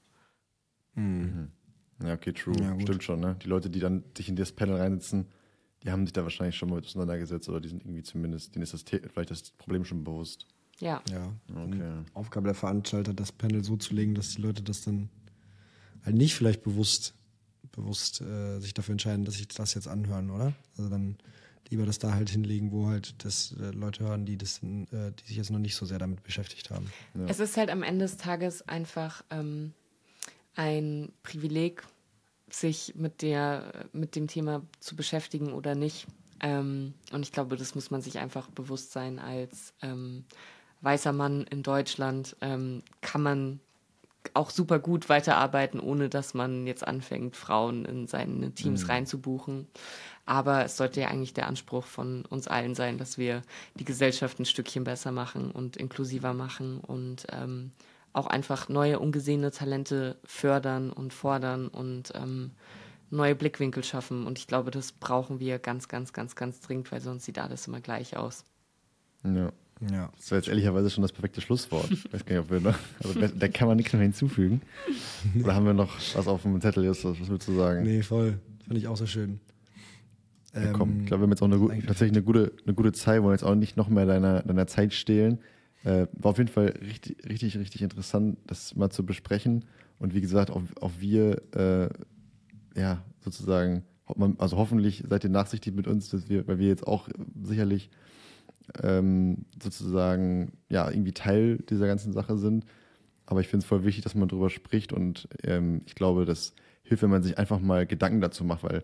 [0.96, 1.52] Mhm.
[2.02, 2.56] Ja, okay, true.
[2.62, 3.36] Ja, Stimmt schon, ne?
[3.44, 5.28] Die Leute, die dann sich in das Panel reinsitzen,
[5.84, 8.73] die haben sich da wahrscheinlich schon mal auseinandergesetzt oder die sind irgendwie zumindest, denen ist
[8.73, 10.45] das vielleicht das Problem schon bewusst.
[10.80, 11.01] Ja.
[11.10, 11.34] Ja.
[11.49, 12.03] Okay.
[12.14, 15.10] Aufgabe der Veranstalter, das Panel so zu legen, dass die Leute das dann
[16.03, 17.14] halt nicht vielleicht bewusst,
[17.72, 20.53] bewusst äh, sich dafür entscheiden, dass sich das jetzt anhören, oder?
[20.77, 21.18] Also dann
[21.69, 25.27] lieber das da halt hinlegen, wo halt das äh, Leute hören, die, das, äh, die
[25.27, 26.88] sich jetzt noch nicht so sehr damit beschäftigt haben.
[27.14, 27.26] Ja.
[27.27, 29.73] Es ist halt am Ende des Tages einfach ähm,
[30.56, 31.84] ein Privileg,
[32.53, 36.07] sich mit, der, mit dem Thema zu beschäftigen oder nicht.
[36.41, 40.26] Ähm, und ich glaube, das muss man sich einfach bewusst sein als, ähm,
[40.81, 43.59] weißer Mann in Deutschland ähm, kann man
[44.34, 48.89] auch super gut weiterarbeiten, ohne dass man jetzt anfängt, Frauen in seine Teams mhm.
[48.89, 49.67] reinzubuchen.
[50.26, 53.41] Aber es sollte ja eigentlich der Anspruch von uns allen sein, dass wir
[53.76, 57.71] die Gesellschaft ein Stückchen besser machen und inklusiver machen und ähm,
[58.20, 62.52] auch einfach neue, ungesehene Talente fördern und fordern und ähm,
[63.10, 64.26] neue Blickwinkel schaffen.
[64.26, 67.68] Und ich glaube, das brauchen wir ganz, ganz, ganz, ganz dringend, weil sonst sieht alles
[67.68, 68.46] immer gleich aus.
[69.24, 69.52] Ja.
[69.91, 70.12] Ja.
[70.18, 71.90] Das wäre jetzt ehrlicherweise schon das perfekte Schlusswort.
[71.90, 74.62] Ich weiß gar nicht, ob wir noch, also da kann man nichts mehr hinzufügen.
[75.41, 77.84] Oder haben wir noch was auf dem Zettel, ist, was willst du sagen?
[77.84, 78.40] Nee, voll.
[78.68, 79.40] Fand ich auch so schön.
[80.54, 82.91] Ja, komm, ähm, ich glaube, wir haben jetzt auch eine, tatsächlich eine gute, eine gute
[82.91, 85.40] Zeit, wollen jetzt auch nicht noch mehr deiner, deiner Zeit stehlen.
[85.84, 89.65] Äh, war auf jeden Fall richtig, richtig, richtig interessant, das mal zu besprechen.
[89.97, 91.89] Und wie gesagt, auch, auch wir, äh,
[92.80, 93.84] ja, sozusagen,
[94.38, 97.10] also hoffentlich seid ihr nachsichtig mit uns, dass wir, weil wir jetzt auch
[97.41, 97.89] sicherlich
[98.84, 102.65] ähm, sozusagen ja irgendwie Teil dieser ganzen Sache sind.
[103.26, 106.53] Aber ich finde es voll wichtig, dass man darüber spricht und ähm, ich glaube, das
[106.84, 108.84] hilft, wenn man sich einfach mal Gedanken dazu macht, weil,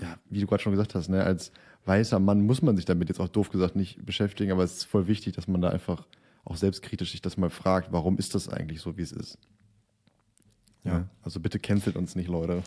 [0.00, 1.50] ja, wie du gerade schon gesagt hast, ne, als
[1.84, 4.84] weißer Mann muss man sich damit jetzt auch doof gesagt nicht beschäftigen, aber es ist
[4.84, 6.06] voll wichtig, dass man da einfach
[6.44, 9.38] auch selbstkritisch sich das mal fragt, warum ist das eigentlich so, wie es ist.
[10.84, 12.62] Ja, ja also bitte cancelt uns nicht, Leute.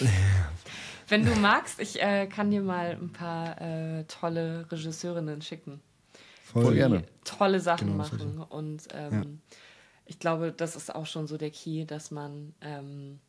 [1.08, 5.80] Wenn du magst, ich äh, kann dir mal ein paar äh, tolle Regisseurinnen schicken.
[6.42, 7.04] Voll gerne.
[7.24, 8.38] Tolle Sachen genau, machen.
[8.38, 9.56] Und ähm, ja.
[10.04, 13.20] ich glaube, das ist auch schon so der Key, dass man ähm,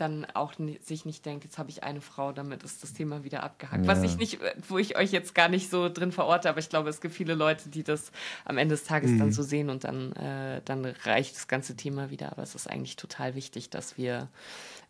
[0.00, 3.42] dann auch sich nicht denkt, jetzt habe ich eine Frau, damit ist das Thema wieder
[3.42, 3.84] abgehakt.
[3.84, 3.90] Ja.
[3.90, 4.38] Was ich nicht,
[4.68, 7.34] wo ich euch jetzt gar nicht so drin verorte, aber ich glaube, es gibt viele
[7.34, 8.12] Leute, die das
[8.44, 9.18] am Ende des Tages mhm.
[9.18, 12.32] dann so sehen und dann, äh, dann reicht das ganze Thema wieder.
[12.32, 14.28] Aber es ist eigentlich total wichtig, dass wir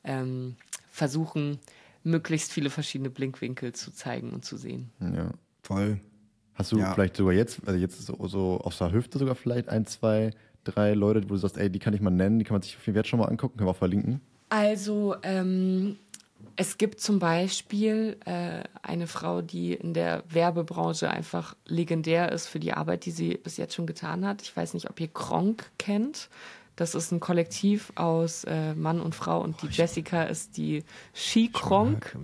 [0.04, 0.56] ähm,
[0.90, 1.58] versuchen,
[2.04, 4.90] möglichst viele verschiedene Blinkwinkel zu zeigen und zu sehen.
[5.00, 5.32] Ja,
[5.62, 6.00] voll.
[6.54, 6.92] Hast du ja.
[6.92, 10.32] vielleicht sogar jetzt, also jetzt so, so aus der Hüfte sogar vielleicht ein, zwei,
[10.64, 12.76] drei Leute, wo du sagst, ey, die kann ich mal nennen, die kann man sich
[12.76, 14.20] auf jeden Fall schon mal angucken, können wir auch verlinken?
[14.48, 15.96] Also, ähm,
[16.56, 22.58] es gibt zum Beispiel äh, eine Frau, die in der Werbebranche einfach legendär ist für
[22.58, 24.42] die Arbeit, die sie bis jetzt schon getan hat.
[24.42, 26.28] Ich weiß nicht, ob ihr Kronk kennt.
[26.74, 30.84] Das ist ein Kollektiv aus äh, Mann und Frau und die Jessica ist die
[31.14, 32.16] Skikronk.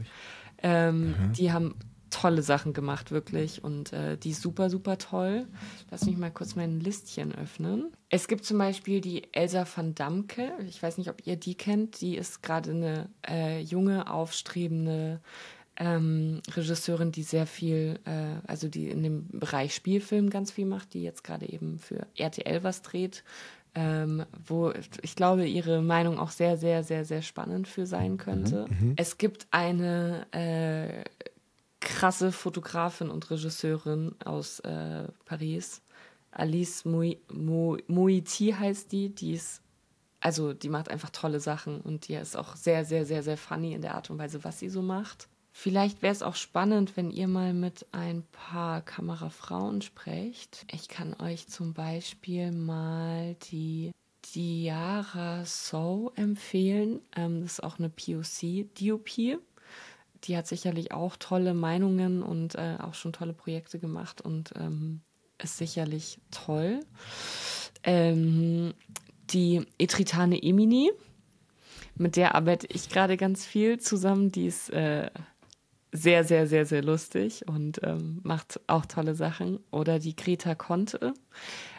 [0.62, 1.32] Ähm, mhm.
[1.34, 1.74] Die haben
[2.14, 3.64] tolle Sachen gemacht, wirklich.
[3.64, 5.46] Und äh, die ist super, super toll.
[5.90, 7.92] Lass mich mal kurz mein Listchen öffnen.
[8.08, 10.52] Es gibt zum Beispiel die Elsa van Damke.
[10.68, 12.00] Ich weiß nicht, ob ihr die kennt.
[12.00, 15.20] Die ist gerade eine äh, junge, aufstrebende
[15.76, 20.94] ähm, Regisseurin, die sehr viel, äh, also die in dem Bereich Spielfilm ganz viel macht,
[20.94, 23.24] die jetzt gerade eben für RTL was dreht
[23.74, 24.72] ähm, wo
[25.02, 28.66] ich glaube, ihre Meinung auch sehr, sehr, sehr, sehr spannend für sein mhm, könnte.
[28.68, 28.94] Mhm.
[28.96, 31.04] Es gibt eine äh,
[31.84, 35.82] krasse Fotografin und Regisseurin aus äh, Paris.
[36.32, 39.14] Alice Moiti heißt die.
[39.14, 39.62] Die ist,
[40.20, 43.72] also die macht einfach tolle Sachen und die ist auch sehr, sehr, sehr, sehr funny
[43.74, 45.28] in der Art und Weise, was sie so macht.
[45.52, 50.66] Vielleicht wäre es auch spannend, wenn ihr mal mit ein paar Kamerafrauen sprecht.
[50.72, 53.92] Ich kann euch zum Beispiel mal die
[54.34, 57.00] Diara So empfehlen.
[57.14, 59.38] Ähm, das ist auch eine POC-DOP.
[60.24, 65.02] Die hat sicherlich auch tolle Meinungen und äh, auch schon tolle Projekte gemacht und ähm,
[65.42, 66.80] ist sicherlich toll.
[67.82, 68.74] Ähm,
[69.30, 70.90] die Etritane Emini,
[71.96, 74.32] mit der arbeite ich gerade ganz viel zusammen.
[74.32, 75.10] Die ist äh,
[75.92, 79.60] sehr, sehr, sehr, sehr lustig und ähm, macht auch tolle Sachen.
[79.70, 81.14] Oder die Greta Conte,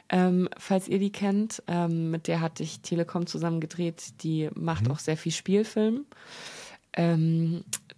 [0.09, 4.23] ähm, falls ihr die kennt, ähm, mit der hatte ich Telekom zusammen gedreht.
[4.23, 4.91] Die macht mhm.
[4.91, 6.05] auch sehr viel Spielfilm.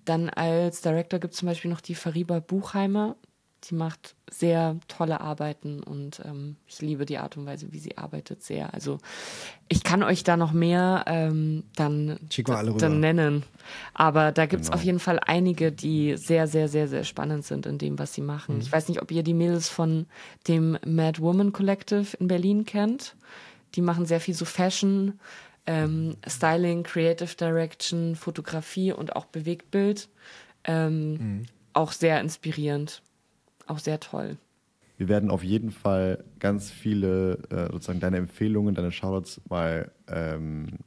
[0.08, 3.18] Dann als Director gibt es zum Beispiel noch die Fariba Buchheimer.
[3.66, 7.98] Die macht sehr tolle Arbeiten und ähm, ich liebe die Art und Weise, wie sie
[7.98, 8.74] arbeitet, sehr.
[8.74, 9.00] Also
[9.68, 12.20] ich kann euch da noch mehr ähm, dann,
[12.78, 13.44] dann nennen.
[13.94, 14.78] Aber da gibt es genau.
[14.78, 18.22] auf jeden Fall einige, die sehr, sehr, sehr, sehr spannend sind in dem, was sie
[18.22, 18.56] machen.
[18.56, 18.62] Mhm.
[18.62, 20.06] Ich weiß nicht, ob ihr die Mädels von
[20.48, 23.16] dem Mad Woman Collective in Berlin kennt.
[23.76, 25.20] Die machen sehr viel so Fashion,
[25.68, 30.10] ähm, Styling, Creative Direction, Fotografie und auch Bewegtbild.
[30.64, 31.46] Ähm, mhm.
[31.74, 33.04] Auch sehr inspirierend
[33.70, 34.38] auch sehr toll.
[34.98, 40.80] Wir werden auf jeden Fall ganz viele äh, sozusagen deine Empfehlungen, deine Shoutouts mal ähm,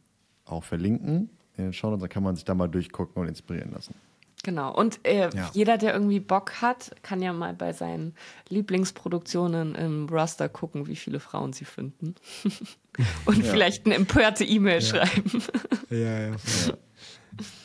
[0.45, 2.03] auch verlinken in den Shoutouts.
[2.03, 3.95] Da kann man sich da mal durchgucken und inspirieren lassen.
[4.43, 4.75] Genau.
[4.75, 5.51] Und äh, ja.
[5.53, 8.15] jeder, der irgendwie Bock hat, kann ja mal bei seinen
[8.49, 12.15] Lieblingsproduktionen im Raster gucken, wie viele Frauen sie finden.
[13.27, 13.51] und ja.
[13.51, 14.87] vielleicht eine empörte E-Mail ja.
[14.87, 15.43] schreiben.
[15.91, 16.37] ja, ja.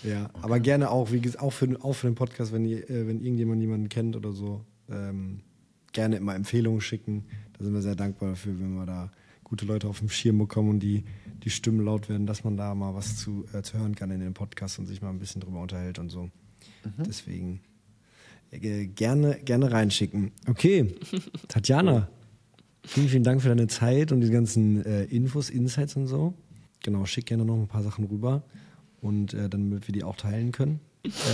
[0.04, 3.08] Ja, aber gerne auch, wie gesagt, auch für, auch für den Podcast, wenn, ihr, äh,
[3.08, 5.42] wenn irgendjemand jemanden kennt oder so, ähm,
[5.94, 7.26] gerne immer Empfehlungen schicken.
[7.58, 9.12] Da sind wir sehr dankbar dafür, wenn wir da
[9.44, 11.06] gute Leute auf dem Schirm bekommen und die,
[11.44, 14.20] die Stimmen laut werden, dass man da mal was zu, äh, zu hören kann in
[14.20, 16.30] den Podcast und sich mal ein bisschen drüber unterhält und so.
[16.86, 17.04] Mhm.
[17.04, 17.60] Deswegen
[18.52, 20.32] äh, gerne, gerne reinschicken.
[20.48, 20.96] Okay,
[21.48, 22.10] Tatjana,
[22.86, 26.34] vielen, vielen Dank für deine Zeit und die ganzen äh, Infos, Insights und so.
[26.84, 28.44] Genau, schick gerne noch ein paar Sachen rüber
[29.02, 30.80] und äh, damit wir die auch teilen können.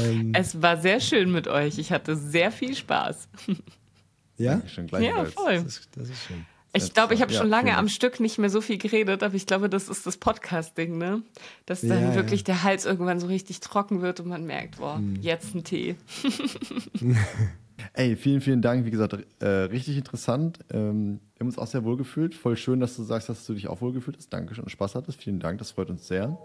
[0.04, 1.78] Ähm, es war sehr schön mit euch.
[1.78, 3.28] Ich hatte sehr viel Spaß.
[4.38, 4.62] Ja?
[5.00, 5.56] Ja, voll.
[5.56, 6.46] Das ist, das ist schön.
[6.74, 9.36] Ich glaube, ich habe ja, schon lange am Stück nicht mehr so viel geredet, aber
[9.36, 11.22] ich glaube, das ist das Podcast-Ding, ne?
[11.66, 12.46] Dass dann ja, wirklich ja.
[12.46, 15.18] der Hals irgendwann so richtig trocken wird und man merkt, boah, hm.
[15.22, 15.96] jetzt ein Tee.
[17.94, 18.86] Ey, vielen, vielen Dank.
[18.86, 20.60] Wie gesagt, äh, richtig interessant.
[20.72, 22.36] Ähm, wir haben uns auch sehr wohl gefühlt.
[22.36, 24.32] Voll schön, dass du sagst, dass du dich auch wohl gefühlt hast.
[24.32, 25.22] Dankeschön und Spaß hattest.
[25.22, 26.38] Vielen Dank, das freut uns sehr.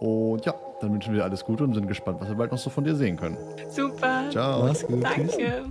[0.00, 2.58] Und ja, dann wünschen wir dir alles Gute und sind gespannt, was wir bald noch
[2.58, 3.36] so von dir sehen können.
[3.68, 4.24] Super.
[4.30, 4.66] Ciao.
[4.66, 5.04] Mach's gut.
[5.04, 5.64] Danke.